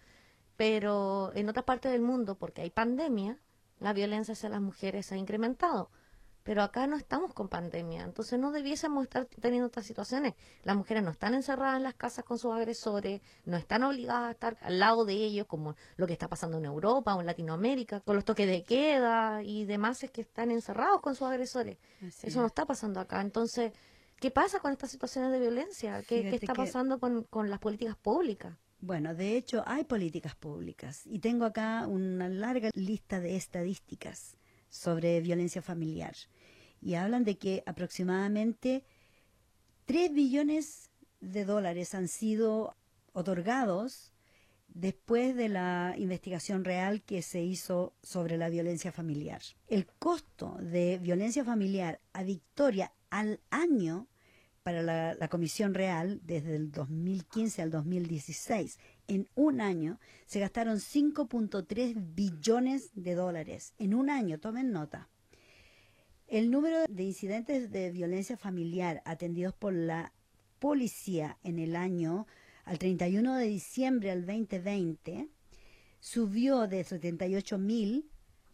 Pero 0.55 1.31
en 1.35 1.49
otras 1.49 1.65
partes 1.65 1.91
del 1.91 2.01
mundo, 2.01 2.35
porque 2.35 2.61
hay 2.61 2.69
pandemia, 2.69 3.37
la 3.84 3.93
violencia 3.93 4.32
hacia 4.34 4.50
las 4.50 4.62
mujeres 4.62 5.12
ha 5.12 5.17
incrementado. 5.17 5.89
Pero 6.46 6.62
acá 6.62 6.88
no 6.88 6.98
estamos 6.98 7.34
con 7.34 7.48
pandemia, 7.48 8.04
entonces 8.04 8.38
no 8.38 8.52
debiésemos 8.52 9.04
estar 9.04 9.26
teniendo 9.39 9.67
estas 9.67 9.86
situaciones. 9.86 10.34
Las 10.63 10.76
mujeres 10.76 11.02
no 11.02 11.12
están 11.12 11.34
encerradas 11.36 11.78
en 11.78 11.84
las 11.84 11.93
casas 11.93 12.26
con 12.26 12.38
sus 12.38 12.52
agresores, 12.54 13.22
no 13.46 13.56
están 13.56 13.82
obligadas 13.84 14.28
a 14.28 14.32
estar 14.32 14.58
al 14.62 14.78
lado 14.78 15.06
de 15.06 15.13
ellos, 15.13 15.48
como 15.48 15.76
lo 15.96 16.06
que 16.06 16.12
está 16.12 16.28
pasando 16.28 16.58
en 16.58 16.65
Europa 16.65 17.15
o 17.15 17.22
en 17.22 17.28
Latinoamérica, 17.28 18.02
con 18.02 18.15
los 18.17 18.26
toques 18.26 18.46
de 18.46 18.62
queda 18.63 19.42
y 19.42 19.63
demás 19.63 20.04
es 20.04 20.12
que 20.12 20.19
están 20.21 20.52
encerrados 20.52 21.00
con 21.00 21.15
sus 21.15 21.27
agresores. 21.29 21.77
Así 22.06 22.27
Eso 22.27 22.40
no 22.42 22.48
es. 22.48 22.52
está 22.52 22.65
pasando 22.65 23.00
acá. 23.00 23.21
Entonces, 23.21 23.71
¿qué 24.19 24.29
pasa 24.29 24.60
con 24.60 24.73
estas 24.73 24.92
situaciones 24.92 25.31
de 25.31 25.40
violencia? 25.40 26.02
¿Qué, 26.04 26.23
qué 26.23 26.36
está 26.36 26.52
que- 26.52 26.58
pasando 26.58 27.00
con, 27.00 27.23
con 27.23 27.50
las 27.50 27.60
políticas 27.60 27.96
públicas? 27.96 28.54
Bueno, 28.86 29.15
de 29.15 29.38
hecho 29.38 29.63
hay 29.65 29.86
políticas 29.86 30.36
públicas 30.36 31.04
y 31.06 31.19
tengo 31.19 31.46
acá 31.46 31.88
una 31.88 32.27
larga 32.27 32.69
lista 32.73 33.21
de 33.21 33.38
estadísticas 33.38 34.36
sobre 34.67 35.21
violencia 35.21 35.62
familiar 35.62 36.13
y 36.81 36.96
hablan 36.96 37.23
de 37.23 37.38
que 37.38 37.63
aproximadamente 37.65 38.84
3 39.86 40.12
billones 40.12 40.90
de 41.21 41.46
dólares 41.46 41.96
han 41.96 42.10
sido 42.10 42.75
otorgados 43.13 44.12
después 44.67 45.34
de 45.38 45.48
la 45.48 45.96
investigación 45.98 46.65
real 46.65 47.04
que 47.04 47.21
se 47.21 47.42
hizo 47.42 47.94
sobre 48.04 48.38
la 48.38 48.50
violencia 48.50 48.92
familiar. 48.92 49.42
El 49.69 49.86
costo 49.86 50.58
de 50.60 50.98
violencia 50.98 51.46
familiar 51.46 52.02
a 52.12 52.23
Victoria 52.23 52.92
al 53.10 53.40
año 53.50 54.10
para 54.63 54.81
la, 54.81 55.27
Comisión 55.27 55.73
Real 55.73 56.21
desde 56.23 56.55
el 56.55 56.71
2015 56.71 57.61
al 57.61 57.69
2016. 57.69 58.79
En 59.07 59.27
un 59.35 59.59
año 59.59 59.99
se 60.25 60.39
gastaron 60.39 60.77
5.3 60.77 62.15
billones 62.15 62.91
de 62.95 63.13
dólares. 63.13 63.73
En 63.77 63.93
un 63.93 64.09
año, 64.09 64.39
tomen 64.39 64.71
nota. 64.71 65.09
El 66.27 66.49
número 66.49 66.85
de 66.89 67.03
incidentes 67.03 67.71
de 67.71 67.91
violencia 67.91 68.37
familiar 68.37 69.01
atendidos 69.05 69.53
por 69.53 69.73
la 69.73 70.13
policía 70.59 71.37
en 71.43 71.59
el 71.59 71.75
año 71.75 72.25
al 72.63 72.79
31 72.79 73.35
de 73.35 73.47
diciembre 73.47 74.11
al 74.11 74.25
2020 74.25 75.27
subió 75.99 76.67
de 76.67 76.85
78.000 76.85 78.05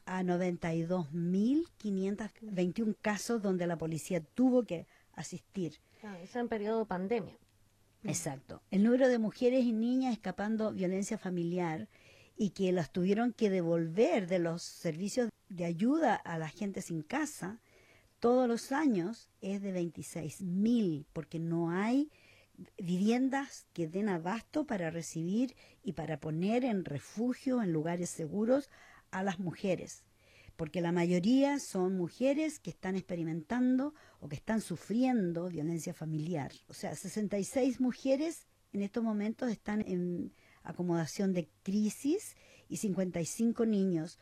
a 0.06 0.24
92.521 0.24 2.96
casos 3.00 3.44
donde 3.44 3.68
la 3.68 3.78
policía 3.78 4.22
tuvo 4.22 4.64
que 4.64 4.88
asistir. 5.20 5.80
Ah, 6.04 6.18
Eso 6.22 6.40
en 6.40 6.50
periodo 6.50 6.80
de 6.80 6.86
pandemia. 6.86 7.38
Exacto. 8.04 8.62
El 8.72 8.84
número 8.84 9.08
de 9.10 9.20
mujeres 9.20 9.66
y 9.66 9.74
niñas 9.74 10.14
escapando 10.14 10.72
violencia 10.72 11.18
familiar 11.18 11.90
y 12.38 12.52
que 12.52 12.72
las 12.72 12.92
tuvieron 12.92 13.34
que 13.34 13.50
devolver 13.50 14.28
de 14.28 14.40
los 14.40 14.64
servicios 14.64 15.30
de 15.50 15.66
ayuda 15.66 16.16
a 16.16 16.38
la 16.38 16.48
gente 16.48 16.82
sin 16.82 17.02
casa 17.02 17.60
todos 18.20 18.48
los 18.48 18.72
años 18.72 19.30
es 19.42 19.62
de 19.62 19.72
26 19.72 20.42
mil, 20.42 21.06
porque 21.14 21.40
no 21.40 21.72
hay 21.72 22.12
viviendas 22.78 23.66
que 23.74 23.88
den 23.88 24.10
abasto 24.10 24.66
para 24.66 24.90
recibir 24.90 25.56
y 25.84 25.94
para 25.94 26.20
poner 26.20 26.66
en 26.66 26.84
refugio 26.84 27.62
en 27.62 27.72
lugares 27.72 28.10
seguros 28.10 28.70
a 29.12 29.24
las 29.24 29.40
mujeres, 29.40 30.04
porque 30.60 30.82
la 30.82 30.92
mayoría 30.92 31.58
son 31.58 31.96
mujeres 31.96 32.60
que 32.60 32.70
están 32.70 32.98
experimentando 32.98 33.94
o 34.20 34.28
que 34.28 34.36
están 34.36 34.60
sufriendo 34.60 35.48
violencia 35.48 35.94
familiar. 35.94 36.52
O 36.68 36.74
sea, 36.74 36.94
66 36.98 37.80
mujeres 37.80 38.46
en 38.74 38.82
estos 38.82 39.02
momentos 39.02 39.50
están 39.50 39.80
en 39.88 40.34
acomodación 40.64 41.32
de 41.32 41.48
crisis 41.64 42.36
y 42.68 42.76
55 42.76 43.66
niños, 43.66 44.20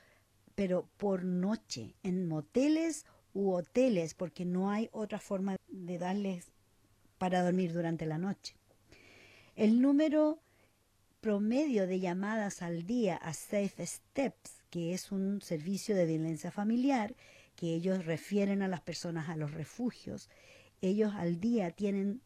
pero 0.53 0.87
por 0.97 1.25
noche, 1.25 1.95
en 2.03 2.27
moteles 2.27 3.07
u 3.33 3.53
hoteles, 3.53 4.13
porque 4.13 4.45
no 4.45 4.69
hay 4.69 4.89
otra 4.91 5.19
forma 5.19 5.55
de 5.67 5.97
darles 5.97 6.51
para 7.17 7.41
dormir 7.41 7.73
durante 7.73 8.05
la 8.05 8.19
noche. 8.19 8.53
El 9.55 9.81
número 9.81 10.39
promedio 11.19 11.87
de 11.87 11.99
llamadas 11.99 12.61
al 12.61 12.85
día 12.85 13.15
a 13.15 13.33
Safe 13.33 13.83
Steps, 13.87 14.56
que 14.69 14.93
es 14.93 15.11
un 15.11 15.41
servicio 15.41 15.95
de 15.95 16.05
violencia 16.05 16.51
familiar 16.51 17.15
que 17.55 17.73
ellos 17.73 18.05
refieren 18.05 18.61
a 18.61 18.67
las 18.67 18.81
personas 18.81 19.29
a 19.29 19.35
los 19.35 19.51
refugios, 19.51 20.29
ellos 20.81 21.13
al 21.15 21.39
día 21.39 21.71
tienen 21.71 22.21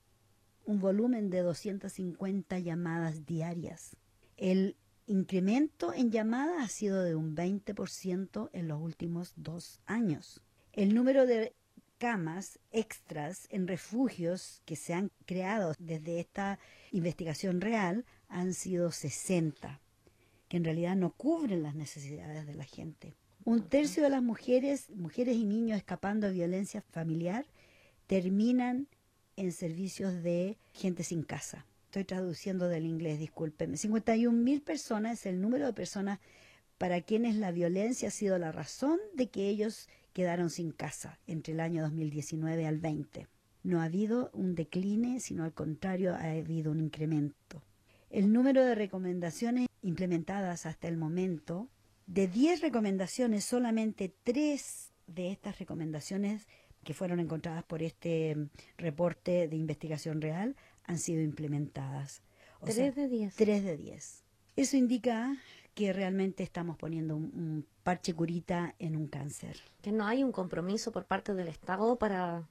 un 0.66 0.80
volumen 0.80 1.30
de 1.30 1.40
250 1.40 2.60
llamadas 2.60 3.26
diarias. 3.26 3.96
El 4.38 4.76
incremento 5.08 5.94
en 5.94 6.12
llamadas 6.12 6.64
ha 6.64 6.68
sido 6.68 7.02
de 7.04 7.16
un 7.16 7.36
20% 7.36 8.50
en 8.54 8.68
los 8.68 8.82
últimos 8.82 9.34
dos 9.36 9.80
años. 9.86 10.42
El 10.74 10.94
número 10.94 11.26
de 11.26 11.54
camas 11.98 12.60
extras 12.72 13.48
en 13.52 13.68
refugios 13.68 14.62
que 14.66 14.76
se 14.76 14.94
han 14.94 15.12
creado 15.26 15.76
desde 15.80 16.20
esta 16.20 16.60
investigación 16.92 17.62
real 17.62 18.06
han 18.28 18.54
sido 18.54 18.92
60, 18.92 19.81
que 20.52 20.58
en 20.58 20.66
realidad 20.66 20.98
no 20.98 21.14
cubren 21.14 21.64
las 21.64 21.76
necesidades 21.76 22.46
de 22.46 22.56
la 22.56 22.66
gente. 22.66 23.16
Un 23.46 23.70
tercio 23.70 24.04
de 24.04 24.10
las 24.10 24.22
mujeres, 24.22 24.90
mujeres 24.90 25.38
y 25.38 25.46
niños 25.46 25.78
escapando 25.78 26.28
de 26.28 26.34
violencia 26.34 26.82
familiar, 26.82 27.46
terminan 28.06 28.90
en 29.38 29.54
servicios 29.54 30.22
de 30.24 30.58
gente 30.74 31.04
sin 31.04 31.24
casa. 31.24 31.66
Estoy 31.86 32.04
traduciendo 32.04 32.68
del 32.68 32.86
inglés, 32.86 33.18
discúlpeme. 33.18 33.78
51 33.78 34.38
mil 34.38 34.62
personas 34.62 35.22
es 35.22 35.26
el 35.28 35.40
número 35.40 35.68
de 35.68 35.72
personas 35.72 36.20
para 36.78 37.00
quienes 37.00 37.38
la 37.38 37.52
violencia 37.52 38.10
ha 38.10 38.12
sido 38.12 38.38
la 38.38 38.52
razón 38.52 39.00
de 39.14 39.30
que 39.30 39.48
ellos 39.48 39.88
quedaron 40.12 40.50
sin 40.50 40.74
casa 40.74 41.18
entre 41.28 41.54
el 41.54 41.62
año 41.62 41.82
2019 41.82 42.68
al 42.68 42.78
20. 42.78 43.26
No 43.64 43.80
ha 43.80 43.86
habido 43.86 44.30
un 44.34 44.56
decline, 44.56 45.22
sino 45.22 45.46
al 45.46 45.54
contrario, 45.54 46.14
ha 46.14 46.30
habido 46.30 46.72
un 46.74 46.82
incremento. 46.82 47.64
El 48.12 48.34
número 48.34 48.66
de 48.66 48.76
recomendaciones 48.76 49.68
implementadas 49.82 50.66
hasta 50.66 50.90
el 50.90 50.98
momento, 50.98 51.70
de 52.08 52.28
10 52.28 52.60
recomendaciones, 52.60 53.46
solamente 53.46 54.14
3 54.24 54.92
de 55.08 55.32
estas 55.32 55.60
recomendaciones 55.60 56.46
que 56.84 56.94
fueron 56.94 57.22
encontradas 57.22 57.64
por 57.64 57.82
este 57.82 58.36
mm, 58.36 58.50
reporte 58.78 59.48
de 59.48 59.56
investigación 59.56 60.22
real 60.22 60.58
han 60.84 61.00
sido 61.00 61.22
implementadas. 61.22 62.22
O 62.60 62.66
Tres 62.66 62.76
sea, 62.76 62.92
de 62.92 63.08
diez. 63.08 63.36
3 63.38 63.64
de 63.64 63.78
10. 63.78 64.24
Eso 64.58 64.76
indica 64.76 65.38
que 65.74 65.94
realmente 65.94 66.44
estamos 66.44 66.76
poniendo 66.78 67.16
un, 67.16 67.24
un 67.34 67.66
parche 67.84 68.14
curita 68.14 68.76
en 68.78 68.98
un 68.98 69.08
cáncer. 69.08 69.62
Que 69.82 69.94
no 69.94 70.06
hay 70.06 70.22
un 70.22 70.34
compromiso 70.34 70.92
por 70.92 71.06
parte 71.06 71.34
del 71.34 71.48
Estado 71.48 71.98
para... 71.98 72.50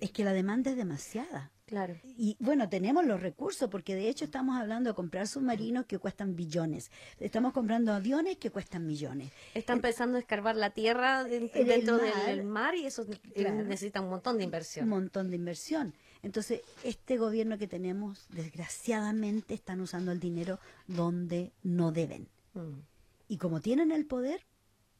Es 0.00 0.10
que 0.10 0.22
la 0.22 0.34
demanda 0.34 0.70
es 0.70 0.76
demasiada. 0.76 1.50
Claro. 1.72 1.96
Y 2.18 2.36
bueno, 2.38 2.68
tenemos 2.68 3.06
los 3.06 3.22
recursos, 3.22 3.70
porque 3.70 3.94
de 3.94 4.10
hecho 4.10 4.26
estamos 4.26 4.60
hablando 4.60 4.90
de 4.90 4.94
comprar 4.94 5.26
submarinos 5.26 5.86
que 5.86 5.98
cuestan 5.98 6.36
billones. 6.36 6.90
Estamos 7.18 7.54
comprando 7.54 7.94
aviones 7.94 8.36
que 8.36 8.50
cuestan 8.50 8.86
millones. 8.86 9.32
Está 9.54 9.72
empezando 9.72 10.18
a 10.18 10.20
escarbar 10.20 10.54
la 10.54 10.68
tierra 10.68 11.24
dentro 11.24 11.96
mar. 11.96 12.26
del 12.26 12.44
mar 12.44 12.74
y 12.74 12.84
eso 12.84 13.06
Claro. 13.34 13.54
necesita 13.64 14.02
un 14.02 14.10
montón 14.10 14.36
de 14.36 14.44
Un 14.44 14.48
inversión. 14.48 14.86
montón 14.86 15.30
de 15.30 15.36
inversión. 15.36 15.94
Entonces, 16.22 16.60
este 16.84 17.16
gobierno 17.16 17.56
que 17.56 17.66
tenemos, 17.66 18.26
desgraciadamente, 18.28 19.54
están 19.54 19.80
usando 19.80 20.12
el 20.12 20.20
dinero 20.20 20.58
donde 20.86 21.52
no 21.62 21.90
deben. 21.90 22.28
Mm. 22.52 22.80
Y 23.28 23.38
como 23.38 23.62
tienen 23.62 23.92
el 23.92 24.04
poder, 24.04 24.44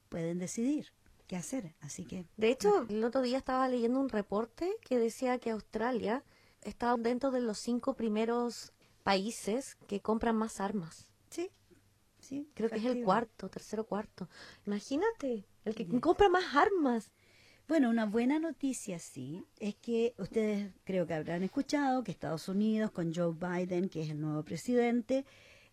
pueden 0.09 0.39
decidir 0.39 0.87
qué 1.27 1.37
hacer. 1.37 1.75
Así 1.83 2.07
que, 2.07 2.25
De 2.39 2.49
hecho, 2.49 2.87
el 2.89 3.05
otro 3.05 3.21
día 3.21 3.37
estaba 3.37 3.69
leyendo 3.69 4.01
un 4.01 4.09
reporte 4.09 4.73
que 4.81 4.99
decía 4.99 5.37
que 5.39 5.51
Australia 5.51 6.23
está 6.63 6.97
dentro 6.97 7.31
de 7.31 7.41
los 7.41 7.59
cinco 7.59 7.95
primeros 7.95 8.73
países 9.03 9.77
que 9.87 10.01
compran 10.01 10.37
más 10.37 10.61
armas. 10.61 11.09
sí, 11.29 11.51
sí. 12.21 12.49
Creo 12.55 12.71
que 12.71 12.77
es 12.77 12.85
el 12.85 13.05
cuarto, 13.05 13.49
tercero, 13.49 13.85
cuarto. 13.85 14.29
Imagínate, 14.67 15.45
el 15.65 15.75
que 15.75 15.87
compra 16.01 16.29
más 16.29 16.55
armas. 16.55 17.11
Bueno, 17.69 17.91
una 17.91 18.07
buena 18.07 18.39
noticia, 18.39 18.99
sí, 18.99 19.45
es 19.59 19.77
que 19.77 20.15
ustedes 20.19 20.73
creo 20.85 21.07
que 21.07 21.15
habrán 21.15 21.43
escuchado 21.43 22.03
que 22.03 22.11
Estados 22.11 22.49
Unidos, 22.49 22.91
con 22.91 23.15
Joe 23.15 23.35
Biden, 23.35 23.89
que 23.89 24.03
es 24.03 24.11
el 24.11 24.21
nuevo 24.21 24.43
presidente, 24.43 25.25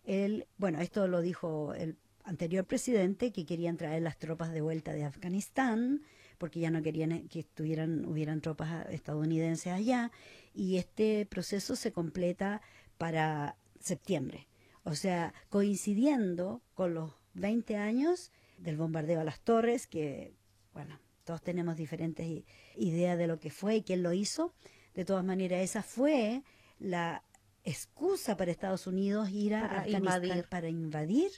él, 0.04 0.46
bueno, 0.56 0.80
esto 0.80 1.08
lo 1.08 1.20
dijo 1.20 1.74
el 1.74 1.96
anterior 2.24 2.64
presidente, 2.64 3.32
que 3.32 3.44
querían 3.44 3.76
traer 3.76 4.02
las 4.02 4.18
tropas 4.18 4.52
de 4.52 4.60
vuelta 4.60 4.92
de 4.92 5.04
Afganistán, 5.04 6.02
porque 6.38 6.60
ya 6.60 6.70
no 6.70 6.80
querían 6.80 7.28
que 7.28 7.40
estuvieran, 7.40 8.06
hubieran 8.06 8.40
tropas 8.40 8.88
estadounidenses 8.90 9.72
allá, 9.72 10.10
y 10.54 10.76
este 10.76 11.26
proceso 11.26 11.76
se 11.76 11.92
completa 11.92 12.60
para 12.98 13.56
septiembre. 13.80 14.46
O 14.84 14.94
sea, 14.94 15.34
coincidiendo 15.48 16.62
con 16.74 16.94
los 16.94 17.12
20 17.34 17.76
años 17.76 18.30
del 18.58 18.76
bombardeo 18.76 19.20
a 19.20 19.24
las 19.24 19.40
torres, 19.40 19.86
que, 19.86 20.34
bueno, 20.72 20.98
todos 21.24 21.42
tenemos 21.42 21.76
diferentes 21.76 22.44
ideas 22.76 23.18
de 23.18 23.26
lo 23.26 23.38
que 23.38 23.50
fue 23.50 23.76
y 23.76 23.82
quién 23.82 24.02
lo 24.02 24.12
hizo. 24.12 24.52
De 24.94 25.04
todas 25.04 25.24
maneras, 25.24 25.62
esa 25.62 25.82
fue 25.82 26.42
la 26.78 27.22
excusa 27.64 28.36
para 28.36 28.50
Estados 28.50 28.86
Unidos 28.86 29.30
ir 29.30 29.54
a 29.54 29.62
Para 29.62 29.80
Afganistán 29.82 30.24
invadir. 30.24 30.48
para 30.48 30.68
invadir 30.68 31.30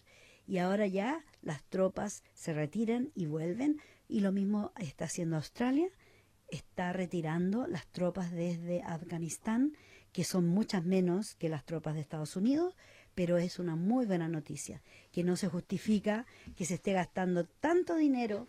y 0.47 0.59
ahora 0.59 0.87
ya 0.87 1.25
las 1.43 1.65
tropas 1.65 2.23
se 2.35 2.53
retiran 2.53 3.11
y 3.15 3.27
vuelven 3.27 3.81
y 4.09 4.21
lo 4.21 4.33
mismo 4.33 4.73
está 4.79 5.07
haciendo 5.07 5.37
Australia 5.37 5.89
está 6.53 6.93
retirando 6.93 7.67
las 7.67 7.87
tropas 7.89 8.31
desde 8.31 8.83
Afganistán 8.83 9.73
que 10.13 10.25
son 10.25 10.47
muchas 10.47 10.85
menos 10.85 11.35
que 11.37 11.49
las 11.49 11.65
tropas 11.65 11.95
de 11.95 12.01
Estados 12.01 12.37
Unidos 12.37 12.77
pero 13.15 13.37
es 13.39 13.59
una 13.59 13.77
muy 13.77 14.07
buena 14.07 14.29
noticia 14.29 14.83
que 15.11 15.25
no 15.25 15.37
se 15.37 15.49
justifica 15.49 16.27
que 16.57 16.65
se 16.65 16.75
esté 16.75 16.93
gastando 16.93 17.45
tanto 17.47 17.97
dinero 17.97 18.47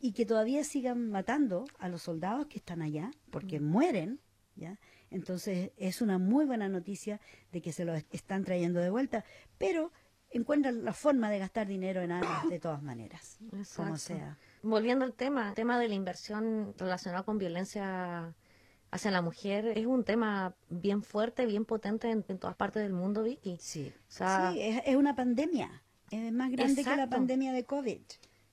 y 0.00 0.12
que 0.12 0.26
todavía 0.26 0.64
sigan 0.64 1.10
matando 1.10 1.64
a 1.78 1.88
los 1.88 2.02
soldados 2.02 2.46
que 2.46 2.58
están 2.58 2.82
allá 2.82 3.10
porque 3.30 3.60
mueren 3.60 4.20
¿ya? 4.56 4.78
Entonces 5.10 5.70
es 5.76 6.00
una 6.02 6.18
muy 6.18 6.44
buena 6.44 6.68
noticia 6.68 7.20
de 7.52 7.62
que 7.62 7.72
se 7.72 7.84
lo 7.84 7.94
est- 7.94 8.12
están 8.14 8.44
trayendo 8.44 8.80
de 8.80 8.90
vuelta, 8.90 9.24
pero 9.58 9.92
encuentran 10.30 10.84
la 10.84 10.92
forma 10.92 11.30
de 11.30 11.38
gastar 11.38 11.68
dinero 11.68 12.02
en 12.02 12.10
armas 12.10 12.48
de 12.48 12.58
todas 12.58 12.82
maneras, 12.82 13.38
como 13.76 13.96
sea. 13.98 14.38
Volviendo 14.64 15.04
al 15.04 15.12
tema, 15.12 15.50
el 15.50 15.54
tema 15.54 15.78
de 15.78 15.88
la 15.88 15.94
inversión 15.94 16.74
relacionada 16.78 17.22
con 17.22 17.38
violencia 17.38 18.34
hacia 18.90 19.10
la 19.10 19.22
mujer 19.22 19.66
es 19.76 19.86
un 19.86 20.04
tema 20.04 20.54
bien 20.70 21.02
fuerte, 21.02 21.46
bien 21.46 21.64
potente 21.64 22.10
en, 22.10 22.24
en 22.28 22.38
todas 22.38 22.56
partes 22.56 22.82
del 22.82 22.92
mundo, 22.92 23.22
Vicky. 23.22 23.56
Sí, 23.60 23.92
O 24.08 24.12
sea, 24.12 24.52
Sí, 24.52 24.60
es, 24.62 24.82
es 24.86 24.96
una 24.96 25.14
pandemia, 25.14 25.82
es 26.10 26.32
más 26.32 26.50
grande 26.50 26.82
que 26.84 26.96
la 26.96 27.08
pandemia 27.08 27.52
de 27.52 27.64
COVID. 27.64 28.00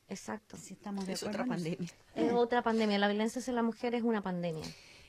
exacto. 0.10 0.58
Si 0.58 0.74
estamos 0.74 1.06
de 1.06 1.14
Es 1.14 1.24
acuerdo 1.24 1.44
otra 1.44 1.56
pandemia. 1.56 1.90
Es 2.16 2.34
otra 2.34 2.62
pandemia. 2.62 2.98
La 3.00 3.08
violencia 3.08 3.40
hacia 3.40 3.54
la 3.54 3.64
mujer 3.64 3.96
es 3.96 4.04
una 4.04 4.22
pandemia. 4.22 4.66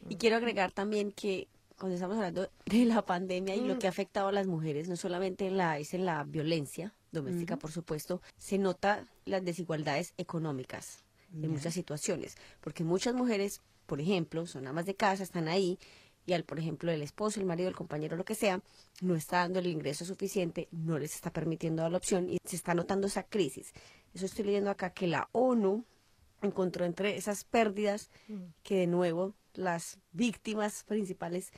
Y 0.08 0.16
quiero 0.16 0.36
agregar 0.36 0.70
también 0.72 1.10
que 1.12 1.48
cuando 1.78 1.94
estamos 1.96 2.16
hablando 2.16 2.48
de 2.66 2.84
la 2.84 3.02
pandemia 3.04 3.56
y 3.56 3.66
lo 3.66 3.74
Mm. 3.74 3.78
que 3.78 3.86
ha 3.86 3.90
afectado 3.90 4.28
a 4.28 4.32
las 4.32 4.46
mujeres, 4.46 4.88
no 4.88 4.94
solamente 4.96 5.46
en 5.48 5.56
la, 5.56 5.78
es 5.78 5.94
en 5.94 6.04
la 6.04 6.22
violencia 6.24 6.94
doméstica, 7.12 7.56
por 7.56 7.70
supuesto, 7.70 8.20
se 8.38 8.58
nota 8.58 9.06
las 9.24 9.44
desigualdades 9.44 10.14
económicas 10.16 11.04
en 11.32 11.50
muchas 11.50 11.74
situaciones, 11.74 12.36
porque 12.60 12.84
muchas 12.84 13.14
mujeres, 13.14 13.60
por 13.86 14.00
ejemplo, 14.00 14.46
son 14.46 14.66
amas 14.66 14.86
de 14.86 14.94
casa, 14.94 15.22
están 15.22 15.48
ahí 15.48 15.78
y 16.26 16.34
al, 16.34 16.44
por 16.44 16.58
ejemplo, 16.58 16.90
el 16.90 17.02
esposo, 17.02 17.40
el 17.40 17.46
marido, 17.46 17.68
el 17.68 17.74
compañero, 17.74 18.16
lo 18.16 18.24
que 18.24 18.34
sea, 18.34 18.60
no 19.00 19.16
está 19.16 19.38
dando 19.38 19.58
el 19.58 19.66
ingreso 19.66 20.04
suficiente, 20.04 20.68
no 20.70 20.98
les 20.98 21.14
está 21.14 21.32
permitiendo 21.32 21.82
dar 21.82 21.90
la 21.90 21.98
opción 21.98 22.28
y 22.28 22.38
se 22.44 22.56
está 22.56 22.74
notando 22.74 23.06
esa 23.06 23.24
crisis. 23.24 23.72
Eso 24.14 24.26
estoy 24.26 24.44
leyendo 24.44 24.70
acá 24.70 24.90
que 24.90 25.06
la 25.06 25.28
ONU 25.32 25.84
encontró 26.42 26.84
entre 26.84 27.16
esas 27.16 27.44
pérdidas 27.44 28.10
que 28.62 28.76
de 28.76 28.86
nuevo 28.86 29.34
las 29.54 29.98
víctimas 30.12 30.84
principales 30.84 31.52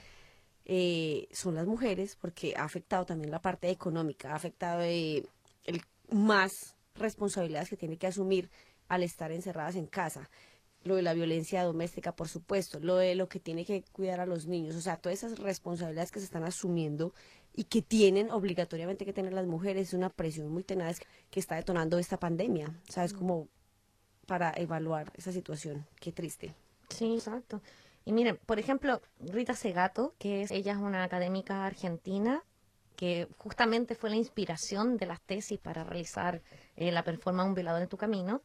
eh, 0.64 1.28
son 1.30 1.54
las 1.56 1.66
mujeres, 1.66 2.16
porque 2.16 2.54
ha 2.56 2.64
afectado 2.64 3.04
también 3.04 3.30
la 3.30 3.42
parte 3.42 3.68
económica, 3.70 4.32
ha 4.32 4.36
afectado 4.36 4.82
eh, 4.82 5.26
el 5.64 5.82
más 6.10 6.76
responsabilidades 6.94 7.68
que 7.68 7.76
tiene 7.76 7.96
que 7.96 8.06
asumir 8.06 8.50
al 8.88 9.02
estar 9.02 9.32
encerradas 9.32 9.76
en 9.76 9.86
casa. 9.86 10.30
Lo 10.82 10.96
de 10.96 11.02
la 11.02 11.14
violencia 11.14 11.62
doméstica, 11.62 12.14
por 12.14 12.28
supuesto, 12.28 12.78
lo 12.78 12.96
de 12.96 13.14
lo 13.14 13.28
que 13.28 13.40
tiene 13.40 13.64
que 13.64 13.82
cuidar 13.92 14.20
a 14.20 14.26
los 14.26 14.46
niños, 14.46 14.76
o 14.76 14.82
sea, 14.82 14.98
todas 14.98 15.22
esas 15.22 15.38
responsabilidades 15.38 16.12
que 16.12 16.20
se 16.20 16.26
están 16.26 16.44
asumiendo 16.44 17.14
y 17.54 17.64
que 17.64 17.80
tienen 17.80 18.30
obligatoriamente 18.30 19.06
que 19.06 19.14
tener 19.14 19.32
las 19.32 19.46
mujeres, 19.46 19.88
es 19.88 19.94
una 19.94 20.10
presión 20.10 20.48
muy 20.48 20.62
tenaz 20.62 21.00
que 21.30 21.40
está 21.40 21.56
detonando 21.56 21.98
esta 21.98 22.18
pandemia, 22.18 22.68
o 22.88 22.92
sea, 22.92 23.04
es 23.04 23.14
como 23.14 23.48
para 24.26 24.52
evaluar 24.56 25.10
esa 25.16 25.32
situación, 25.32 25.86
qué 26.00 26.12
triste. 26.12 26.54
Sí, 26.90 27.14
exacto. 27.14 27.62
Y 28.04 28.12
miren, 28.12 28.38
por 28.44 28.58
ejemplo, 28.58 29.00
Rita 29.20 29.54
Segato, 29.54 30.14
que 30.18 30.42
es, 30.42 30.50
ella 30.50 30.72
es 30.72 30.78
una 30.78 31.04
académica 31.04 31.64
argentina 31.64 32.44
que 32.96 33.28
justamente 33.38 33.94
fue 33.94 34.10
la 34.10 34.16
inspiración 34.16 34.96
de 34.96 35.06
las 35.06 35.20
tesis 35.20 35.58
para 35.58 35.84
realizar 35.84 36.42
eh, 36.76 36.92
la 36.92 37.02
performance 37.04 37.48
Un 37.48 37.54
violador 37.54 37.82
en 37.82 37.88
tu 37.88 37.96
camino. 37.96 38.42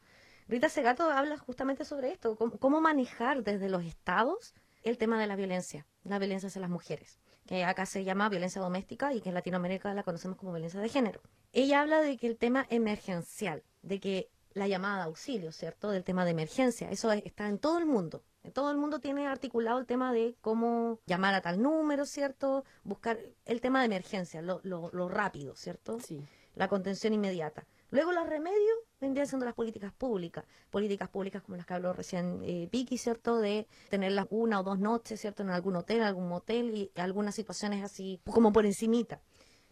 Rita 0.48 0.70
Segato 0.70 1.04
habla 1.12 1.38
justamente 1.38 1.86
sobre 1.86 2.12
esto, 2.12 2.36
cómo, 2.36 2.58
cómo 2.58 2.82
manejar 2.82 3.44
desde 3.44 3.70
los 3.70 3.84
estados 3.86 4.54
el 4.84 4.98
tema 4.98 5.20
de 5.20 5.28
la 5.28 5.36
violencia, 5.36 5.86
la 6.04 6.18
violencia 6.20 6.48
hacia 6.48 6.62
las 6.62 6.70
mujeres, 6.70 7.20
que 7.46 7.64
acá 7.66 7.86
se 7.86 8.04
llama 8.04 8.30
violencia 8.30 8.62
doméstica 8.62 9.14
y 9.14 9.22
que 9.22 9.30
en 9.30 9.36
Latinoamérica 9.36 9.94
la 9.94 10.04
conocemos 10.04 10.38
como 10.38 10.52
violencia 10.54 10.80
de 10.80 10.90
género. 10.90 11.22
Ella 11.54 11.82
habla 11.82 12.02
de 12.02 12.18
que 12.18 12.28
el 12.28 12.38
tema 12.38 12.66
emergencial, 12.70 13.64
de 13.84 14.00
que 14.00 14.30
la 14.54 14.68
llamada 14.68 14.98
de 14.98 15.04
auxilio, 15.04 15.52
¿cierto? 15.52 15.92
Del 15.92 16.04
tema 16.04 16.26
de 16.26 16.32
emergencia, 16.32 16.90
eso 16.90 17.12
es- 17.12 17.24
está 17.26 17.48
en 17.48 17.60
todo 17.60 17.78
el 17.78 17.86
mundo. 17.86 18.24
Todo 18.54 18.72
el 18.72 18.78
mundo 18.78 19.00
tiene 19.00 19.28
articulado 19.28 19.80
el 19.80 19.86
tema 19.86 20.14
de 20.14 20.36
cómo 20.42 21.00
llamar 21.06 21.34
a 21.36 21.42
tal 21.42 21.62
número, 21.62 22.06
¿cierto? 22.06 22.64
Buscar 22.84 23.20
el 23.46 23.62
tema 23.62 23.80
de 23.80 23.86
emergencia, 23.88 24.42
lo, 24.42 24.60
lo, 24.64 24.90
lo 24.92 25.10
rápido, 25.10 25.56
¿cierto? 25.56 26.00
Sí. 26.00 26.22
la 26.56 26.68
contención 26.68 27.14
inmediata. 27.14 27.66
Luego 27.92 28.12
los 28.12 28.28
remedios 28.28 28.78
vendrían 29.02 29.28
siendo 29.28 29.46
las 29.46 29.56
políticas 29.56 29.92
públicas, 29.92 30.46
políticas 30.70 31.10
públicas 31.10 31.42
como 31.42 31.58
las 31.58 31.66
que 31.66 31.74
habló 31.74 31.94
recién 31.94 32.42
eh, 32.44 32.70
Vicky, 32.72 32.98
¿cierto? 32.98 33.40
De 33.40 33.68
tenerlas 33.90 34.28
una 34.30 34.60
o 34.60 34.64
dos 34.64 34.78
noches, 34.80 35.20
¿cierto? 35.20 35.42
En 35.44 35.50
algún 35.50 35.76
hotel, 35.76 36.04
algún 36.04 36.28
motel 36.28 36.76
y 36.76 36.92
algunas 37.00 37.36
situaciones 37.36 37.84
así 37.84 38.22
como 38.30 38.54
por 38.54 38.66
encimita. 38.66 39.22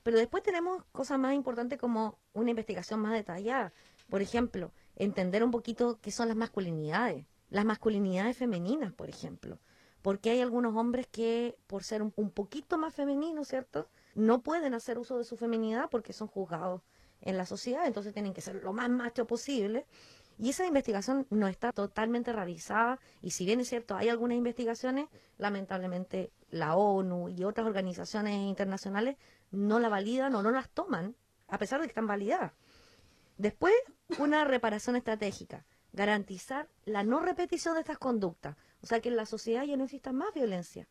Pero 0.03 0.17
después 0.17 0.41
tenemos 0.43 0.83
cosas 0.91 1.19
más 1.19 1.33
importantes 1.35 1.77
como 1.77 2.17
una 2.33 2.49
investigación 2.49 2.99
más 3.01 3.13
detallada. 3.13 3.71
Por 4.09 4.21
ejemplo, 4.21 4.71
entender 4.95 5.43
un 5.43 5.51
poquito 5.51 5.99
qué 6.01 6.11
son 6.11 6.27
las 6.29 6.37
masculinidades, 6.37 7.25
las 7.49 7.65
masculinidades 7.65 8.37
femeninas, 8.37 8.93
por 8.93 9.09
ejemplo. 9.09 9.59
Porque 10.01 10.29
hay 10.29 10.41
algunos 10.41 10.75
hombres 10.75 11.07
que, 11.07 11.57
por 11.67 11.83
ser 11.83 12.01
un, 12.01 12.13
un 12.15 12.31
poquito 12.31 12.77
más 12.77 12.93
femeninos, 12.93 13.47
¿cierto? 13.47 13.89
No 14.15 14.41
pueden 14.41 14.73
hacer 14.73 14.97
uso 14.97 15.17
de 15.17 15.23
su 15.23 15.37
feminidad 15.37 15.89
porque 15.89 16.13
son 16.13 16.27
juzgados 16.27 16.81
en 17.21 17.37
la 17.37 17.45
sociedad, 17.45 17.85
entonces 17.85 18.13
tienen 18.13 18.33
que 18.33 18.41
ser 18.41 18.63
lo 18.63 18.73
más 18.73 18.89
macho 18.89 19.25
posible. 19.25 19.85
Y 20.39 20.51
esa 20.51 20.67
investigación 20.67 21.25
no 21.31 21.47
está 21.47 21.71
totalmente 21.71 22.31
realizada 22.31 22.99
y 23.23 23.31
si 23.31 23.45
bien 23.45 23.59
es 23.59 23.69
cierto, 23.69 23.95
hay 23.95 24.09
algunas 24.09 24.37
investigaciones, 24.37 25.07
lamentablemente 25.39 26.31
la 26.51 26.75
ONU 26.75 27.29
y 27.29 27.43
otras 27.43 27.65
organizaciones 27.65 28.35
internacionales 28.35 29.17
no 29.49 29.79
la 29.79 29.89
validan 29.89 30.35
o 30.35 30.43
no 30.43 30.51
las 30.51 30.69
toman, 30.69 31.15
a 31.47 31.57
pesar 31.57 31.79
de 31.79 31.87
que 31.87 31.91
están 31.91 32.05
validadas. 32.05 32.53
Después, 33.37 33.73
una 34.19 34.45
reparación 34.45 34.95
estratégica, 34.95 35.65
garantizar 35.97 36.69
la 36.85 37.03
no 37.03 37.19
repetición 37.19 37.73
de 37.73 37.81
estas 37.81 37.97
conductas, 37.97 38.55
o 38.81 38.85
sea 38.85 39.01
que 39.01 39.09
en 39.09 39.17
la 39.17 39.25
sociedad 39.25 39.63
ya 39.63 39.75
no 39.75 39.85
exista 39.85 40.13
más 40.13 40.31
violencia. 40.33 40.87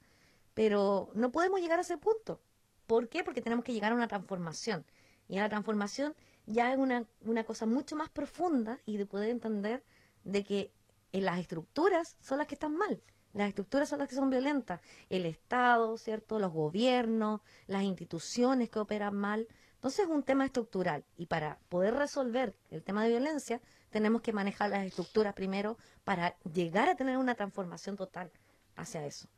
Pero 0.52 1.10
no 1.14 1.30
podemos 1.30 1.60
llegar 1.60 1.78
a 1.78 1.82
ese 1.82 1.96
punto. 1.96 2.40
¿Por 2.86 3.08
qué? 3.08 3.22
Porque 3.22 3.40
tenemos 3.40 3.64
que 3.64 3.72
llegar 3.72 3.92
a 3.92 3.94
una 3.94 4.08
transformación. 4.08 4.84
Y 5.28 5.38
a 5.38 5.42
la 5.42 5.48
transformación 5.48 6.16
ya 6.46 6.72
es 6.72 6.78
una, 6.78 7.06
una 7.20 7.44
cosa 7.44 7.66
mucho 7.66 7.94
más 7.94 8.08
profunda 8.08 8.80
y 8.84 8.96
de 8.96 9.06
poder 9.06 9.30
entender 9.30 9.84
de 10.24 10.42
que 10.42 10.72
en 11.12 11.24
las 11.24 11.38
estructuras 11.38 12.16
son 12.20 12.38
las 12.38 12.48
que 12.48 12.54
están 12.54 12.76
mal. 12.76 13.00
Las 13.32 13.48
estructuras 13.48 13.88
son 13.88 14.00
las 14.00 14.08
que 14.08 14.16
son 14.16 14.28
violentas. 14.28 14.80
El 15.08 15.24
Estado, 15.24 15.96
¿cierto? 15.98 16.40
Los 16.40 16.52
gobiernos, 16.52 17.42
las 17.68 17.84
instituciones 17.84 18.70
que 18.70 18.80
operan 18.80 19.14
mal. 19.14 19.46
Entonces 19.74 20.06
es 20.06 20.10
un 20.10 20.24
tema 20.24 20.46
estructural. 20.46 21.04
Y 21.16 21.26
para 21.26 21.60
poder 21.68 21.94
resolver 21.94 22.56
el 22.70 22.82
tema 22.82 23.04
de 23.04 23.10
violencia, 23.10 23.60
tenemos 23.90 24.22
que 24.22 24.32
manejar 24.32 24.70
las 24.70 24.84
estructuras 24.84 25.34
primero 25.34 25.78
para 26.04 26.36
llegar 26.52 26.88
a 26.88 26.96
tener 26.96 27.16
una 27.16 27.34
transformación 27.34 27.96
total 27.96 28.30
hacia 28.76 29.04
eso. 29.06 29.28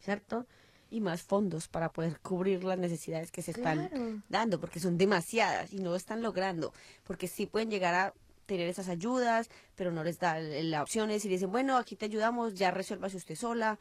¿Cierto? 0.00 0.46
Y 0.90 1.00
más 1.00 1.22
fondos 1.22 1.68
para 1.68 1.92
poder 1.92 2.18
cubrir 2.20 2.64
las 2.64 2.76
necesidades 2.78 3.30
que 3.30 3.40
se 3.42 3.52
están 3.52 3.88
Claro. 3.88 4.22
dando, 4.28 4.60
porque 4.60 4.80
son 4.80 4.98
demasiadas 4.98 5.72
y 5.72 5.78
no 5.78 5.94
están 5.94 6.22
logrando, 6.22 6.72
porque 7.04 7.28
sí 7.28 7.46
pueden 7.46 7.70
llegar 7.70 7.94
a 7.94 8.14
tener 8.46 8.68
esas 8.68 8.88
ayudas, 8.88 9.48
pero 9.76 9.92
no 9.92 10.02
les 10.04 10.18
da 10.18 10.38
l- 10.38 10.64
la 10.64 10.82
opción 10.82 11.10
y 11.10 11.18
dicen, 11.18 11.50
bueno, 11.52 11.76
aquí 11.76 11.96
te 11.96 12.06
ayudamos, 12.06 12.54
ya 12.54 12.70
resuélvase 12.72 13.16
usted 13.16 13.36
sola, 13.36 13.78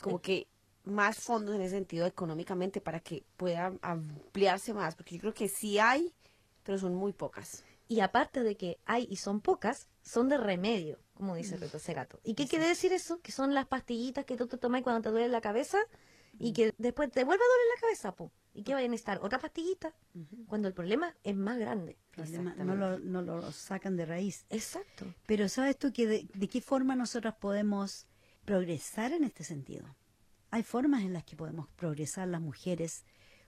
como 0.00 0.20
que 0.20 0.46
más 0.84 1.18
fondos 1.18 1.54
en 1.54 1.60
ese 1.62 1.74
sentido 1.74 2.06
económicamente 2.06 2.80
para 2.80 3.00
que 3.00 3.24
puedan 3.36 3.78
ampliarse 3.82 4.72
más, 4.72 4.94
porque 4.94 5.16
yo 5.16 5.20
creo 5.20 5.34
que 5.34 5.48
sí 5.48 5.78
hay, 5.78 6.14
pero 6.62 6.78
son 6.78 6.94
muy 6.94 7.12
pocas. 7.12 7.64
Y 7.92 8.00
aparte 8.00 8.42
de 8.42 8.56
que 8.56 8.78
hay 8.86 9.06
y 9.10 9.16
son 9.16 9.40
pocas, 9.42 9.88
son 10.00 10.28
de 10.30 10.38
remedio, 10.38 10.98
como 11.14 11.34
Mm. 11.34 11.36
dice 11.36 11.56
Reto 11.58 11.78
Segato. 11.78 12.20
¿Y 12.24 12.34
qué 12.34 12.46
quiere 12.48 12.66
decir 12.66 12.92
eso? 12.94 13.20
Que 13.20 13.32
son 13.32 13.52
las 13.52 13.66
pastillitas 13.66 14.24
que 14.24 14.36
tú 14.36 14.46
te 14.46 14.56
tomas 14.56 14.82
cuando 14.82 15.02
te 15.02 15.10
duele 15.10 15.28
la 15.28 15.42
cabeza 15.42 15.76
Mm. 16.32 16.36
y 16.38 16.52
que 16.54 16.74
después 16.78 17.10
te 17.10 17.24
vuelve 17.24 17.42
a 17.44 17.52
doler 17.52 17.66
la 17.74 17.80
cabeza, 17.82 18.14
po. 18.16 18.32
¿Y 18.54 18.62
qué 18.64 18.72
vayan 18.72 18.92
a 18.92 18.94
estar? 18.94 19.18
Otra 19.22 19.38
pastillita, 19.38 19.94
cuando 20.46 20.68
el 20.68 20.74
problema 20.74 21.14
es 21.22 21.36
más 21.36 21.58
grande. 21.58 21.98
No, 22.56 22.74
lo, 22.74 22.98
no 22.98 23.20
lo 23.22 23.52
sacan 23.52 23.96
de 23.96 24.06
raíz. 24.06 24.46
Exacto. 24.48 25.04
Pero 25.26 25.48
¿sabes 25.50 25.78
tú 25.78 25.92
que 25.92 26.06
de, 26.06 26.26
de 26.32 26.48
qué 26.48 26.60
forma 26.62 26.96
nosotras 26.96 27.34
podemos 27.34 28.06
progresar 28.46 29.12
en 29.12 29.24
este 29.24 29.44
sentido? 29.44 29.84
Hay 30.50 30.62
formas 30.62 31.02
en 31.02 31.12
las 31.12 31.24
que 31.24 31.36
podemos 31.36 31.68
progresar 31.76 32.28
las 32.28 32.40
mujeres 32.40 33.04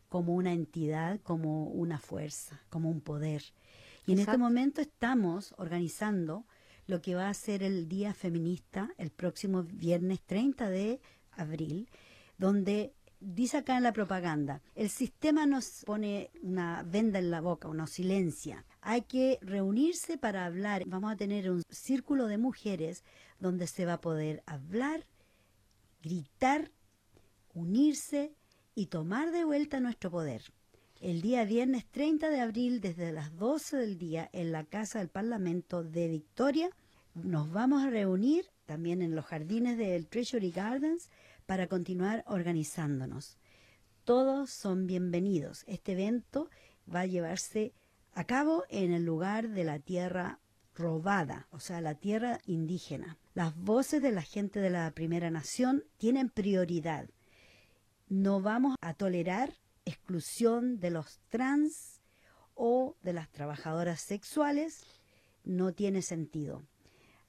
como 0.08 0.34
una 0.34 0.52
entidad, 0.52 1.20
como 1.22 1.64
una 1.68 1.98
fuerza, 1.98 2.62
como 2.70 2.88
un 2.90 3.00
poder. 3.00 3.42
Y 4.06 4.12
en 4.12 4.18
este 4.18 4.36
momento 4.36 4.80
estamos 4.80 5.54
organizando 5.56 6.44
lo 6.86 7.00
que 7.00 7.14
va 7.14 7.28
a 7.28 7.34
ser 7.34 7.62
el 7.62 7.88
Día 7.88 8.12
Feminista 8.12 8.90
el 8.98 9.10
próximo 9.10 9.62
viernes 9.62 10.20
30 10.20 10.68
de 10.68 11.00
abril, 11.32 11.88
donde 12.36 12.92
dice 13.20 13.58
acá 13.58 13.76
en 13.76 13.82
la 13.82 13.92
propaganda, 13.92 14.60
el 14.74 14.90
sistema 14.90 15.46
nos 15.46 15.84
pone 15.86 16.30
una 16.42 16.82
venda 16.82 17.18
en 17.18 17.30
la 17.30 17.40
boca, 17.40 17.68
nos 17.68 17.90
silencia. 17.90 18.64
Hay 18.82 19.02
que 19.02 19.38
reunirse 19.40 20.18
para 20.18 20.44
hablar. 20.44 20.84
Vamos 20.86 21.12
a 21.12 21.16
tener 21.16 21.50
un 21.50 21.62
círculo 21.70 22.26
de 22.26 22.36
mujeres 22.36 23.02
donde 23.40 23.66
se 23.66 23.86
va 23.86 23.94
a 23.94 24.00
poder 24.00 24.42
hablar, 24.46 25.06
gritar, 26.02 26.70
unirse 27.54 28.34
y 28.74 28.86
tomar 28.86 29.30
de 29.30 29.44
vuelta 29.44 29.80
nuestro 29.80 30.10
poder. 30.10 30.42
El 31.04 31.20
día 31.20 31.44
viernes 31.44 31.84
30 31.90 32.30
de 32.30 32.40
abril, 32.40 32.80
desde 32.80 33.12
las 33.12 33.36
12 33.36 33.76
del 33.76 33.98
día, 33.98 34.30
en 34.32 34.52
la 34.52 34.64
Casa 34.64 35.00
del 35.00 35.10
Parlamento 35.10 35.84
de 35.84 36.08
Victoria, 36.08 36.70
nos 37.12 37.52
vamos 37.52 37.82
a 37.82 37.90
reunir 37.90 38.46
también 38.64 39.02
en 39.02 39.14
los 39.14 39.26
jardines 39.26 39.76
del 39.76 40.06
Treasury 40.06 40.50
Gardens 40.50 41.10
para 41.44 41.66
continuar 41.66 42.24
organizándonos. 42.26 43.36
Todos 44.04 44.48
son 44.48 44.86
bienvenidos. 44.86 45.64
Este 45.66 45.92
evento 45.92 46.48
va 46.88 47.00
a 47.00 47.06
llevarse 47.06 47.74
a 48.14 48.24
cabo 48.24 48.64
en 48.70 48.90
el 48.90 49.04
lugar 49.04 49.50
de 49.50 49.64
la 49.64 49.80
tierra 49.80 50.38
robada, 50.74 51.48
o 51.50 51.60
sea, 51.60 51.82
la 51.82 51.96
tierra 51.96 52.40
indígena. 52.46 53.18
Las 53.34 53.54
voces 53.54 54.00
de 54.00 54.10
la 54.10 54.22
gente 54.22 54.58
de 54.58 54.70
la 54.70 54.90
primera 54.92 55.30
nación 55.30 55.84
tienen 55.98 56.30
prioridad. 56.30 57.10
No 58.08 58.40
vamos 58.40 58.76
a 58.80 58.94
tolerar 58.94 59.52
exclusión 59.84 60.80
de 60.80 60.90
los 60.90 61.20
trans 61.28 62.00
o 62.54 62.96
de 63.02 63.12
las 63.12 63.30
trabajadoras 63.30 64.00
sexuales. 64.00 64.84
No 65.44 65.72
tiene 65.72 66.02
sentido. 66.02 66.62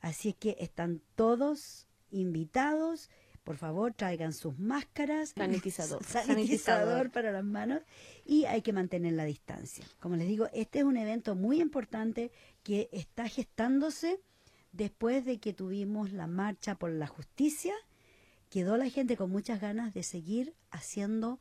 Así 0.02 0.30
es 0.30 0.36
que 0.36 0.56
están 0.60 1.02
todos 1.16 1.88
invitados. 2.12 3.10
Por 3.44 3.58
favor, 3.58 3.94
traigan 3.94 4.34
sus 4.34 4.58
máscaras, 4.58 5.34
Sanitizador. 5.36 6.04
sanitizador 6.04 6.36
Sanitizador. 6.36 7.12
para 7.12 7.32
las 7.32 7.44
manos 7.44 7.82
y 8.26 8.46
hay 8.46 8.62
que 8.62 8.74
mantener 8.74 9.14
la 9.14 9.26
distancia. 9.26 9.86
Como 10.00 10.16
les 10.16 10.28
digo, 10.28 10.48
este 10.54 10.80
es 10.80 10.86
un 10.86 10.98
evento 10.98 11.36
muy 11.36 11.62
importante 11.62 12.32
que 12.64 12.90
está 12.92 13.28
gestándose 13.28 14.20
después 14.72 15.26
de 15.26 15.40
que 15.40 15.54
tuvimos 15.54 16.12
la 16.12 16.28
marcha 16.28 16.76
por 16.76 16.92
la 16.92 17.08
justicia. 17.08 17.74
Quedó 18.50 18.78
la 18.78 18.90
gente 18.90 19.18
con 19.18 19.30
muchas 19.30 19.62
ganas 19.62 19.94
de 19.94 20.04
seguir 20.04 20.54
haciendo 20.72 21.40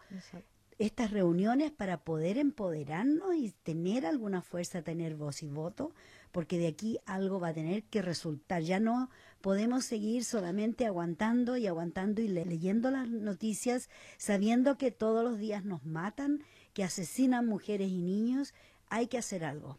estas 0.79 1.11
reuniones 1.11 1.71
para 1.71 1.99
poder 1.99 2.39
empoderarnos 2.39 3.35
y 3.37 3.51
tener 3.63 4.07
alguna 4.07 4.43
fuerza, 4.43 4.83
tener 4.83 5.15
voz 5.15 5.43
y 5.43 5.49
voto, 5.49 5.93
porque 6.33 6.59
de 6.59 6.67
aquí 6.67 6.99
algo 7.07 7.39
va 7.41 7.49
a 7.49 7.55
tener 7.55 7.85
que 7.85 8.03
resultar. 8.03 8.63
Ya 8.63 8.81
no 8.81 9.09
podemos 9.41 9.85
seguir 9.85 10.25
solamente 10.25 10.85
aguantando 10.87 11.57
y 11.57 11.67
aguantando 11.67 12.21
y 12.23 12.29
le- 12.29 12.45
leyendo 12.45 12.91
las 12.91 13.09
noticias, 13.09 13.89
sabiendo 14.19 14.77
que 14.79 14.91
todos 14.91 15.23
los 15.23 15.39
días 15.39 15.65
nos 15.65 15.85
matan, 15.85 16.43
que 16.73 16.83
asesinan 16.85 17.47
mujeres 17.47 17.89
y 17.91 18.03
niños. 18.03 18.53
Hay 18.89 19.07
que 19.07 19.19
hacer 19.19 19.45
algo. 19.45 19.79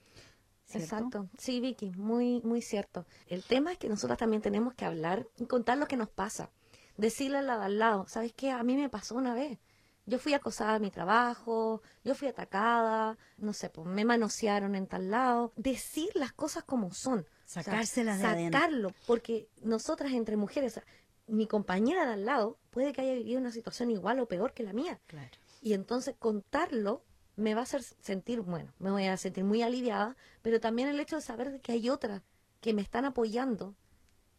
Exacto. 0.74 1.30
Sí, 1.38 1.60
Vicky, 1.60 1.92
muy, 1.92 2.42
muy 2.44 2.62
cierto. 2.62 3.06
El 3.28 3.44
tema 3.44 3.72
es 3.72 3.78
que 3.78 3.88
nosotras 3.90 4.18
también 4.18 4.42
tenemos 4.42 4.74
que 4.74 4.86
hablar 4.86 5.28
y 5.38 5.46
contar 5.46 5.78
lo 5.78 5.88
que 5.88 5.98
nos 5.98 6.10
pasa. 6.10 6.50
Decirle 6.98 7.38
al 7.40 7.78
lado, 7.78 8.06
¿sabes 8.08 8.34
qué? 8.34 8.52
A 8.52 8.64
mí 8.64 8.76
me 8.76 8.90
pasó 8.90 9.16
una 9.16 9.34
vez. 9.34 9.60
Yo 10.06 10.20
fui 10.20 10.34
acosada 10.34 10.76
en 10.76 10.84
mi 10.84 10.92
trabajo, 10.92 11.82
yo 12.04 12.14
fui 12.14 12.28
atacada, 12.28 13.18
no 13.38 13.54
sé, 13.54 13.70
pues 13.70 13.88
me 13.88 14.06
manosearon 14.06 14.76
en 14.76 14.88
tal 14.88 15.10
lado. 15.10 15.52
Decir 15.56 16.10
las 16.14 16.32
cosas 16.32 16.64
como 16.64 16.94
son. 16.94 17.20
O 17.20 17.48
sea, 17.48 17.64
Sacárselas 17.64 18.20
de 18.20 18.26
adentro. 18.28 18.60
Sacarlo, 18.60 18.94
porque 19.08 19.50
nosotras 19.62 20.14
entre 20.14 20.38
mujeres, 20.38 20.74
o 20.74 20.76
sea, 20.76 20.86
mi 21.28 21.48
compañera 21.48 22.06
de 22.06 22.14
al 22.14 22.26
lado 22.26 22.58
puede 22.70 22.94
que 22.94 23.02
haya 23.02 23.14
vivido 23.14 23.40
una 23.40 23.52
situación 23.52 23.90
igual 23.90 24.20
o 24.20 24.28
peor 24.28 24.54
que 24.54 24.64
la 24.64 24.74
mía. 24.74 25.00
Claro. 25.08 25.32
Y 25.62 25.74
entonces 25.74 26.16
contarlo 26.18 27.04
me 27.36 27.54
va 27.54 27.62
a 27.62 27.64
hacer 27.64 27.84
sentir, 27.84 28.42
bueno, 28.42 28.72
me 28.80 28.92
voy 28.92 29.06
a 29.06 29.18
sentir 29.18 29.44
muy 29.44 29.62
aliviada, 29.62 30.16
pero 30.42 30.60
también 30.60 30.88
el 30.88 31.00
hecho 31.00 31.16
de 31.18 31.22
saber 31.22 31.52
de 31.52 31.60
que 31.60 31.74
hay 31.74 31.90
otras 31.90 32.22
que 32.62 32.74
me 32.74 32.82
están 32.82 33.06
apoyando. 33.06 33.76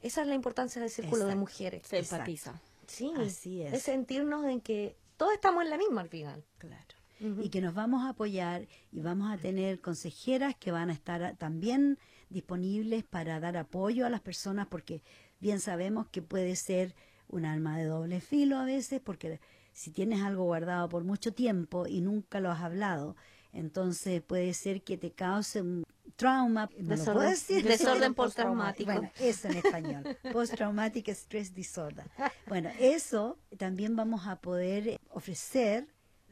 Esa 0.01 0.23
es 0.23 0.29
la 0.29 0.35
importancia 0.35 0.81
del 0.81 0.91
círculo 0.91 1.27
de 1.27 1.35
mujeres. 1.35 1.87
Se 1.87 1.99
empatiza. 1.99 2.61
Sí, 2.87 3.13
Así 3.17 3.63
es. 3.63 3.75
es 3.75 3.83
sentirnos 3.83 4.45
en 4.47 4.61
que 4.61 4.97
todos 5.17 5.33
estamos 5.33 5.65
en 5.65 5.71
la 5.71 5.79
misma 5.79 6.03
al 6.03 6.09
final. 6.09 6.45
Claro. 6.59 6.95
Y 7.19 7.49
que 7.49 7.63
nos 7.63 7.73
vamos 7.75 8.05
a 8.05 8.11
apoyar 8.11 8.69
y 8.93 9.01
vamos 9.01 9.33
a 9.33 9.39
tener 9.39 9.81
consejeras 9.81 10.55
que 10.55 10.71
van 10.71 10.91
a 10.91 10.93
estar 10.93 11.35
también 11.39 11.99
disponibles 12.29 13.05
para 13.05 13.41
dar 13.41 13.57
apoyo 13.57 14.05
a 14.05 14.11
las 14.11 14.21
personas 14.21 14.67
porque 14.67 15.03
bien 15.41 15.61
sabemos 15.61 16.09
que 16.09 16.21
puede 16.21 16.57
ser 16.57 16.95
un 17.29 17.47
arma 17.47 17.79
de 17.79 17.85
doble 17.85 18.21
filo 18.21 18.59
a 18.59 18.67
veces 18.67 19.01
porque 19.01 19.41
si 19.73 19.91
tienes 19.91 20.21
algo 20.23 20.45
guardado 20.45 20.91
por 20.91 21.05
mucho 21.05 21.33
tiempo 21.33 21.87
y 21.87 22.03
nunca 22.03 22.41
lo 22.41 22.51
has 22.51 22.61
hablado, 22.61 23.17
entonces 23.57 24.23
puede 24.23 24.53
ser 24.55 24.83
que 24.83 24.97
te 24.97 25.13
cause 25.13 25.63
un 25.63 25.85
trauma, 26.17 26.69
no 26.79 26.95
lo 26.97 27.03
Desorden- 27.03 27.13
puedo 27.15 27.31
decir. 27.31 27.65
desorden 27.67 28.15
postraumático. 28.15 28.91
Bueno, 28.93 29.11
eso 29.19 29.49
en 29.49 29.57
español, 29.57 30.05
post-traumatic 30.33 31.09
stress 31.09 31.53
disorder. 31.55 32.07
Bueno, 32.47 32.71
eso 32.79 33.39
también 33.59 33.97
vamos 33.97 34.27
a 34.27 34.37
poder 34.41 34.99
ofrecer 35.11 35.87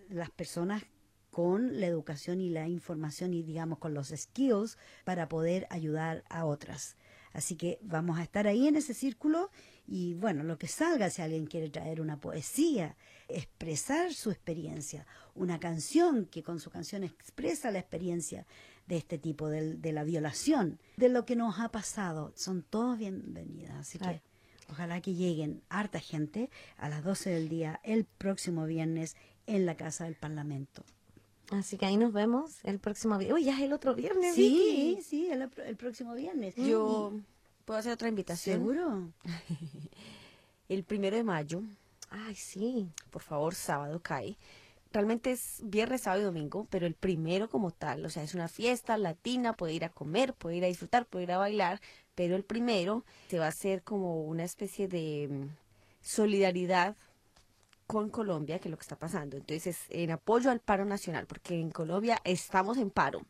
las 0.09 0.31
personas 0.31 0.83
con 1.31 1.81
la 1.81 1.87
educación 1.87 2.41
y 2.41 2.49
la 2.49 2.69
información 2.69 3.35
y 3.35 3.43
digamos 3.43 3.79
con 3.79 3.93
los 3.93 4.09
skills 4.09 4.79
para 5.05 5.29
poder 5.29 5.67
ayudar 5.71 6.23
a 6.31 6.45
otras. 6.45 6.97
Así 7.33 7.57
que 7.57 7.81
vamos 7.83 8.19
a 8.19 8.23
estar 8.23 8.47
ahí 8.47 8.69
en 8.69 8.77
ese 8.77 8.95
círculo 8.95 9.51
y 9.87 10.15
bueno, 10.15 10.45
lo 10.45 10.57
que 10.57 10.69
salga, 10.69 11.11
si 11.11 11.21
alguien 11.21 11.47
quiere 11.47 11.69
traer 11.69 12.01
una 12.01 12.21
poesía, 12.21 12.97
expresar 13.29 14.13
su 14.15 14.31
experiencia, 14.31 15.07
una 15.35 15.59
canción 15.61 16.27
que 16.27 16.43
con 16.43 16.61
su 16.61 16.71
canción 16.71 17.05
expresa 17.05 17.71
la 17.71 17.79
experiencia 17.79 18.47
de 18.87 18.97
este 18.99 19.19
tipo, 19.19 19.49
del- 19.49 19.81
de, 19.81 19.93
la 19.93 20.05
violación, 20.05 20.79
de 20.97 21.09
lo 21.09 21.25
que 21.25 21.37
nos 21.37 21.59
ha 21.59 21.71
pasado, 21.71 22.33
son 22.37 22.63
todos 22.63 22.99
bienvenidas. 22.99 23.75
Así 23.77 23.99
Claro. 23.99 24.21
que 24.67 24.73
ojalá 24.73 25.01
que 25.01 25.15
lleguen 25.15 25.63
harta 25.69 26.01
gente 26.01 26.51
a 26.77 26.89
las 26.89 27.03
12 27.03 27.31
del 27.31 27.49
día 27.49 27.81
el 27.83 28.05
próximo 28.05 28.67
viernes 28.67 29.17
en 29.47 29.65
la 29.67 29.77
Casa 29.77 30.05
del 30.05 30.15
Parlamento. 30.17 30.85
Así 31.51 31.77
que 31.77 31.85
ahí 31.87 31.97
nos 31.99 32.13
vemos 32.13 32.59
el 32.65 32.79
próximo 32.79 33.19
viernes. 33.19 33.37
Uy, 33.41 33.45
ya 33.45 33.57
es 33.57 33.63
el 33.63 33.73
otro 33.75 33.95
viernes, 33.95 34.35
Sí, 34.35 34.93
Vicky. 34.97 35.03
sí, 35.03 35.31
el, 35.31 35.51
el 35.67 35.77
próximo 35.77 36.15
viernes. 36.15 36.55
Yo 36.57 37.13
puedo 37.67 37.79
hacer 37.81 37.93
otra 37.93 38.09
invitación. 38.09 38.59
¿Seguro? 38.61 39.13
El 40.69 40.83
primero 40.85 41.17
de 41.17 41.25
mayo, 41.25 41.63
Ay, 42.17 42.37
sí. 42.37 42.89
por 43.11 43.23
favor, 43.23 43.55
sábado 43.55 44.01
cae. 44.01 44.37
Realmente 44.93 45.33
es 45.33 45.61
viernes, 45.65 46.03
sábado 46.03 46.23
y 46.23 46.25
domingo, 46.27 46.69
pero 46.71 46.87
el 46.87 46.95
primero 46.95 47.49
como 47.49 47.73
tal, 47.73 48.07
o 48.07 48.11
sea, 48.11 48.23
es 48.23 48.35
una 48.35 48.47
fiesta 48.47 48.97
latina, 48.97 49.55
puede 49.55 49.73
ir 49.73 49.85
a 49.85 49.89
comer, 49.89 50.35
puede 50.35 50.57
ir 50.57 50.65
a 50.65 50.69
disfrutar, 50.69 51.07
puede 51.07 51.25
ir 51.25 51.33
a 51.33 51.39
bailar, 51.39 51.81
pero 52.15 52.37
el 52.37 52.45
primero 52.45 53.05
se 53.29 53.41
va 53.41 53.47
a 53.47 53.49
hacer 53.49 53.83
como 53.83 54.23
una 54.23 54.45
especie 54.45 54.87
de 54.87 55.29
mm, 55.29 55.49
solidaridad 56.01 56.95
con 57.89 58.11
Colombia, 58.11 58.61
que 58.61 58.69
es 58.69 58.71
lo 58.71 58.77
que 58.77 58.83
está 58.83 58.97
pasando. 58.97 59.37
Entonces, 59.37 59.67
es 59.67 59.87
en 59.91 60.13
apoyo 60.13 60.53
al 60.53 60.61
paro 60.61 60.85
nacional, 60.85 61.27
porque 61.27 61.59
en 61.59 61.71
Colombia 61.71 62.21
estamos 62.23 62.79
en 62.79 62.91
paro 62.91 63.23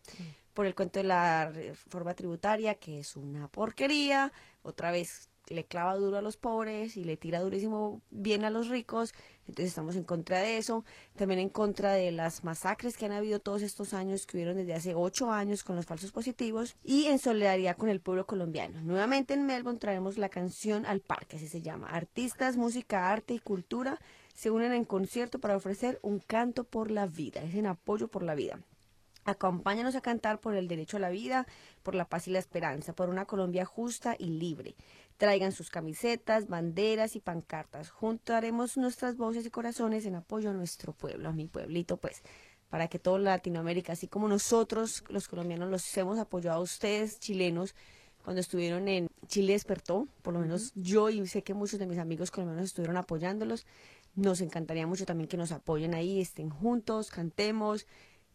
por 0.53 0.67
el 0.67 0.75
cuento 0.75 0.99
de 0.99 1.05
la 1.05 1.51
reforma 1.51 2.13
tributaria, 2.15 2.75
que 2.75 3.01
es 3.01 3.17
una 3.17 3.49
porquería, 3.49 4.33
otra 4.63 4.91
vez 4.91 5.31
le 5.49 5.65
clava 5.65 5.97
duro 5.97 6.17
a 6.17 6.23
los 6.23 6.37
pobres 6.37 6.97
y 6.97 7.05
le 7.05 7.17
tira 7.17 7.41
durísimo 7.41 8.01
bien 8.11 8.45
a 8.45 8.51
los 8.51 8.69
ricos, 8.69 9.13
entonces 9.47 9.67
estamos 9.67 9.97
en 9.97 10.05
contra 10.05 10.39
de 10.39 10.57
eso, 10.57 10.85
también 11.17 11.41
en 11.41 11.51
contra 11.51 11.93
de 11.93 12.11
las 12.13 12.45
masacres 12.45 12.97
que 12.97 13.07
han 13.07 13.13
habido 13.13 13.41
todos 13.41 13.63
estos 13.63 13.93
años, 13.93 14.27
que 14.27 14.37
hubieron 14.37 14.57
desde 14.57 14.75
hace 14.75 14.95
ocho 14.95 15.31
años 15.31 15.65
con 15.65 15.77
los 15.77 15.87
falsos 15.87 16.13
positivos, 16.13 16.77
y 16.83 17.07
en 17.07 17.19
solidaridad 17.19 17.77
con 17.77 17.89
el 17.89 18.01
pueblo 18.01 18.27
colombiano. 18.27 18.81
Nuevamente 18.81 19.35
en 19.35 19.45
Melbourne 19.45 19.79
traemos 19.79 20.17
la 20.17 20.31
canción 20.31 20.87
al 20.87 21.01
parque, 21.01 21.37
así 21.37 21.49
se 21.49 21.61
llama. 21.61 21.89
Artistas, 21.89 22.57
música, 22.57 23.11
arte 23.11 23.35
y 23.35 23.39
cultura 23.39 24.01
se 24.35 24.51
unen 24.51 24.73
en 24.73 24.85
concierto 24.85 25.39
para 25.39 25.57
ofrecer 25.57 25.99
un 26.03 26.19
canto 26.19 26.65
por 26.65 26.91
la 26.91 27.07
vida, 27.07 27.43
es 27.43 27.55
en 27.55 27.67
apoyo 27.67 28.09
por 28.09 28.23
la 28.23 28.35
vida. 28.35 28.59
Acompáñanos 29.27 29.95
a 29.95 30.03
cantar 30.03 30.39
por 30.39 30.55
el 30.55 30.69
derecho 30.69 30.99
a 30.99 31.01
la 31.01 31.09
vida, 31.09 31.47
por 31.83 31.95
la 31.95 32.05
paz 32.05 32.29
y 32.29 32.31
la 32.31 32.39
esperanza, 32.39 32.93
por 32.93 33.09
una 33.09 33.25
Colombia 33.25 33.65
justa 33.65 34.17
y 34.19 34.27
libre. 34.27 34.75
Traigan 35.17 35.53
sus 35.53 35.71
camisetas, 35.71 36.49
banderas 36.49 37.17
y 37.17 37.21
pancartas. 37.21 37.91
Juntaremos 37.91 38.77
nuestras 38.77 39.17
voces 39.17 39.47
y 39.47 39.51
corazones 39.51 40.07
en 40.07 40.17
apoyo 40.17 40.51
a 40.51 40.53
nuestro 40.53 40.93
pueblo, 40.93 41.29
a 41.29 41.33
mi 41.33 41.47
pueblito, 41.47 41.97
pues, 41.97 42.23
para 42.69 42.89
que 42.89 42.99
toda 42.99 43.19
Latinoamérica, 43.21 43.93
así 43.93 44.09
como 44.09 44.27
nosotros, 44.27 45.05
los 45.09 45.29
colombianos, 45.29 45.71
los 45.71 45.97
hemos 45.97 46.19
apoyado 46.19 46.59
a 46.59 46.63
ustedes, 46.63 47.21
chilenos, 47.21 47.75
cuando 48.25 48.41
estuvieron 48.41 48.89
en 48.89 49.09
Chile 49.29 49.53
despertó, 49.53 50.09
por 50.23 50.33
lo 50.33 50.41
menos 50.41 50.73
yo 50.75 51.11
y 51.11 51.27
sé 51.27 51.43
que 51.43 51.53
muchos 51.53 51.79
de 51.79 51.87
mis 51.87 51.99
amigos 51.99 52.31
colombianos 52.31 52.65
estuvieron 52.65 52.97
apoyándolos. 52.97 53.67
Nos 54.15 54.41
encantaría 54.41 54.87
mucho 54.87 55.05
también 55.05 55.29
que 55.29 55.37
nos 55.37 55.53
apoyen 55.53 55.95
ahí, 55.95 56.21
estén 56.21 56.49
juntos, 56.49 57.11
cantemos 57.11 57.87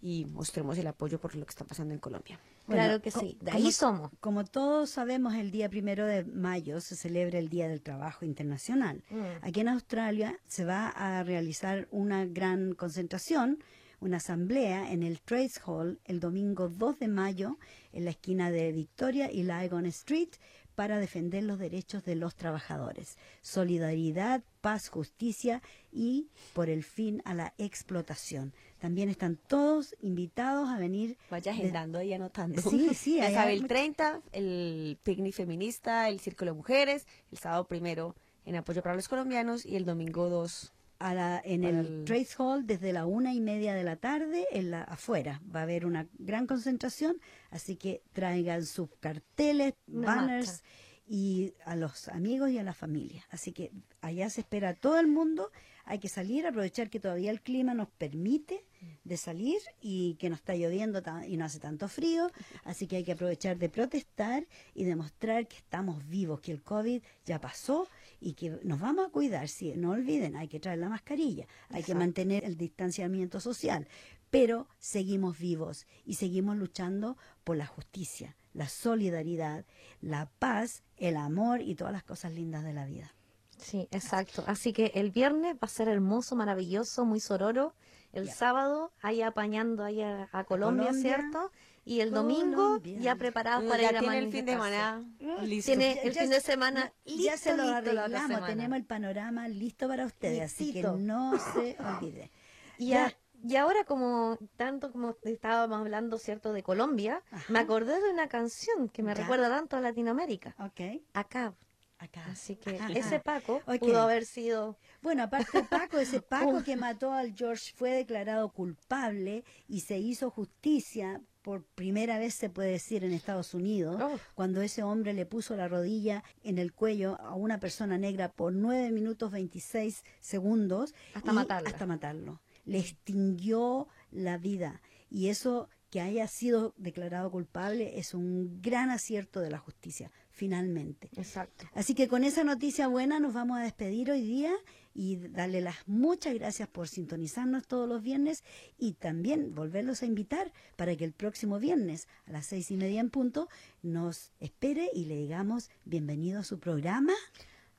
y 0.01 0.25
mostremos 0.25 0.77
el 0.77 0.87
apoyo 0.87 1.19
por 1.19 1.35
lo 1.35 1.45
que 1.45 1.49
está 1.49 1.65
pasando 1.65 1.93
en 1.93 1.99
Colombia. 1.99 2.39
Bueno, 2.69 2.83
claro 2.83 3.01
que 3.01 3.11
sí. 3.11 3.37
De 3.41 3.51
como- 3.51 3.65
ahí 3.65 3.71
somos. 3.71 4.11
Como 4.19 4.45
todos 4.45 4.89
sabemos, 4.91 5.33
el 5.35 5.51
día 5.51 5.69
primero 5.69 6.05
de 6.05 6.23
mayo 6.23 6.79
se 6.81 6.95
celebra 6.95 7.39
el 7.39 7.49
Día 7.49 7.67
del 7.67 7.81
Trabajo 7.81 8.25
Internacional. 8.25 9.03
Mm. 9.09 9.23
Aquí 9.41 9.59
en 9.61 9.67
Australia 9.69 10.39
se 10.47 10.65
va 10.65 10.87
a 10.89 11.23
realizar 11.23 11.87
una 11.91 12.25
gran 12.25 12.73
concentración, 12.73 13.63
una 14.01 14.17
asamblea 14.17 14.91
en 14.93 15.03
el 15.03 15.19
Trades 15.19 15.59
Hall 15.65 15.99
el 16.05 16.19
domingo 16.19 16.69
2 16.69 16.99
de 16.99 17.07
mayo 17.09 17.57
en 17.91 18.05
la 18.05 18.11
esquina 18.11 18.49
de 18.51 18.71
Victoria 18.71 19.31
y 19.31 19.43
Lygon 19.43 19.85
Street 19.87 20.29
para 20.75 20.97
defender 20.99 21.43
los 21.43 21.59
derechos 21.59 22.05
de 22.05 22.15
los 22.15 22.35
trabajadores. 22.35 23.17
Solidaridad, 23.41 24.41
paz, 24.61 24.87
justicia 24.87 25.61
y 25.91 26.29
por 26.53 26.69
el 26.69 26.85
fin 26.85 27.21
a 27.25 27.33
la 27.33 27.53
explotación. 27.57 28.53
También 28.79 29.09
están 29.09 29.35
todos 29.35 29.95
invitados 30.01 30.69
a 30.69 30.77
venir. 30.77 31.17
Vaya 31.29 31.51
agendando 31.51 32.01
y 32.01 32.13
anotando. 32.13 32.61
Sí, 32.61 32.93
sí, 32.95 33.17
Ya 33.17 33.31
sabe, 33.31 33.53
el 33.53 33.67
30, 33.67 34.21
el 34.31 34.97
picnic 35.03 35.33
feminista, 35.35 36.07
el 36.09 36.19
círculo 36.19 36.51
de 36.51 36.57
mujeres, 36.57 37.05
el 37.31 37.37
sábado 37.37 37.67
primero 37.67 38.15
en 38.45 38.55
apoyo 38.55 38.81
para 38.81 38.95
los 38.95 39.07
colombianos 39.07 39.65
y 39.65 39.75
el 39.75 39.85
domingo 39.85 40.29
2 40.29 40.73
a 40.99 41.13
la- 41.13 41.41
en 41.45 41.63
el, 41.63 41.75
el- 41.85 42.05
Trades 42.05 42.35
Hall 42.39 42.65
desde 42.65 42.91
la 42.93 43.05
una 43.05 43.33
y 43.33 43.39
media 43.41 43.73
de 43.73 43.83
la 43.83 43.95
tarde 43.97 44.47
en 44.51 44.71
la, 44.71 44.83
afuera. 44.83 45.41
Va 45.53 45.59
a 45.61 45.63
haber 45.63 45.85
una 45.85 46.07
gran 46.17 46.47
concentración, 46.47 47.17
así 47.51 47.75
que 47.75 48.01
traigan 48.13 48.65
sus 48.65 48.89
carteles, 48.99 49.73
Una 49.87 50.07
banners 50.15 50.63
y 51.07 51.53
a 51.65 51.75
los 51.75 52.07
amigos 52.09 52.49
y 52.51 52.59
a 52.59 52.63
la 52.63 52.73
familia. 52.73 53.25
Así 53.29 53.51
que 53.51 53.71
allá 54.01 54.29
se 54.29 54.41
espera 54.41 54.69
a 54.69 54.73
todo 54.75 54.99
el 54.99 55.07
mundo. 55.07 55.51
Hay 55.89 55.97
que 55.97 56.07
salir, 56.07 56.45
aprovechar 56.45 56.91
que 56.91 56.99
todavía 56.99 57.31
el 57.31 57.41
clima 57.41 57.73
nos 57.73 57.89
permite 57.89 58.63
de 59.03 59.17
salir 59.17 59.57
y 59.81 60.13
que 60.19 60.29
no 60.29 60.35
está 60.35 60.53
lloviendo 60.53 61.01
y 61.27 61.35
no 61.35 61.45
hace 61.45 61.59
tanto 61.59 61.87
frío. 61.87 62.29
Así 62.63 62.85
que 62.85 62.97
hay 62.97 63.03
que 63.03 63.13
aprovechar 63.13 63.57
de 63.57 63.69
protestar 63.69 64.45
y 64.75 64.83
demostrar 64.83 65.47
que 65.47 65.57
estamos 65.57 66.07
vivos, 66.07 66.41
que 66.41 66.51
el 66.51 66.61
COVID 66.61 67.01
ya 67.25 67.41
pasó 67.41 67.87
y 68.21 68.33
que 68.33 68.59
nos 68.61 68.79
vamos 68.79 69.07
a 69.07 69.09
cuidar. 69.09 69.47
Sí, 69.47 69.73
no 69.75 69.89
olviden, 69.89 70.35
hay 70.35 70.47
que 70.47 70.59
traer 70.59 70.77
la 70.77 70.89
mascarilla, 70.89 71.47
hay 71.69 71.81
que 71.81 71.95
mantener 71.95 72.45
el 72.45 72.55
distanciamiento 72.55 73.39
social, 73.39 73.87
pero 74.29 74.67
seguimos 74.77 75.39
vivos 75.39 75.87
y 76.05 76.13
seguimos 76.13 76.55
luchando 76.55 77.17
por 77.43 77.57
la 77.57 77.65
justicia, 77.65 78.37
la 78.53 78.69
solidaridad, 78.69 79.65
la 80.01 80.29
paz, 80.37 80.83
el 80.97 81.17
amor 81.17 81.61
y 81.61 81.73
todas 81.73 81.93
las 81.93 82.03
cosas 82.03 82.31
lindas 82.31 82.63
de 82.63 82.73
la 82.73 82.85
vida. 82.85 83.15
Sí, 83.59 83.87
exacto. 83.91 84.43
Así 84.47 84.73
que 84.73 84.91
el 84.95 85.11
viernes 85.11 85.55
va 85.55 85.59
a 85.61 85.67
ser 85.67 85.87
hermoso, 85.87 86.35
maravilloso, 86.35 87.05
muy 87.05 87.19
sororo. 87.19 87.73
El 88.11 88.25
Ya. 88.25 88.33
sábado 88.33 88.91
ahí 89.01 89.21
apañando 89.21 89.83
ahí 89.83 90.01
a, 90.01 90.29
a 90.31 90.43
Colombia, 90.45 90.87
Colombia. 90.87 91.15
¿cierto? 91.15 91.51
Y 91.85 92.01
el 92.01 92.11
domingo 92.11 92.55
Colombia. 92.55 92.97
ya 92.99 93.15
preparados 93.15 93.63
para 93.65 93.81
ya 93.83 93.89
ir 93.91 93.97
a 93.97 93.99
tiene 93.99 94.17
el 94.19 94.31
fin 94.31 94.45
de 94.45 94.51
semana 94.53 95.03
listo. 95.43 95.69
Tiene 95.71 96.01
el 96.03 96.13
Ya- 96.13 96.21
fin 96.21 96.29
de 96.31 96.41
semana 96.41 96.93
ya 97.05 97.13
listo, 97.15 97.37
se 97.37 97.57
lo 97.57 97.63
listo 97.63 97.71
la 97.73 97.77
otra 97.79 97.89
arreglamos, 98.03 98.27
semana. 98.27 98.47
tenemos 98.47 98.77
el 98.77 98.85
panorama 98.85 99.47
listo 99.47 99.87
para 99.87 100.05
ustedes, 100.05 100.41
así 100.41 100.73
que 100.73 100.83
no 100.83 101.37
se 101.53 101.77
olvide. 101.79 102.31
Y, 102.77 102.89
Ya. 102.89 103.07
a- 103.07 103.13
y 103.43 103.55
ahora 103.55 103.83
como 103.85 104.37
tanto 104.57 104.91
como 104.91 105.15
estábamos 105.23 105.79
hablando, 105.79 106.17
¿cierto?, 106.17 106.51
de 106.53 106.61
Colombia, 106.63 107.21
Ajá. 107.31 107.53
me 107.53 107.59
acordé 107.59 108.01
de 108.01 108.09
una 108.11 108.27
canción 108.27 108.89
que 108.89 109.01
me 109.03 109.13
Ya. 109.15 109.21
recuerda 109.21 109.49
tanto 109.49 109.77
a 109.77 109.81
Latinoamérica, 109.81 110.55
Ok, 110.59 111.01
acá. 111.13 111.53
Acá. 111.99 112.25
Así 112.31 112.55
que 112.55 112.77
Ajá. 112.77 112.91
ese 112.93 113.19
Paco 113.19 113.61
pudo 113.79 114.01
haber 114.01 114.25
sido 114.25 114.77
Bueno, 115.01 115.23
aparte 115.23 115.63
Paco, 115.63 115.99
ese 115.99 116.21
Paco 116.21 116.63
que 116.63 116.75
mató 116.75 117.11
al 117.13 117.35
George 117.35 117.73
fue 117.75 117.91
declarado 117.91 118.51
culpable 118.51 119.43
y 119.67 119.81
se 119.81 119.97
hizo 119.99 120.29
justicia 120.31 121.21
por 121.41 121.63
primera 121.63 122.19
vez 122.19 122.33
se 122.33 122.49
puede 122.49 122.71
decir 122.71 123.03
en 123.03 123.13
Estados 123.13 123.53
Unidos, 123.53 123.99
Oh. 124.03 124.19
cuando 124.35 124.61
ese 124.61 124.83
hombre 124.83 125.13
le 125.13 125.25
puso 125.25 125.55
la 125.55 125.67
rodilla 125.69 126.23
en 126.43 126.57
el 126.57 126.73
cuello 126.73 127.19
a 127.21 127.33
una 127.35 127.59
persona 127.59 127.97
negra 127.97 128.31
por 128.33 128.53
9 128.53 128.91
minutos 128.91 129.31
26 129.31 130.03
segundos. 130.19 130.93
Hasta 131.13 131.31
matarla. 131.33 131.69
Hasta 131.69 131.85
matarlo. 131.85 132.41
Le 132.65 132.79
extinguió 132.79 133.87
la 134.11 134.37
vida. 134.37 134.81
Y 135.09 135.29
eso 135.29 135.69
que 135.89 136.01
haya 136.01 136.27
sido 136.27 136.73
declarado 136.77 137.31
culpable 137.31 137.97
es 137.97 138.13
un 138.13 138.61
gran 138.61 138.91
acierto 138.91 139.39
de 139.39 139.49
la 139.49 139.57
justicia, 139.57 140.11
finalmente. 140.39 141.09
exacto. 141.17 141.65
Así 141.73 141.93
que 141.93 142.07
con 142.07 142.23
esa 142.23 142.45
noticia 142.45 142.87
buena 142.87 143.19
nos 143.19 143.33
vamos 143.33 143.59
a 143.59 143.63
despedir 143.63 144.09
hoy 144.09 144.21
día 144.21 144.53
y 144.93 145.17
darle 145.17 145.59
las 145.59 145.75
muchas 145.85 146.33
gracias 146.33 146.69
por 146.69 146.87
sintonizarnos 146.87 147.67
todos 147.67 147.89
los 147.89 148.01
viernes 148.01 148.45
y 148.77 148.93
también 148.93 149.53
volverlos 149.53 150.01
a 150.01 150.05
invitar 150.05 150.53
para 150.77 150.95
que 150.95 151.03
el 151.03 151.11
próximo 151.11 151.59
viernes 151.59 152.07
a 152.25 152.31
las 152.31 152.45
seis 152.45 152.71
y 152.71 152.77
media 152.77 153.01
en 153.01 153.09
punto 153.09 153.49
nos 153.81 154.31
espere 154.39 154.89
y 154.93 155.05
le 155.05 155.17
digamos 155.17 155.69
bienvenido 155.83 156.39
a 156.39 156.43
su 156.43 156.57
programa 156.57 157.13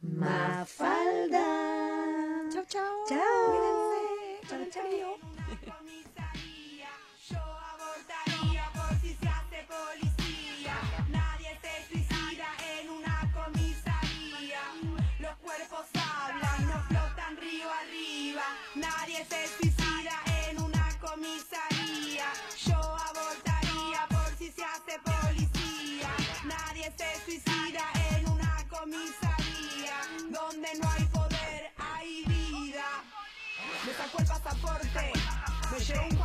Mafalda. 0.03 1.41
Chao, 2.53 2.65
chao. 2.69 3.05
Chao. 3.09 3.21
Chao, 4.49 4.67
chao. 4.71 5.40
Me 35.93 36.20